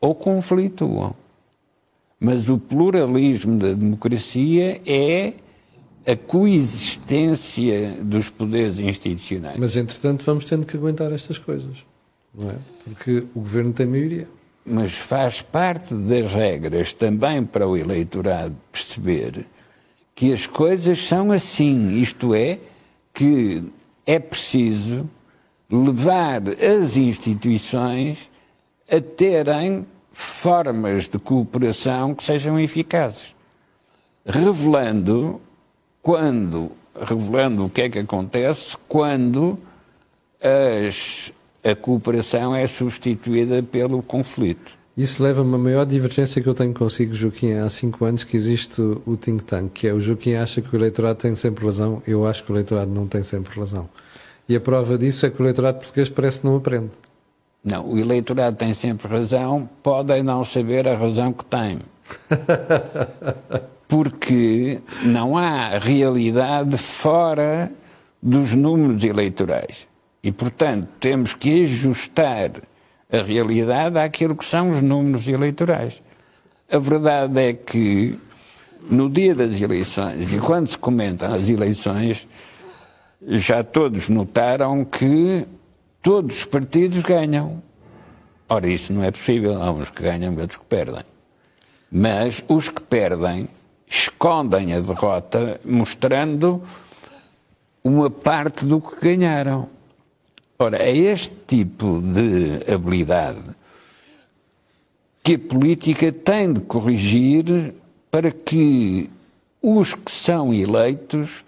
ou 0.00 0.14
conflituam. 0.14 1.16
Mas 2.18 2.48
o 2.48 2.58
pluralismo 2.58 3.58
da 3.58 3.72
democracia 3.72 4.80
é 4.86 5.32
a 6.06 6.14
coexistência 6.14 7.96
dos 8.02 8.28
poderes 8.28 8.78
institucionais. 8.78 9.58
Mas, 9.58 9.76
entretanto, 9.76 10.24
vamos 10.24 10.44
tendo 10.44 10.64
que 10.64 10.76
aguentar 10.76 11.12
estas 11.12 11.38
coisas, 11.38 11.84
não 12.32 12.50
é? 12.50 12.54
Porque 12.84 13.24
o 13.34 13.40
governo 13.40 13.72
tem 13.72 13.86
maioria. 13.86 14.28
Mas 14.64 14.92
faz 14.92 15.42
parte 15.42 15.92
das 15.92 16.32
regras 16.32 16.92
também 16.92 17.44
para 17.44 17.66
o 17.66 17.76
eleitorado 17.76 18.54
perceber 18.70 19.44
que 20.14 20.32
as 20.32 20.46
coisas 20.46 21.04
são 21.04 21.32
assim, 21.32 21.98
isto 21.98 22.32
é, 22.32 22.60
que 23.12 23.64
é 24.06 24.20
preciso 24.20 25.08
levar 25.70 26.42
as 26.48 26.96
instituições 26.96 28.30
a 28.90 29.00
terem 29.00 29.86
formas 30.12 31.08
de 31.08 31.18
cooperação 31.18 32.14
que 32.14 32.24
sejam 32.24 32.58
eficazes, 32.58 33.34
revelando 34.26 35.40
quando, 36.02 36.72
revelando 37.00 37.66
o 37.66 37.70
que 37.70 37.82
é 37.82 37.88
que 37.88 38.00
acontece 38.00 38.76
quando 38.88 39.58
as, 40.42 41.32
a 41.62 41.74
cooperação 41.74 42.54
é 42.54 42.66
substituída 42.66 43.62
pelo 43.62 44.02
conflito. 44.02 44.78
Isso 44.96 45.22
leva 45.22 45.40
a 45.40 45.44
uma 45.44 45.56
maior 45.56 45.86
divergência 45.86 46.42
que 46.42 46.48
eu 46.48 46.54
tenho 46.54 46.74
consigo, 46.74 47.14
Joaquim, 47.14 47.52
há 47.52 47.70
cinco 47.70 48.04
anos 48.04 48.24
que 48.24 48.36
existe 48.36 48.82
o 48.82 49.16
think 49.16 49.44
tank, 49.44 49.70
que 49.72 49.86
é 49.86 49.94
o 49.94 50.00
Joaquim 50.00 50.34
acha 50.34 50.60
que 50.60 50.74
o 50.74 50.76
eleitorado 50.76 51.18
tem 51.20 51.34
sempre 51.34 51.64
razão, 51.64 52.02
eu 52.06 52.26
acho 52.26 52.44
que 52.44 52.50
o 52.50 52.54
eleitorado 52.54 52.90
não 52.90 53.06
tem 53.06 53.22
sempre 53.22 53.58
razão. 53.58 53.88
E 54.50 54.56
a 54.56 54.60
prova 54.60 54.98
disso 54.98 55.24
é 55.24 55.30
que 55.30 55.40
o 55.40 55.44
eleitorado 55.44 55.78
português 55.78 56.08
parece 56.08 56.40
que 56.40 56.46
não 56.48 56.56
aprende. 56.56 56.90
Não, 57.62 57.88
o 57.88 57.96
eleitorado 57.96 58.56
tem 58.56 58.74
sempre 58.74 59.06
razão, 59.06 59.70
podem 59.80 60.24
não 60.24 60.44
saber 60.44 60.88
a 60.88 60.96
razão 60.96 61.32
que 61.32 61.44
tem. 61.44 61.78
porque 63.86 64.80
não 65.04 65.38
há 65.38 65.78
realidade 65.78 66.76
fora 66.76 67.70
dos 68.20 68.52
números 68.52 69.04
eleitorais. 69.04 69.86
E, 70.20 70.32
portanto, 70.32 70.88
temos 70.98 71.32
que 71.32 71.62
ajustar 71.62 72.50
a 73.08 73.22
realidade 73.22 74.00
àquilo 74.00 74.34
que 74.34 74.44
são 74.44 74.72
os 74.72 74.82
números 74.82 75.28
eleitorais. 75.28 76.02
A 76.68 76.78
verdade 76.80 77.40
é 77.40 77.52
que, 77.52 78.18
no 78.90 79.08
dia 79.08 79.32
das 79.32 79.62
eleições, 79.62 80.32
e 80.32 80.40
quando 80.40 80.66
se 80.66 80.76
comentam 80.76 81.32
as 81.32 81.48
eleições, 81.48 82.26
já 83.26 83.62
todos 83.62 84.08
notaram 84.08 84.84
que 84.84 85.46
todos 86.02 86.38
os 86.38 86.44
partidos 86.44 87.02
ganham. 87.02 87.62
Ora, 88.48 88.68
isso 88.68 88.92
não 88.92 89.04
é 89.04 89.10
possível. 89.10 89.62
Há 89.62 89.70
uns 89.70 89.90
que 89.90 90.02
ganham 90.02 90.32
e 90.32 90.40
outros 90.40 90.58
que 90.58 90.64
perdem. 90.64 91.04
Mas 91.90 92.42
os 92.48 92.68
que 92.68 92.80
perdem 92.80 93.48
escondem 93.86 94.72
a 94.72 94.80
derrota 94.80 95.60
mostrando 95.64 96.62
uma 97.82 98.10
parte 98.10 98.64
do 98.64 98.80
que 98.80 99.00
ganharam. 99.00 99.68
Ora, 100.58 100.78
é 100.78 100.96
este 100.96 101.34
tipo 101.46 102.00
de 102.00 102.72
habilidade 102.72 103.42
que 105.22 105.34
a 105.34 105.38
política 105.38 106.12
tem 106.12 106.52
de 106.52 106.60
corrigir 106.60 107.74
para 108.10 108.30
que 108.30 109.10
os 109.62 109.94
que 109.94 110.10
são 110.10 110.52
eleitos 110.52 111.44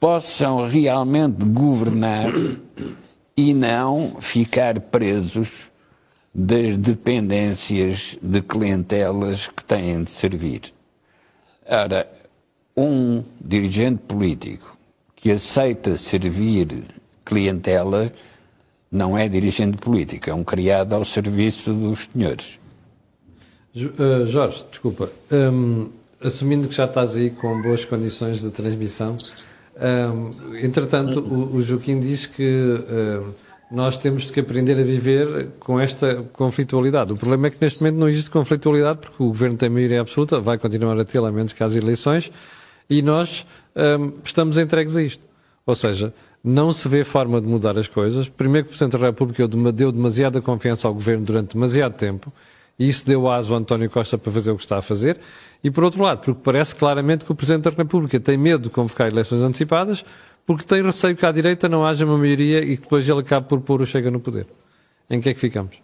possam 0.00 0.66
realmente 0.66 1.44
governar 1.44 2.32
e 3.36 3.52
não 3.52 4.16
ficar 4.20 4.80
presos 4.80 5.70
das 6.34 6.76
dependências 6.76 8.16
de 8.22 8.42
clientelas 8.42 9.48
que 9.48 9.64
têm 9.64 10.04
de 10.04 10.10
servir. 10.10 10.72
Ora, 11.66 12.08
um 12.76 13.24
dirigente 13.40 14.02
político 14.06 14.76
que 15.16 15.32
aceita 15.32 15.96
servir 15.96 16.84
clientela 17.24 18.12
não 18.90 19.18
é 19.18 19.28
dirigente 19.28 19.76
político, 19.76 20.30
é 20.30 20.34
um 20.34 20.44
criado 20.44 20.94
ao 20.94 21.04
serviço 21.04 21.72
dos 21.74 22.08
senhores. 22.10 22.58
Uh, 23.76 24.24
Jorge, 24.26 24.64
desculpa. 24.70 25.10
Um, 25.30 25.88
assumindo 26.20 26.68
que 26.68 26.74
já 26.74 26.86
estás 26.86 27.16
aí 27.16 27.30
com 27.30 27.60
boas 27.60 27.84
condições 27.84 28.40
de 28.40 28.50
transmissão, 28.50 29.16
um, 29.80 30.30
entretanto, 30.58 31.20
o, 31.20 31.56
o, 31.56 31.62
Joaquim 31.62 32.00
diz 32.00 32.26
que 32.26 32.42
uh, 32.42 33.34
nós 33.70 33.96
temos 33.96 34.30
que 34.30 34.40
aprender 34.40 34.78
a 34.78 34.82
viver 34.82 35.50
com 35.60 35.78
esta 35.78 36.24
conflitualidade. 36.32 37.12
O 37.12 37.16
problema 37.16 37.46
é 37.46 37.50
que 37.50 37.58
neste 37.60 37.80
momento 37.80 37.96
não 37.96 38.08
existe 38.08 38.30
conflitualidade 38.30 38.98
porque 38.98 39.22
o 39.22 39.26
governo 39.26 39.56
tem 39.56 39.68
maioria 39.68 40.00
absoluta, 40.00 40.40
vai 40.40 40.58
continuar 40.58 40.98
a 40.98 41.04
ter, 41.04 41.18
a 41.18 41.30
menos 41.30 41.52
que 41.52 41.62
as 41.62 41.76
eleições, 41.76 42.32
e 42.90 43.02
nós 43.02 43.46
um, 43.76 44.12
estamos 44.24 44.58
entregues 44.58 44.96
a 44.96 45.02
isto. 45.02 45.22
Ou 45.64 45.74
seja, 45.74 46.12
não 46.42 46.72
se 46.72 46.88
vê 46.88 47.04
forma 47.04 47.40
de 47.40 47.46
mudar 47.46 47.76
as 47.78 47.86
coisas. 47.86 48.28
Primeiro 48.28 48.66
que 48.66 48.74
o 48.74 48.76
Presidente 48.76 49.00
da 49.00 49.06
República 49.06 49.46
deu 49.72 49.92
demasiada 49.92 50.40
confiança 50.40 50.88
ao 50.88 50.94
Governo 50.94 51.24
durante 51.24 51.52
demasiado 51.52 51.94
tempo, 51.94 52.32
e 52.78 52.88
isso 52.88 53.04
deu 53.06 53.28
aso 53.28 53.52
ao 53.52 53.58
António 53.58 53.90
Costa 53.90 54.16
para 54.16 54.30
fazer 54.30 54.52
o 54.52 54.56
que 54.56 54.62
está 54.62 54.78
a 54.78 54.82
fazer. 54.82 55.18
E 55.62 55.70
por 55.70 55.82
outro 55.82 56.02
lado, 56.02 56.20
porque 56.20 56.40
parece 56.44 56.74
claramente 56.74 57.24
que 57.24 57.32
o 57.32 57.34
Presidente 57.34 57.64
da 57.64 57.70
República 57.70 58.20
tem 58.20 58.36
medo 58.36 58.64
de 58.64 58.70
convocar 58.70 59.08
eleições 59.08 59.42
antecipadas, 59.42 60.04
porque 60.46 60.64
tem 60.64 60.82
receio 60.82 61.16
que 61.16 61.26
à 61.26 61.32
direita 61.32 61.68
não 61.68 61.84
haja 61.84 62.04
uma 62.04 62.16
maioria 62.16 62.60
e 62.62 62.76
que 62.76 62.82
depois 62.82 63.08
ele 63.08 63.20
acabe 63.20 63.48
por 63.48 63.60
pôr 63.60 63.82
o 63.82 63.86
Chega 63.86 64.10
no 64.10 64.20
poder. 64.20 64.46
Em 65.10 65.20
que 65.20 65.28
é 65.28 65.34
que 65.34 65.40
ficamos? 65.40 65.76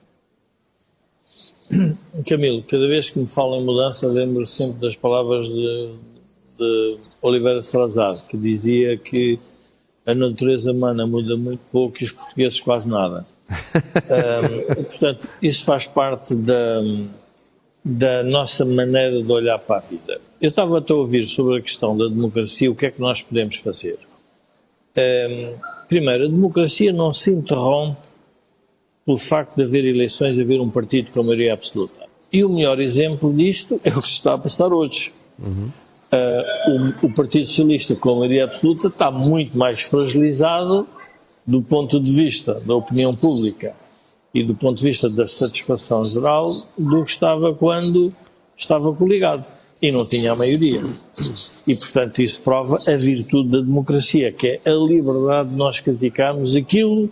Camilo, 2.27 2.63
cada 2.63 2.87
vez 2.87 3.11
que 3.11 3.19
me 3.19 3.27
falam 3.27 3.61
em 3.61 3.65
mudança, 3.65 4.07
lembro 4.07 4.47
sempre 4.47 4.81
das 4.81 4.95
palavras 4.95 5.47
de, 5.47 5.95
de 6.59 6.97
Oliveira 7.21 7.63
Salazar, 7.63 8.23
que 8.29 8.37
dizia 8.37 8.97
que 8.97 9.39
a 10.07 10.15
natureza 10.15 10.71
humana 10.71 11.07
muda 11.07 11.37
muito 11.37 11.63
pouco 11.73 11.97
e 12.01 12.05
os 12.05 12.13
portugueses 12.13 12.61
quase 12.61 12.89
nada. 12.89 13.27
Um, 13.51 14.85
portanto, 14.85 15.29
isso 15.43 15.65
faz 15.65 15.87
parte 15.87 16.35
da, 16.35 16.81
da 17.85 18.23
nossa 18.23 18.65
maneira 18.65 19.23
de 19.23 19.31
olhar 19.31 19.59
para 19.59 19.77
a 19.77 19.81
vida. 19.81 20.21
Eu 20.41 20.51
estava 20.51 20.79
a 20.79 20.95
ouvir 20.95 21.29
sobre 21.29 21.59
a 21.59 21.63
questão 21.63 21.97
da 21.97 22.07
democracia, 22.07 22.71
o 22.71 22.75
que 22.75 22.87
é 22.87 22.91
que 22.91 23.01
nós 23.01 23.23
podemos 23.23 23.57
fazer. 23.57 23.99
Um, 24.97 25.55
primeiro, 25.89 26.25
a 26.25 26.29
democracia 26.29 26.93
não 26.93 27.13
se 27.13 27.31
interrompe 27.31 27.99
pelo 29.05 29.19
facto 29.19 29.57
de 29.57 29.63
haver 29.65 29.85
eleições 29.85 30.37
e 30.37 30.41
haver 30.41 30.61
um 30.61 30.71
partido 30.71 31.11
com 31.11 31.23
maioria 31.23 31.53
absoluta. 31.53 32.07
E 32.33 32.43
o 32.43 32.49
melhor 32.49 32.81
exemplo 32.81 33.33
disto 33.33 33.81
é 33.85 33.91
o 33.91 34.01
que 34.01 34.09
se 34.09 34.15
está 34.15 34.35
a 34.35 34.39
passar 34.39 34.73
hoje. 34.73 35.13
Uhum. 35.39 35.71
Uh, 36.13 37.01
o, 37.03 37.07
o, 37.07 37.13
Partido 37.13 37.47
Socialista, 37.47 37.95
com 37.97 38.11
a 38.11 38.15
maioria 38.17 38.45
absoluta, 38.45 38.89
está 38.89 39.11
muito 39.11 39.57
mais 39.59 39.83
fragilizado 39.83 40.87
do 41.47 41.63
ponto 41.63 42.01
de 42.01 42.13
vista 42.13 42.61
da 42.65 42.75
opinião 42.75 43.15
pública 43.15 43.75
e 44.33 44.43
do 44.43 44.55
ponto 44.55 44.79
de 44.79 44.85
vista 44.85 45.09
da 45.09 45.27
satisfação 45.27 46.05
geral 46.05 46.51
do 46.77 47.05
que 47.05 47.11
estava 47.11 47.55
quando 47.55 48.13
estava 48.57 48.93
coligado 48.93 49.47
e 49.81 49.93
não 49.93 50.07
tinha 50.07 50.33
a 50.33 50.37
maioria. 50.37 50.83
E, 51.67 51.75
portanto, 51.77 52.23
isso 52.23 52.41
prova 52.41 52.79
a 52.89 52.97
virtude 52.97 53.51
da 53.51 53.61
democracia, 53.61 54.33
que 54.33 54.61
é 54.65 54.71
a 54.71 54.75
liberdade 54.75 55.51
de 55.51 55.57
nós 55.57 55.79
criticarmos 55.81 56.57
aquilo 56.57 57.11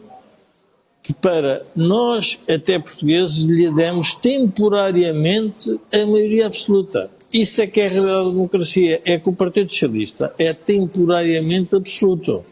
que 1.02 1.12
para 1.12 1.62
nós, 1.74 2.38
até 2.48 2.78
portugueses, 2.78 3.42
lhe 3.42 3.70
demos 3.72 4.14
temporariamente 4.14 5.78
a 5.92 6.06
maioria 6.06 6.46
absoluta. 6.46 7.10
Isso 7.32 7.60
é 7.60 7.66
que 7.66 7.80
é 7.80 7.86
a 7.86 7.90
realidade 7.90 8.24
da 8.24 8.30
democracia. 8.30 9.02
É 9.04 9.18
que 9.18 9.28
o 9.28 9.32
Partido 9.32 9.70
Socialista 9.70 10.32
é 10.38 10.54
temporariamente 10.54 11.74
absoluto. 11.74 12.44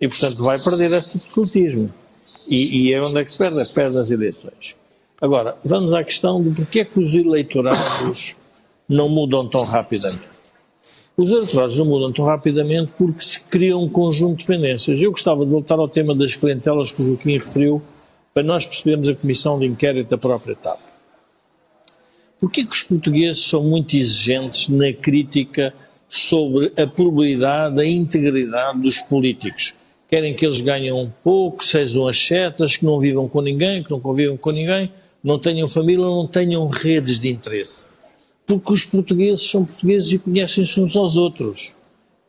E, 0.00 0.08
portanto, 0.08 0.42
vai 0.42 0.60
perder 0.60 0.92
esse 0.92 1.16
absolutismo. 1.16 1.92
E, 2.46 2.88
e 2.88 2.92
é 2.92 3.02
onde 3.02 3.18
é 3.18 3.24
que 3.24 3.32
se 3.32 3.38
perde? 3.38 3.68
Perde 3.72 3.98
as 3.98 4.10
eleições. 4.10 4.76
Agora, 5.20 5.56
vamos 5.64 5.92
à 5.92 6.04
questão 6.04 6.42
de 6.42 6.50
porquê 6.50 6.80
é 6.80 6.84
que 6.84 6.98
os 6.98 7.14
eleitorados 7.14 8.36
não 8.88 9.08
mudam 9.08 9.48
tão 9.48 9.62
rapidamente. 9.62 10.34
Os 11.16 11.30
eleitorados 11.30 11.78
não 11.78 11.86
mudam 11.86 12.12
tão 12.12 12.24
rapidamente 12.24 12.92
porque 12.98 13.22
se 13.24 13.40
cria 13.40 13.76
um 13.76 13.88
conjunto 13.88 14.38
de 14.38 14.46
dependências. 14.46 15.00
Eu 15.00 15.12
gostava 15.12 15.44
de 15.44 15.50
voltar 15.50 15.78
ao 15.78 15.88
tema 15.88 16.14
das 16.14 16.34
clientelas 16.34 16.90
que 16.90 17.00
o 17.00 17.04
Joaquim 17.04 17.38
referiu, 17.38 17.80
para 18.34 18.42
nós 18.42 18.66
percebermos 18.66 19.08
a 19.08 19.14
comissão 19.14 19.58
de 19.58 19.66
inquérito 19.66 20.10
da 20.10 20.18
própria 20.18 20.52
etapa. 20.52 20.82
Porquê 22.40 22.64
que 22.64 22.72
os 22.72 22.82
portugueses 22.82 23.42
são 23.44 23.62
muito 23.62 23.96
exigentes 23.96 24.68
na 24.68 24.92
crítica 24.92 25.72
sobre 26.08 26.72
a 26.76 26.86
probabilidade, 26.86 27.80
a 27.80 27.86
integridade 27.86 28.80
dos 28.80 28.98
políticos? 28.98 29.74
Querem 30.14 30.32
que 30.32 30.46
eles 30.46 30.60
ganhem 30.60 30.92
um 30.92 31.10
pouco, 31.24 31.64
sejam 31.64 32.06
as 32.06 32.16
setas, 32.16 32.76
que 32.76 32.84
não 32.84 33.00
vivam 33.00 33.28
com 33.28 33.40
ninguém, 33.40 33.82
que 33.82 33.90
não 33.90 33.98
convivam 33.98 34.36
com 34.36 34.52
ninguém, 34.52 34.92
não 35.24 35.40
tenham 35.40 35.66
família, 35.66 36.04
não 36.04 36.24
tenham 36.24 36.68
redes 36.68 37.18
de 37.18 37.28
interesse. 37.28 37.84
Porque 38.46 38.72
os 38.72 38.84
portugueses 38.84 39.50
são 39.50 39.64
portugueses 39.64 40.12
e 40.12 40.18
conhecem-se 40.20 40.80
uns 40.80 40.94
aos 40.94 41.16
outros. 41.16 41.74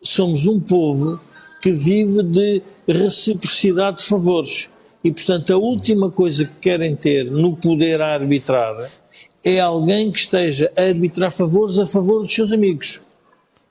Somos 0.02 0.48
um 0.48 0.60
povo 0.60 1.20
que 1.62 1.72
vive 1.74 2.24
de 2.24 2.64
reciprocidade 2.88 3.98
de 3.98 4.06
favores. 4.06 4.68
E, 5.04 5.12
portanto, 5.12 5.54
a 5.54 5.58
última 5.58 6.10
coisa 6.10 6.44
que 6.44 6.56
querem 6.60 6.96
ter 6.96 7.26
no 7.26 7.56
poder 7.56 8.02
a 8.02 8.16
arbitrar 8.16 8.90
é 9.44 9.60
alguém 9.60 10.12
que 10.12 10.18
esteja 10.18 10.72
a 10.76 10.82
arbitrar 10.82 11.32
favores 11.32 11.78
a 11.78 11.86
favor 11.86 12.22
dos 12.24 12.34
seus 12.34 12.52
amigos. 12.52 13.00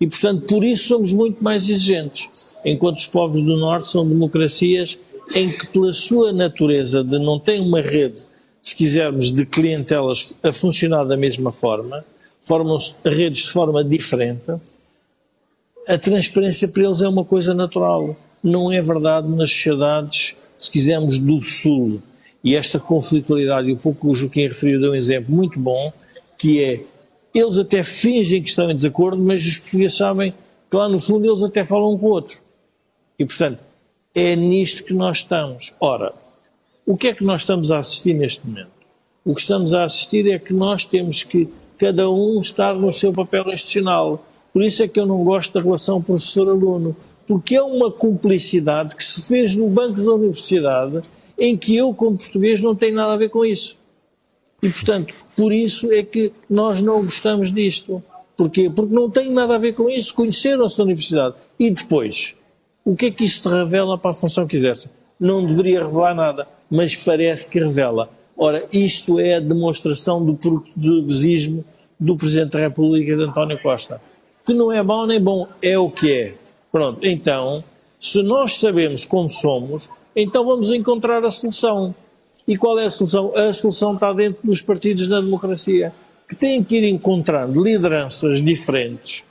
E, 0.01 0.07
portanto, 0.07 0.47
por 0.47 0.63
isso 0.63 0.87
somos 0.87 1.13
muito 1.13 1.43
mais 1.43 1.69
exigentes. 1.69 2.44
Enquanto 2.65 2.99
os 2.99 3.07
povos 3.07 3.43
do 3.43 3.57
Norte 3.57 3.91
são 3.91 4.07
democracias 4.07 4.99
em 5.35 5.51
que, 5.51 5.67
pela 5.67 5.93
sua 5.93 6.33
natureza 6.33 7.03
de 7.03 7.19
não 7.19 7.39
ter 7.39 7.61
uma 7.61 7.81
rede, 7.81 8.23
se 8.63 8.75
quisermos, 8.75 9.31
de 9.31 9.45
clientelas 9.45 10.35
a 10.43 10.53
funcionar 10.53 11.05
da 11.05 11.17
mesma 11.17 11.53
forma, 11.53 12.05
formam-se 12.43 12.95
redes 13.05 13.45
de 13.45 13.51
forma 13.51 13.85
diferente, 13.85 14.53
a 15.87 15.99
transparência 15.99 16.67
para 16.69 16.85
eles 16.85 17.03
é 17.03 17.09
uma 17.09 17.25
coisa 17.25 17.53
natural. 17.53 18.17
Não 18.43 18.73
é 18.73 18.81
verdade 18.81 19.29
nas 19.29 19.51
sociedades, 19.51 20.35
se 20.59 20.71
quisermos, 20.71 21.19
do 21.19 21.43
Sul 21.43 22.01
e 22.43 22.55
esta 22.55 22.79
conflitualidade, 22.79 23.69
e 23.69 23.73
um 23.73 23.77
pouco 23.77 24.11
o 24.11 24.15
Joaquim 24.15 24.49
referiu, 24.49 24.81
deu 24.81 24.93
um 24.93 24.95
exemplo 24.95 25.35
muito 25.35 25.59
bom, 25.59 25.93
que 26.39 26.63
é, 26.63 26.81
eles 27.35 27.57
até 27.57 27.83
fingem 27.83 28.43
que 28.43 28.51
estão 28.51 28.71
em 28.71 28.77
desacordo, 28.77 29.23
mas 29.23 29.45
os 29.45 29.59
portugueses 29.59 29.97
sabem 29.97 30.33
que 30.71 30.77
lá 30.77 30.89
no 30.89 31.01
fundo 31.01 31.27
eles 31.27 31.43
até 31.43 31.65
falam 31.65 31.95
um 31.95 31.99
com 31.99 32.07
o 32.07 32.11
outro. 32.11 32.44
E, 33.19 33.25
portanto, 33.25 33.61
é 34.15 34.35
nisto 34.37 34.85
que 34.85 34.93
nós 34.93 35.19
estamos. 35.19 35.73
Ora, 35.81 36.13
o 36.87 36.97
que 36.97 37.09
é 37.09 37.15
que 37.15 37.25
nós 37.25 37.43
estamos 37.43 37.71
a 37.71 37.79
assistir 37.79 38.15
neste 38.15 38.47
momento? 38.47 38.71
O 39.25 39.35
que 39.35 39.41
estamos 39.41 39.73
a 39.73 39.85
assistir 39.85 40.29
é 40.31 40.39
que 40.39 40.53
nós 40.53 40.85
temos 40.85 41.23
que, 41.23 41.49
cada 41.79 42.11
um, 42.11 42.41
estar 42.41 42.75
no 42.75 42.93
seu 42.93 43.13
papel 43.13 43.49
institucional. 43.49 44.25
Por 44.53 44.63
isso 44.63 44.83
é 44.83 44.89
que 44.89 45.01
eu 45.01 45.07
não 45.07 45.25
gosto 45.25 45.53
da 45.53 45.61
relação 45.61 46.03
professor-aluno, 46.03 46.97
porque 47.27 47.57
é 47.57 47.63
uma 47.63 47.91
cumplicidade 47.91 48.95
que 48.95 49.03
se 49.03 49.23
fez 49.27 49.57
no 49.57 49.69
banco 49.69 50.03
da 50.03 50.13
universidade 50.13 51.03
em 51.39 51.57
que 51.57 51.77
eu, 51.77 51.93
como 51.95 52.17
português, 52.17 52.61
não 52.61 52.75
tenho 52.75 52.95
nada 52.95 53.15
a 53.15 53.17
ver 53.17 53.31
com 53.31 53.45
isso. 53.45 53.77
E, 54.63 54.69
portanto, 54.69 55.15
por 55.37 55.53
isso 55.53 55.91
é 55.93 56.03
que 56.03 56.33
nós 56.49 56.81
não 56.81 57.03
gostamos 57.03 57.53
disto. 57.53 58.03
Porquê? 58.37 58.71
Porque 58.71 58.95
não 58.95 59.11
tem 59.11 59.31
nada 59.31 59.55
a 59.55 59.59
ver 59.59 59.75
com 59.75 59.89
isso. 59.89 60.15
Conheceram-se 60.15 60.79
na 60.79 60.85
universidade. 60.85 61.35
E 61.59 61.71
depois, 61.71 62.35
o 62.85 62.95
que 62.95 63.07
é 63.07 63.11
que 63.11 63.25
isto 63.25 63.49
revela 63.49 63.97
para 63.97 64.11
a 64.11 64.15
função 64.15 64.47
que 64.47 64.57
exerce? 64.57 64.91
Não 65.19 65.45
deveria 65.45 65.85
revelar 65.85 66.15
nada, 66.15 66.47
mas 66.71 66.95
parece 66.95 67.49
que 67.49 67.59
revela. 67.59 68.11
Ora, 68.37 68.65
isto 68.73 69.19
é 69.19 69.37
a 69.37 69.41
demonstração 69.41 70.25
do 70.25 70.35
portuguesismo 70.35 71.65
do 71.99 72.17
Presidente 72.17 72.53
da 72.53 72.59
República, 72.59 73.17
de 73.17 73.23
António 73.23 73.61
Costa. 73.63 74.01
Que 74.45 74.53
não 74.53 74.71
é 74.71 74.83
bom 74.83 75.07
nem 75.07 75.21
bom, 75.21 75.47
é 75.63 75.79
o 75.79 75.91
que 75.91 76.13
é. 76.13 76.35
Pronto, 76.71 77.07
então, 77.07 77.65
se 77.99 78.23
nós 78.23 78.59
sabemos 78.59 79.05
como 79.05 79.31
somos, 79.31 79.89
então 80.15 80.45
vamos 80.45 80.71
encontrar 80.71 81.25
a 81.25 81.31
solução. 81.31 81.95
E 82.47 82.57
qual 82.57 82.79
é 82.79 82.87
a 82.87 82.91
solução? 82.91 83.33
A 83.35 83.53
solução 83.53 83.95
está 83.95 84.13
dentro 84.13 84.41
dos 84.45 84.61
partidos 84.61 85.09
na 85.09 85.21
democracia, 85.21 85.93
que 86.29 86.37
têm 86.37 86.63
que 86.63 86.77
ir 86.77 86.85
encontrando 86.85 87.63
lideranças 87.63 88.43
diferentes 88.43 89.25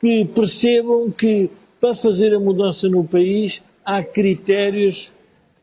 que 0.00 0.24
percebam 0.24 1.10
que 1.10 1.50
para 1.80 1.94
fazer 1.94 2.34
a 2.34 2.38
mudança 2.38 2.88
no 2.88 3.02
país 3.02 3.62
há 3.84 4.02
critérios 4.02 5.08
que 5.10 5.14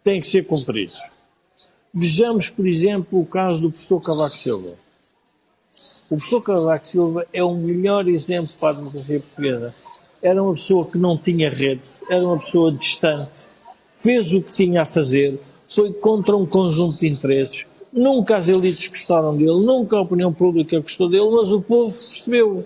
têm 0.04 0.20
que 0.20 0.28
ser 0.28 0.46
cumpridos. 0.46 0.98
Vejamos, 1.94 2.50
por 2.50 2.68
exemplo, 2.68 3.20
o 3.20 3.26
caso 3.26 3.62
do 3.62 3.70
professor 3.70 4.02
Cavaco 4.02 4.38
Silva. 4.38 4.76
O 6.10 6.16
professor 6.16 6.42
Cavaco 6.42 6.88
Silva 6.88 7.28
é 7.32 7.44
o 7.44 7.54
melhor 7.54 8.08
exemplo 8.08 8.52
para 8.60 8.70
a 8.70 8.74
democracia 8.74 9.20
portuguesa. 9.20 9.76
Era 10.22 10.42
uma 10.42 10.54
pessoa 10.54 10.86
que 10.86 10.98
não 10.98 11.18
tinha 11.18 11.50
rede, 11.50 11.88
era 12.10 12.26
uma 12.26 12.40
pessoa 12.40 12.72
distante, 12.72 13.46
fez 13.94 14.34
o 14.34 14.42
que 14.42 14.52
tinha 14.52 14.82
a 14.82 14.86
fazer, 14.86 15.40
foi 15.70 15.94
contra 15.94 16.36
um 16.36 16.46
conjunto 16.46 17.00
de 17.00 17.08
interesses. 17.08 17.68
Nunca 17.94 18.38
as 18.38 18.50
elites 18.50 18.88
gostaram 18.88 19.36
dele, 19.36 19.64
nunca 19.64 19.98
a 19.98 20.02
opinião 20.02 20.34
pública 20.34 20.80
gostou 20.80 21.10
dele, 21.10 21.30
mas 21.30 21.52
o 21.52 21.62
povo 21.62 21.94
percebeu. 21.94 22.66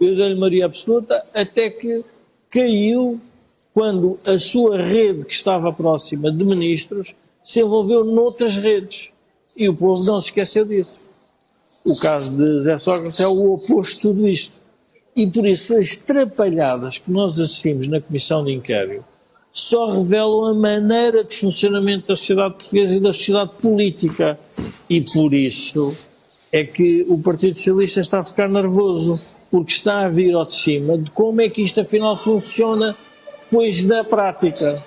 Eu 0.00 0.16
dei-lhe 0.16 0.34
maioria 0.34 0.66
absoluta 0.66 1.24
até 1.34 1.70
que 1.70 2.04
caiu 2.52 3.18
quando 3.74 4.18
a 4.26 4.38
sua 4.38 4.80
rede, 4.80 5.24
que 5.24 5.34
estava 5.34 5.72
próxima 5.72 6.30
de 6.30 6.44
ministros, 6.44 7.14
se 7.42 7.60
envolveu 7.60 8.04
noutras 8.04 8.56
redes. 8.56 9.08
E 9.56 9.68
o 9.68 9.74
povo 9.74 10.04
não 10.04 10.20
se 10.20 10.28
esqueceu 10.28 10.64
disso. 10.64 11.00
O 11.84 11.96
caso 11.96 12.30
de 12.30 12.62
Zé 12.62 12.78
Sócrates 12.78 13.18
é 13.18 13.26
o 13.26 13.54
oposto 13.54 13.94
de 13.94 14.02
tudo 14.02 14.28
isto. 14.28 14.54
E 15.16 15.26
por 15.26 15.46
isso 15.46 15.74
as 15.74 15.96
trapalhadas 15.96 16.98
que 16.98 17.10
nós 17.10 17.38
assistimos 17.40 17.88
na 17.88 18.00
Comissão 18.00 18.44
de 18.44 18.52
Inquérito 18.52 19.04
só 19.52 19.92
revelam 19.92 20.46
a 20.46 20.54
maneira 20.54 21.22
de 21.22 21.36
funcionamento 21.36 22.08
da 22.08 22.16
sociedade 22.16 22.54
portuguesa 22.54 22.94
e 22.94 23.00
da 23.00 23.12
sociedade 23.12 23.50
política. 23.60 24.38
E 24.88 25.00
por 25.02 25.34
isso 25.34 25.94
é 26.50 26.64
que 26.64 27.04
o 27.08 27.18
Partido 27.18 27.54
Socialista 27.56 28.00
está 28.00 28.20
a 28.20 28.24
ficar 28.24 28.48
nervoso, 28.48 29.20
porque 29.52 29.74
está 29.74 30.06
a 30.06 30.08
vir 30.08 30.34
ao 30.34 30.46
de 30.46 30.54
cima 30.54 30.96
de 30.96 31.10
como 31.10 31.42
é 31.42 31.48
que 31.50 31.60
isto 31.60 31.78
afinal 31.78 32.16
funciona 32.16 32.96
depois 33.42 33.82
da 33.82 34.02
prática. 34.02 34.82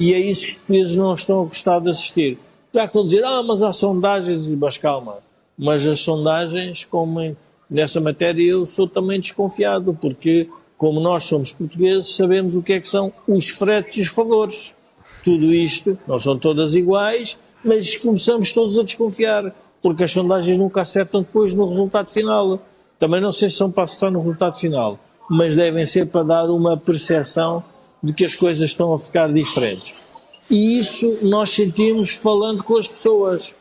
E 0.00 0.12
é 0.12 0.18
isso 0.18 0.42
que 0.42 0.50
os 0.50 0.56
portugueses 0.56 0.96
não 0.96 1.14
estão 1.14 1.42
a 1.42 1.44
gostar 1.44 1.78
de 1.78 1.90
assistir. 1.90 2.38
Já 2.74 2.88
que 2.88 2.94
vão 2.94 3.04
dizer, 3.04 3.24
ah, 3.24 3.40
mas 3.40 3.62
há 3.62 3.72
sondagens, 3.72 4.48
mas 4.58 4.76
calma. 4.76 5.18
Mas 5.56 5.86
as 5.86 6.00
sondagens, 6.00 6.84
como 6.84 7.36
nessa 7.70 8.00
matéria, 8.00 8.50
eu 8.50 8.66
sou 8.66 8.88
também 8.88 9.20
desconfiado, 9.20 9.96
porque, 10.00 10.48
como 10.76 10.98
nós 10.98 11.22
somos 11.24 11.52
portugueses, 11.52 12.16
sabemos 12.16 12.56
o 12.56 12.62
que 12.62 12.72
é 12.72 12.80
que 12.80 12.88
são 12.88 13.12
os 13.28 13.48
fretes 13.48 13.98
e 13.98 14.00
os 14.00 14.08
favores. 14.08 14.74
Tudo 15.22 15.54
isto, 15.54 15.96
não 16.06 16.18
são 16.18 16.36
todas 16.36 16.74
iguais, 16.74 17.38
mas 17.62 17.96
começamos 17.96 18.52
todos 18.52 18.76
a 18.76 18.82
desconfiar, 18.82 19.54
porque 19.80 20.02
as 20.02 20.10
sondagens 20.10 20.58
nunca 20.58 20.82
acertam 20.82 21.22
depois 21.22 21.54
no 21.54 21.68
resultado 21.68 22.10
final. 22.10 22.60
Também 22.98 23.20
não 23.20 23.32
sei 23.32 23.50
se 23.50 23.56
são 23.56 23.70
para 23.70 23.84
acertar 23.84 24.10
no 24.10 24.20
resultado 24.20 24.58
final, 24.58 24.98
mas 25.30 25.54
devem 25.54 25.86
ser 25.86 26.06
para 26.06 26.24
dar 26.24 26.50
uma 26.50 26.76
percepção 26.76 27.62
de 28.02 28.12
que 28.12 28.24
as 28.24 28.34
coisas 28.34 28.70
estão 28.70 28.92
a 28.92 28.98
ficar 28.98 29.32
diferentes. 29.32 30.04
E 30.50 30.78
isso 30.78 31.18
nós 31.22 31.50
sentimos 31.50 32.14
falando 32.14 32.62
com 32.64 32.76
as 32.76 32.88
pessoas. 32.88 33.52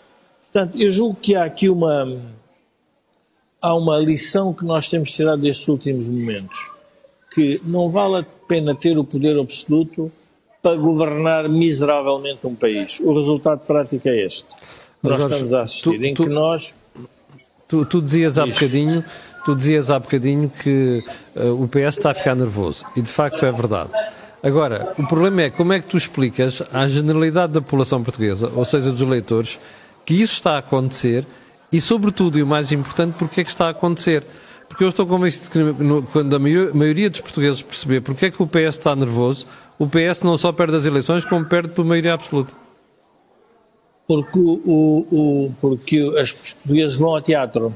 Portanto, 0.44 0.80
eu 0.80 0.90
julgo 0.92 1.18
que 1.22 1.36
há 1.36 1.44
aqui 1.44 1.70
uma, 1.70 2.18
há 3.62 3.76
uma 3.76 3.98
lição 3.98 4.54
que 4.54 4.64
nós 4.64 4.90
temos 4.90 5.12
tirado 5.12 5.42
destes 5.42 5.68
últimos 5.68 6.08
momentos, 6.08 6.72
que 7.34 7.62
não 7.66 7.90
vale 7.90 8.20
a 8.22 8.26
pena 8.48 8.74
ter 8.74 8.98
o 8.98 9.04
poder 9.04 9.38
absoluto 9.38 10.12
para 10.62 10.76
governar 10.76 11.50
miseravelmente 11.50 12.40
um 12.46 12.56
país. 12.56 13.00
O 13.00 13.14
resultado 13.14 13.60
prático 13.60 14.08
é 14.08 14.26
este. 14.26 14.46
Mas 15.02 15.12
nós 15.12 15.22
Jorge, 15.22 15.36
estamos 15.36 15.54
a 15.54 15.62
assistir, 15.64 15.98
tu, 15.98 16.06
em 16.06 16.14
tu, 16.14 16.24
que 16.24 16.30
nós... 16.30 16.76
Tu, 17.68 17.86
tu 17.86 18.02
dizias 18.02 18.38
há 18.38 18.46
bocadinho, 18.46 19.04
tu 19.48 19.56
dizias 19.56 19.90
há 19.90 19.98
bocadinho 19.98 20.52
que 20.62 21.02
uh, 21.34 21.64
o 21.64 21.70
PS 21.70 21.98
está 21.98 22.12
a 22.12 22.14
ficar 22.14 22.36
nervoso, 22.36 22.84
e 22.98 23.02
de 23.02 23.10
facto 23.10 23.46
é 23.46 23.52
verdade. 23.52 23.90
Agora, 24.44 24.94
o 24.98 25.08
problema 25.08 25.44
é 25.44 25.50
como 25.50 25.72
é 25.72 25.80
que 25.80 25.88
tu 25.88 25.96
explicas 25.96 26.62
à 26.74 26.86
generalidade 26.86 27.54
da 27.54 27.62
população 27.62 28.04
portuguesa, 28.04 28.52
ou 28.54 28.66
seja, 28.66 28.92
dos 28.92 29.00
eleitores, 29.00 29.58
que 30.06 30.16
isso 30.16 30.34
está 30.34 30.56
a 30.56 30.58
acontecer 30.58 31.26
e, 31.72 31.80
sobretudo, 31.80 32.38
e 32.38 32.44
o 32.44 32.48
mais 32.48 32.74
importante, 32.74 33.16
porque 33.18 33.40
é 33.40 33.44
que 33.46 33.50
está 33.50 33.68
a 33.68 33.70
acontecer. 33.70 34.22
Porque 34.68 34.84
eu 34.84 34.90
estou 34.90 35.08
convencido 35.08 35.50
que 35.50 36.12
quando 36.12 36.36
a 36.36 36.40
maioria 36.40 37.10
dos 37.10 37.22
portugueses 37.22 37.62
perceber 37.62 38.02
porque 38.02 38.26
é 38.26 38.32
que 38.32 38.44
o 38.44 38.48
PS 38.48 38.78
está 38.78 38.94
nervoso, 38.98 39.48
o 39.80 39.88
PS 39.88 40.24
não 40.24 40.38
só 40.38 40.52
perde 40.52 40.76
as 40.76 40.86
eleições, 40.86 41.24
como 41.24 41.46
perde 41.46 41.70
por 41.70 41.86
maioria 41.86 42.14
absoluta. 42.14 42.54
Porque, 44.06 44.38
o, 44.38 45.08
o, 45.10 45.54
porque 45.62 46.04
portugueses 46.04 47.00
vão 47.00 47.16
ao 47.16 47.22
teatro. 47.22 47.74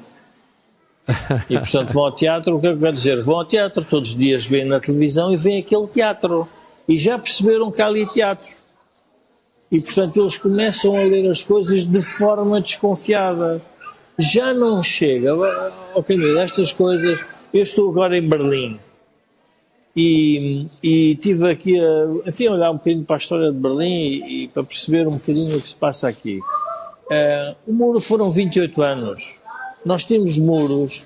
E, 1.50 1.58
portanto, 1.58 1.94
vão 1.94 2.06
ao 2.06 2.12
teatro, 2.12 2.56
o 2.56 2.62
que 2.62 2.68
é 2.68 2.74
que 2.74 2.80
quer 2.80 2.94
dizer? 2.94 3.24
Vão 3.24 3.38
ao 3.38 3.46
teatro, 3.46 3.84
todos 3.84 4.12
os 4.12 4.16
dias 4.16 4.46
vêm 4.46 4.66
na 4.66 4.80
televisão 4.80 5.34
e 5.34 5.38
vêm 5.38 5.60
aquele 5.60 5.88
teatro. 5.88 6.48
E 6.88 6.98
já 6.98 7.18
perceberam 7.18 7.72
que 7.72 7.82
há 7.82 7.88
ali 7.88 8.06
teatro 8.06 8.48
e, 9.72 9.80
portanto, 9.80 10.20
eles 10.20 10.38
começam 10.38 10.96
a 10.98 11.04
ler 11.04 11.30
as 11.30 11.42
coisas 11.42 11.86
de 11.86 12.02
forma 12.02 12.60
desconfiada. 12.60 13.62
Já 14.20 14.54
não 14.54 14.84
chega, 14.84 15.34
ok, 15.96 16.18
estas 16.38 16.74
coisas. 16.74 17.22
Eu 17.54 17.64
estou 17.64 17.90
agora 17.90 18.18
em 18.18 18.28
Berlim 18.28 18.80
e, 19.96 20.68
e 20.84 21.16
tive 21.16 21.50
aqui 21.50 21.80
a, 21.80 22.30
assim, 22.30 22.48
a 22.48 22.52
olhar 22.52 22.72
um 22.72 22.76
bocadinho 22.76 23.06
para 23.06 23.16
a 23.16 23.18
história 23.18 23.52
de 23.52 23.58
Berlim 23.58 23.90
e, 23.90 24.44
e 24.44 24.48
para 24.50 24.64
perceber 24.64 25.08
um 25.08 25.14
bocadinho 25.14 25.58
o 25.58 25.62
que 25.62 25.70
se 25.70 25.76
passa 25.76 26.08
aqui. 26.08 26.40
Uh, 26.40 27.56
o 27.66 27.74
muro 27.74 28.02
foram 28.02 28.30
28 28.30 28.82
anos. 28.82 29.41
Nós 29.86 30.04
temos 30.04 30.38
muros 30.38 31.06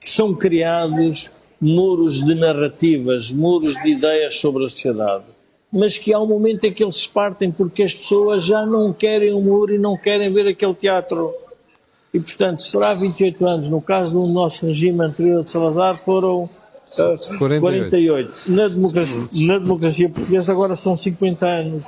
que 0.00 0.08
são 0.08 0.34
criados 0.34 1.30
muros 1.60 2.24
de 2.24 2.34
narrativas, 2.34 3.32
muros 3.32 3.74
de 3.82 3.90
ideias 3.90 4.38
sobre 4.38 4.66
a 4.66 4.68
sociedade 4.68 5.24
mas 5.76 5.98
que 5.98 6.12
há 6.12 6.18
um 6.18 6.26
momento 6.26 6.64
em 6.64 6.72
que 6.72 6.82
eles 6.82 6.96
se 6.96 7.08
partem 7.08 7.50
porque 7.50 7.82
as 7.82 7.94
pessoas 7.94 8.44
já 8.44 8.64
não 8.64 8.92
querem 8.92 9.32
o 9.32 9.40
muro 9.40 9.74
e 9.74 9.78
não 9.78 9.96
querem 9.96 10.32
ver 10.32 10.48
aquele 10.48 10.74
teatro. 10.74 11.34
E, 12.14 12.20
portanto, 12.20 12.62
será 12.62 12.94
28 12.94 13.44
anos. 13.46 13.68
No 13.68 13.82
caso 13.82 14.12
do 14.12 14.26
nosso 14.26 14.64
regime 14.66 15.02
anterior 15.02 15.44
de 15.44 15.50
Salazar, 15.50 15.98
foram 15.98 16.44
uh, 16.44 17.38
48. 17.38 17.60
48. 17.60 18.52
Na 18.52 18.68
democracia, 18.68 19.28
na 19.32 19.58
democracia 19.58 20.08
portuguesa, 20.08 20.52
agora 20.52 20.76
são 20.76 20.96
50 20.96 21.46
anos. 21.46 21.84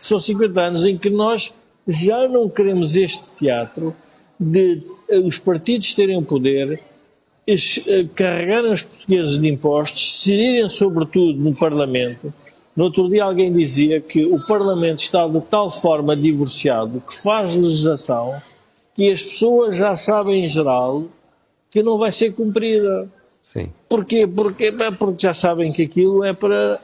São 0.00 0.20
50 0.20 0.60
anos 0.60 0.84
em 0.84 0.98
que 0.98 1.08
nós 1.08 1.54
já 1.88 2.28
não 2.28 2.48
queremos 2.48 2.96
este 2.96 3.24
teatro 3.38 3.94
de 4.38 4.82
uh, 5.10 5.26
os 5.26 5.38
partidos 5.38 5.94
terem 5.94 6.18
o 6.18 6.22
poder, 6.22 6.80
uh, 7.48 8.08
carregarem 8.14 8.72
os 8.72 8.82
portugueses 8.82 9.38
de 9.38 9.48
impostos, 9.48 10.02
decidirem 10.02 10.68
sobretudo 10.68 11.38
no 11.38 11.54
Parlamento 11.54 12.32
no 12.76 12.84
outro 12.84 13.08
dia 13.08 13.24
alguém 13.24 13.50
dizia 13.50 14.02
que 14.02 14.26
o 14.26 14.44
Parlamento 14.46 14.98
está 14.98 15.26
de 15.26 15.40
tal 15.40 15.70
forma 15.70 16.14
divorciado 16.14 17.00
que 17.00 17.16
faz 17.22 17.54
legislação 17.54 18.40
que 18.94 19.10
as 19.10 19.22
pessoas 19.22 19.78
já 19.78 19.96
sabem 19.96 20.44
em 20.44 20.48
geral 20.48 21.04
que 21.70 21.82
não 21.82 21.96
vai 21.96 22.12
ser 22.12 22.34
cumprida. 22.34 23.08
Sim. 23.40 23.72
Porquê? 23.88 24.26
Porque, 24.26 24.72
porque 24.98 25.22
já 25.22 25.32
sabem 25.32 25.72
que 25.72 25.82
aquilo 25.82 26.22
é 26.22 26.34
para, 26.34 26.78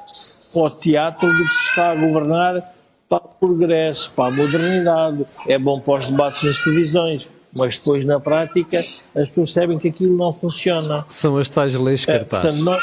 para 0.52 0.62
o 0.62 0.70
teatro 0.70 1.28
de 1.28 1.42
que 1.42 1.48
se 1.48 1.68
está 1.68 1.90
a 1.90 1.94
governar 1.94 2.62
para 3.06 3.18
o 3.18 3.28
progresso, 3.28 4.10
para 4.16 4.32
a 4.32 4.36
modernidade, 4.36 5.26
é 5.46 5.58
bom 5.58 5.78
para 5.78 5.98
os 5.98 6.06
debates 6.06 6.42
nas 6.42 6.64
televisões, 6.64 7.28
mas 7.56 7.78
depois 7.78 8.04
na 8.04 8.18
prática 8.18 8.78
as 9.14 9.28
pessoas 9.28 9.52
sabem 9.52 9.78
que 9.78 9.88
aquilo 9.88 10.16
não 10.16 10.32
funciona. 10.32 11.04
São 11.08 11.36
as 11.36 11.48
tais 11.48 11.74
leis 11.74 12.04
cartazes. 12.04 12.32
É, 12.32 12.52
portanto, 12.52 12.64
nós, 12.64 12.82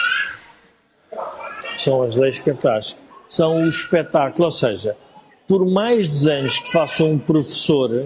são 1.77 2.01
as 2.01 2.15
leis 2.15 2.39
cartazes, 2.39 2.97
são 3.29 3.61
o 3.61 3.67
espetáculo, 3.67 4.45
ou 4.45 4.51
seja, 4.51 4.95
por 5.47 5.65
mais 5.65 6.07
desenhos 6.07 6.59
que 6.59 6.71
faça 6.71 7.03
um 7.03 7.17
professor 7.17 8.05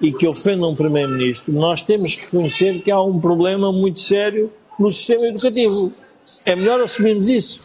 e 0.00 0.12
que 0.12 0.26
ofenda 0.26 0.66
um 0.66 0.74
primeiro-ministro, 0.74 1.52
nós 1.52 1.82
temos 1.82 2.14
que 2.14 2.22
reconhecer 2.22 2.82
que 2.82 2.90
há 2.90 3.00
um 3.00 3.18
problema 3.18 3.72
muito 3.72 4.00
sério 4.00 4.52
no 4.78 4.90
sistema 4.90 5.26
educativo. 5.26 5.92
É 6.44 6.54
melhor 6.54 6.80
assumirmos 6.80 7.28
isso. 7.28 7.60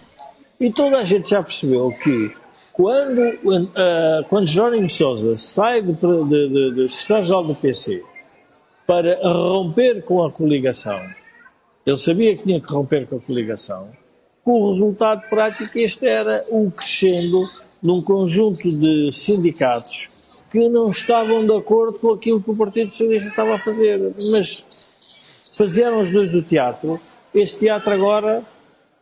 E 0.59 0.71
toda 0.71 0.99
a 0.99 1.05
gente 1.05 1.29
já 1.29 1.43
percebeu 1.43 1.91
que 1.91 2.31
quando, 2.81 3.19
uh, 3.19 4.25
quando 4.27 4.89
Sousa 4.89 5.37
sai 5.37 5.83
de, 5.83 5.93
de, 5.93 6.89
secretário-geral 6.89 7.43
do 7.43 7.53
PC 7.53 8.03
para 8.87 9.19
romper 9.21 10.01
com 10.01 10.25
a 10.25 10.31
coligação, 10.31 10.99
ele 11.85 11.97
sabia 11.97 12.35
que 12.35 12.41
tinha 12.41 12.59
que 12.59 12.73
romper 12.73 13.05
com 13.05 13.17
a 13.17 13.19
coligação, 13.19 13.89
o 14.43 14.71
resultado 14.71 15.29
prático 15.29 15.77
este 15.77 16.07
era 16.07 16.43
um 16.49 16.71
crescendo 16.71 17.47
num 17.83 18.01
conjunto 18.01 18.71
de 18.71 19.11
sindicatos 19.13 20.09
que 20.51 20.67
não 20.67 20.89
estavam 20.89 21.45
de 21.45 21.55
acordo 21.55 21.99
com 21.99 22.13
aquilo 22.13 22.41
que 22.41 22.49
o 22.49 22.55
Partido 22.55 22.89
Socialista 22.89 23.29
estava 23.29 23.55
a 23.55 23.59
fazer. 23.59 24.11
Mas 24.31 24.65
fizeram 25.55 26.01
os 26.01 26.09
dois 26.09 26.33
o 26.33 26.41
teatro. 26.41 26.99
Este 27.31 27.59
teatro 27.59 27.91
agora 27.91 28.43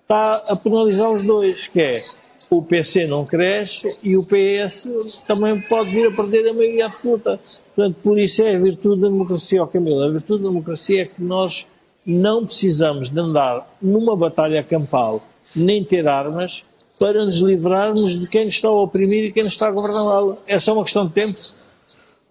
está 0.01 0.33
a 0.49 0.55
penalizar 0.57 1.09
os 1.11 1.23
dois, 1.23 1.67
que 1.67 1.79
é 1.79 2.03
o 2.49 2.61
PC 2.63 3.05
não 3.05 3.25
cresce 3.25 3.95
e 4.01 4.17
o 4.17 4.25
PS 4.25 4.87
também 5.27 5.61
pode 5.61 5.91
vir 5.91 6.07
a 6.07 6.11
perder 6.11 6.49
a 6.49 6.53
maioria 6.53 6.87
absoluta. 6.87 7.39
Portanto, 7.75 7.97
por 8.01 8.17
isso 8.17 8.41
é 8.41 8.55
a 8.55 8.59
virtude 8.59 9.01
da 9.01 9.07
democracia, 9.07 9.61
ó 9.61 9.67
Camilo. 9.67 10.01
A 10.01 10.09
virtude 10.09 10.43
da 10.43 10.49
democracia 10.49 11.03
é 11.03 11.05
que 11.05 11.21
nós 11.21 11.67
não 12.05 12.45
precisamos 12.45 13.09
de 13.09 13.19
andar 13.19 13.67
numa 13.79 14.15
batalha 14.15 14.63
campal, 14.63 15.21
nem 15.55 15.83
ter 15.83 16.07
armas, 16.07 16.65
para 16.99 17.23
nos 17.23 17.39
livrarmos 17.39 18.19
de 18.19 18.27
quem 18.27 18.45
nos 18.45 18.55
está 18.55 18.67
a 18.67 18.71
oprimir 18.71 19.25
e 19.25 19.31
quem 19.31 19.43
nos 19.43 19.53
está 19.53 19.67
a 19.67 19.71
governá-la. 19.71 20.37
É 20.47 20.59
só 20.59 20.73
uma 20.73 20.83
questão 20.83 21.05
de 21.05 21.13
tempo. 21.13 21.39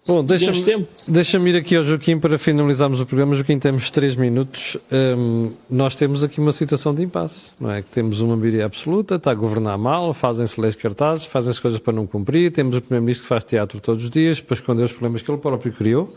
Bom, 0.09 0.23
deixa-me 0.23 0.87
deixa 1.07 1.37
ir 1.37 1.55
aqui 1.55 1.75
ao 1.75 1.83
Joaquim 1.83 2.17
para 2.17 2.39
finalizarmos 2.39 2.99
o 2.99 3.05
programa. 3.05 3.35
Joaquim, 3.35 3.59
temos 3.59 3.91
três 3.91 4.15
minutos. 4.15 4.75
Um, 4.91 5.51
nós 5.69 5.95
temos 5.95 6.23
aqui 6.23 6.41
uma 6.41 6.51
situação 6.51 6.95
de 6.95 7.03
impasse, 7.03 7.51
não 7.61 7.69
é? 7.69 7.83
Que 7.83 7.91
temos 7.91 8.19
uma 8.19 8.35
maioria 8.35 8.65
absoluta, 8.65 9.15
está 9.15 9.29
a 9.29 9.35
governar 9.35 9.77
mal, 9.77 10.11
fazem-se 10.11 10.59
leis 10.59 10.73
cartazes, 10.73 11.27
fazem-se 11.27 11.61
coisas 11.61 11.79
para 11.79 11.93
não 11.93 12.07
cumprir, 12.07 12.51
temos 12.51 12.75
o 12.75 12.81
Primeiro-Ministro 12.81 13.25
que 13.25 13.29
faz 13.29 13.43
teatro 13.43 13.79
todos 13.79 14.05
os 14.05 14.09
dias 14.09 14.41
para 14.41 14.55
esconder 14.55 14.81
os 14.81 14.91
problemas 14.91 15.21
que 15.21 15.29
ele 15.29 15.37
próprio 15.37 15.71
criou, 15.71 16.15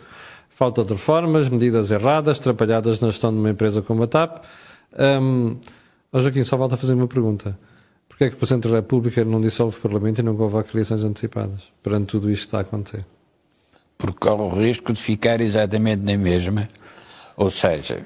falta 0.49 0.83
de 0.83 0.93
reformas, 0.95 1.51
medidas 1.51 1.91
erradas, 1.91 2.39
atrapalhadas 2.39 2.99
na 2.99 3.11
gestão 3.11 3.31
de 3.31 3.41
uma 3.41 3.51
empresa 3.51 3.83
como 3.83 4.05
a 4.05 4.07
TAP. 4.07 4.43
Um, 4.99 5.59
Joaquim, 6.15 6.45
só 6.45 6.57
falta 6.57 6.79
fazer 6.79 6.95
uma 6.95 7.07
pergunta. 7.07 7.59
Porquê 8.09 8.25
é 8.25 8.29
que 8.31 8.37
o 8.37 8.39
Presidente 8.39 8.69
da 8.69 8.77
República 8.77 9.23
não 9.23 9.39
dissolve 9.39 9.77
o 9.77 9.81
Parlamento 9.83 10.21
e 10.21 10.23
não 10.23 10.35
convoca 10.35 10.71
eleições 10.73 11.05
antecipadas, 11.05 11.61
perante 11.83 12.07
tudo 12.07 12.31
isto 12.31 12.45
que 12.45 12.49
está 12.49 12.57
a 12.57 12.63
acontecer? 12.63 13.05
Porque 14.03 14.19
corre 14.19 14.43
o 14.43 14.49
risco 14.49 14.93
de 14.93 15.01
ficar 15.01 15.41
exatamente 15.41 16.03
na 16.03 16.17
mesma. 16.17 16.69
Ou 17.37 17.49
seja, 17.49 18.05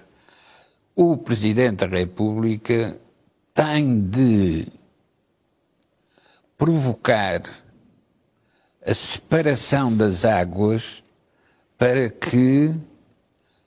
o 0.95 1.17
Presidente 1.17 1.87
da 1.87 1.87
República 1.87 3.01
tem 3.55 3.99
de 3.99 4.69
provocar 6.59 7.41
a 8.85 8.93
separação 8.93 9.97
das 9.97 10.27
águas 10.27 11.03
para 11.79 12.11
que 12.11 12.75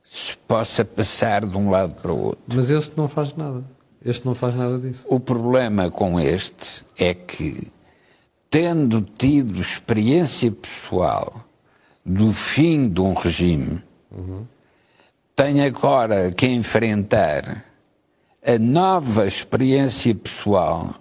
se 0.03 0.37
possa 0.37 0.85
passar 0.85 1.47
de 1.47 1.57
um 1.57 1.71
lado 1.71 1.95
para 1.95 2.13
o 2.13 2.25
outro. 2.25 2.43
Mas 2.45 2.69
este 2.69 2.95
não 2.95 3.07
faz 3.07 3.33
nada. 3.35 3.63
Este 4.05 4.23
não 4.23 4.35
faz 4.35 4.55
nada 4.55 4.77
disso. 4.77 5.03
O 5.09 5.19
problema 5.19 5.89
com 5.89 6.19
este 6.19 6.85
é 6.95 7.15
que, 7.15 7.71
tendo 8.51 9.01
tido 9.01 9.59
experiência 9.59 10.51
pessoal 10.51 11.48
do 12.09 12.33
fim 12.33 12.89
de 12.89 13.01
um 13.01 13.13
regime, 13.13 13.83
uhum. 14.09 14.43
tem 15.35 15.61
agora 15.61 16.31
que 16.31 16.47
enfrentar 16.47 17.63
a 18.43 18.57
nova 18.57 19.27
experiência 19.27 20.15
pessoal 20.15 20.95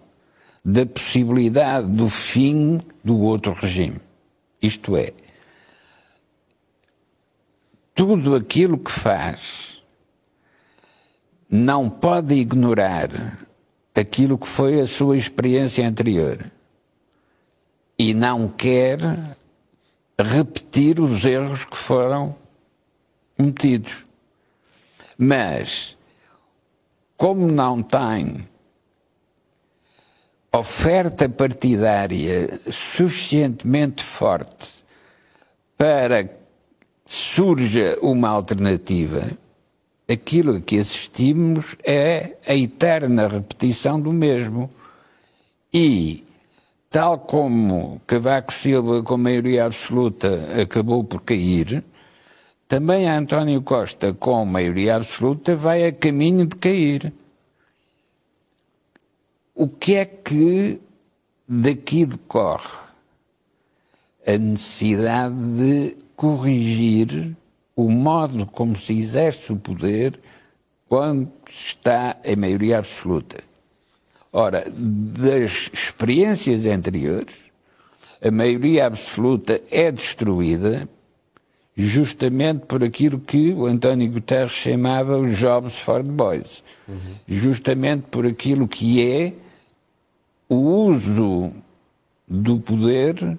da 0.62 0.84
possibilidade 0.84 1.88
do 1.88 2.10
fim 2.10 2.78
do 3.02 3.18
outro 3.20 3.54
regime. 3.54 3.98
Isto 4.60 4.98
é, 4.98 5.14
tudo 7.94 8.34
aquilo 8.34 8.76
que 8.76 8.92
faz 8.92 9.82
não 11.48 11.88
pode 11.88 12.34
ignorar 12.34 13.08
aquilo 13.94 14.36
que 14.36 14.46
foi 14.46 14.78
a 14.78 14.86
sua 14.86 15.16
experiência 15.16 15.88
anterior 15.88 16.44
e 17.98 18.12
não 18.12 18.46
quer 18.46 19.37
repetir 20.20 21.00
os 21.00 21.24
erros 21.24 21.64
que 21.64 21.76
foram 21.76 22.34
cometidos. 23.36 24.04
Mas, 25.16 25.96
como 27.16 27.46
não 27.46 27.82
tem 27.82 28.46
oferta 30.52 31.28
partidária 31.28 32.60
suficientemente 32.70 34.02
forte 34.02 34.72
para 35.76 36.24
que 36.24 36.34
surja 37.04 37.96
uma 38.02 38.28
alternativa, 38.28 39.30
aquilo 40.08 40.56
a 40.56 40.60
que 40.60 40.78
assistimos 40.78 41.76
é 41.84 42.36
a 42.46 42.54
eterna 42.54 43.28
repetição 43.28 44.00
do 44.00 44.12
mesmo. 44.12 44.68
E 45.72 46.24
tal 46.90 47.18
como 47.18 48.00
Cavaco 48.06 48.52
Silva, 48.52 49.02
com 49.02 49.16
maioria 49.16 49.66
absoluta, 49.66 50.62
acabou 50.62 51.04
por 51.04 51.22
cair, 51.22 51.84
também 52.68 53.08
António 53.08 53.62
Costa, 53.62 54.12
com 54.12 54.44
maioria 54.44 54.96
absoluta, 54.96 55.56
vai 55.56 55.86
a 55.86 55.92
caminho 55.92 56.46
de 56.46 56.56
cair. 56.56 57.12
O 59.54 59.66
que 59.66 59.94
é 59.94 60.04
que 60.04 60.80
daqui 61.48 62.04
decorre? 62.04 62.78
A 64.26 64.36
necessidade 64.36 65.34
de 65.34 65.96
corrigir 66.14 67.34
o 67.74 67.88
modo 67.90 68.44
como 68.44 68.76
se 68.76 68.98
exerce 68.98 69.50
o 69.52 69.56
poder 69.56 70.20
quando 70.88 71.32
está 71.48 72.18
em 72.22 72.36
maioria 72.36 72.78
absoluta. 72.78 73.42
Ora, 74.32 74.64
das 74.70 75.70
experiências 75.72 76.66
anteriores, 76.66 77.36
a 78.22 78.30
maioria 78.30 78.86
absoluta 78.86 79.60
é 79.70 79.90
destruída 79.90 80.88
justamente 81.76 82.66
por 82.66 82.82
aquilo 82.82 83.20
que 83.20 83.52
o 83.52 83.66
António 83.66 84.10
Guterres 84.10 84.52
chamava 84.52 85.16
os 85.16 85.38
jobs 85.38 85.78
for 85.78 86.02
the 86.02 86.10
boys. 86.10 86.64
Uhum. 86.88 87.14
Justamente 87.28 88.02
por 88.10 88.26
aquilo 88.26 88.66
que 88.66 89.00
é 89.00 89.32
o 90.48 90.56
uso 90.56 91.52
do 92.26 92.58
poder 92.58 93.38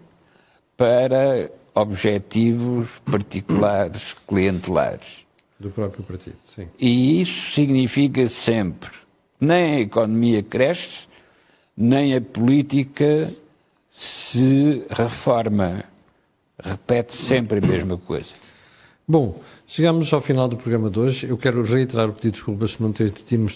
para 0.77 1.51
objetivos 1.75 2.89
particulares, 3.05 4.15
clientelares. 4.25 5.25
Do 5.59 5.69
próprio 5.69 6.03
partido, 6.03 6.37
sim. 6.55 6.67
E 6.79 7.21
isso 7.21 7.51
significa 7.51 8.27
sempre 8.29 8.89
nem 9.39 9.75
a 9.75 9.79
economia 9.81 10.43
cresce, 10.43 11.07
nem 11.75 12.15
a 12.15 12.21
política 12.21 13.31
se 13.89 14.83
reforma. 14.89 15.83
Repete 16.61 17.15
sempre 17.15 17.59
a 17.59 17.67
mesma 17.67 17.97
coisa. 17.97 18.33
Bom, 19.07 19.41
chegamos 19.65 20.13
ao 20.13 20.21
final 20.21 20.47
do 20.47 20.55
programa 20.55 20.89
de 20.89 20.99
hoje. 20.99 21.27
Eu 21.27 21.37
quero 21.37 21.63
reiterar 21.63 22.09
o 22.09 22.13
pedido 22.13 22.33
de 22.33 22.37
desculpas 22.37 22.75
por 22.75 22.83
não, 22.83 22.91
ter, 22.91 23.13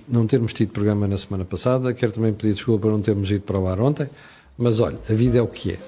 não 0.08 0.26
termos 0.26 0.54
tido 0.54 0.72
programa 0.72 1.08
na 1.08 1.18
semana 1.18 1.46
passada. 1.46 1.94
Quero 1.94 2.12
também 2.12 2.34
pedir 2.34 2.54
desculpa 2.54 2.84
por 2.84 2.92
não 2.92 3.02
termos 3.02 3.30
ido 3.30 3.42
para 3.42 3.60
o 3.60 3.68
ar 3.68 3.80
ontem. 3.80 4.10
Mas 4.58 4.80
olha, 4.80 4.98
a 5.10 5.14
vida 5.14 5.38
é 5.38 5.42
o 5.42 5.48
que 5.48 5.74
é. 5.74 5.80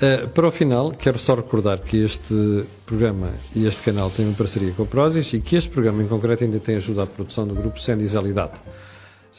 Uh, 0.00 0.28
para 0.28 0.46
o 0.46 0.50
final, 0.50 0.92
quero 0.92 1.18
só 1.18 1.34
recordar 1.34 1.80
que 1.80 1.98
este 1.98 2.64
programa 2.86 3.32
e 3.54 3.66
este 3.66 3.82
canal 3.82 4.10
têm 4.10 4.26
uma 4.26 4.34
parceria 4.34 4.72
com 4.72 4.84
a 4.84 4.86
Prozis 4.86 5.32
e 5.32 5.40
que 5.40 5.56
este 5.56 5.68
programa 5.70 6.02
em 6.02 6.06
concreto 6.06 6.44
ainda 6.44 6.60
tem 6.60 6.76
ajuda 6.76 7.02
à 7.02 7.06
produção 7.06 7.46
do 7.46 7.54
grupo 7.54 7.80
Sendizalidade. 7.80 8.62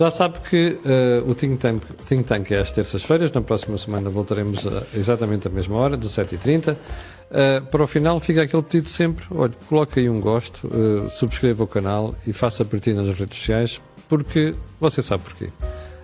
Já 0.01 0.09
sabe 0.09 0.39
que 0.39 0.79
uh, 0.83 1.31
o 1.31 1.35
Think 1.35 1.57
Tank, 1.57 1.83
Think 2.07 2.23
Tank 2.23 2.49
é 2.49 2.59
às 2.59 2.71
terças-feiras. 2.71 3.31
Na 3.31 3.39
próxima 3.39 3.77
semana 3.77 4.09
voltaremos 4.09 4.65
a, 4.65 4.81
exatamente 4.97 5.47
à 5.47 5.51
mesma 5.51 5.75
hora, 5.75 5.95
17h30. 5.95 6.73
Uh, 6.73 6.77
eh, 7.29 7.61
para 7.61 7.83
o 7.83 7.85
final, 7.85 8.19
fica 8.19 8.41
aquele 8.41 8.63
pedido 8.63 8.89
sempre: 8.89 9.23
olha, 9.29 9.53
coloque 9.69 9.99
aí 9.99 10.09
um 10.09 10.19
gosto, 10.19 10.65
uh, 10.65 11.07
subscreva 11.11 11.63
o 11.63 11.67
canal 11.67 12.15
e 12.25 12.33
faça 12.33 12.65
partir 12.65 12.93
nas 12.93 13.15
redes 13.15 13.37
sociais, 13.37 13.79
porque 14.09 14.55
você 14.79 15.03
sabe 15.03 15.23
porquê. 15.23 15.49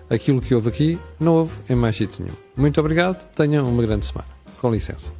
Aquilo 0.08 0.40
que 0.40 0.54
houve 0.54 0.68
aqui 0.68 0.98
não 1.18 1.34
houve 1.34 1.56
em 1.68 1.74
mais 1.74 1.96
sítio 1.96 2.24
nenhum. 2.24 2.36
Muito 2.56 2.78
obrigado, 2.78 3.20
tenham 3.34 3.68
uma 3.68 3.82
grande 3.82 4.06
semana. 4.06 4.28
Com 4.60 4.70
licença. 4.70 5.17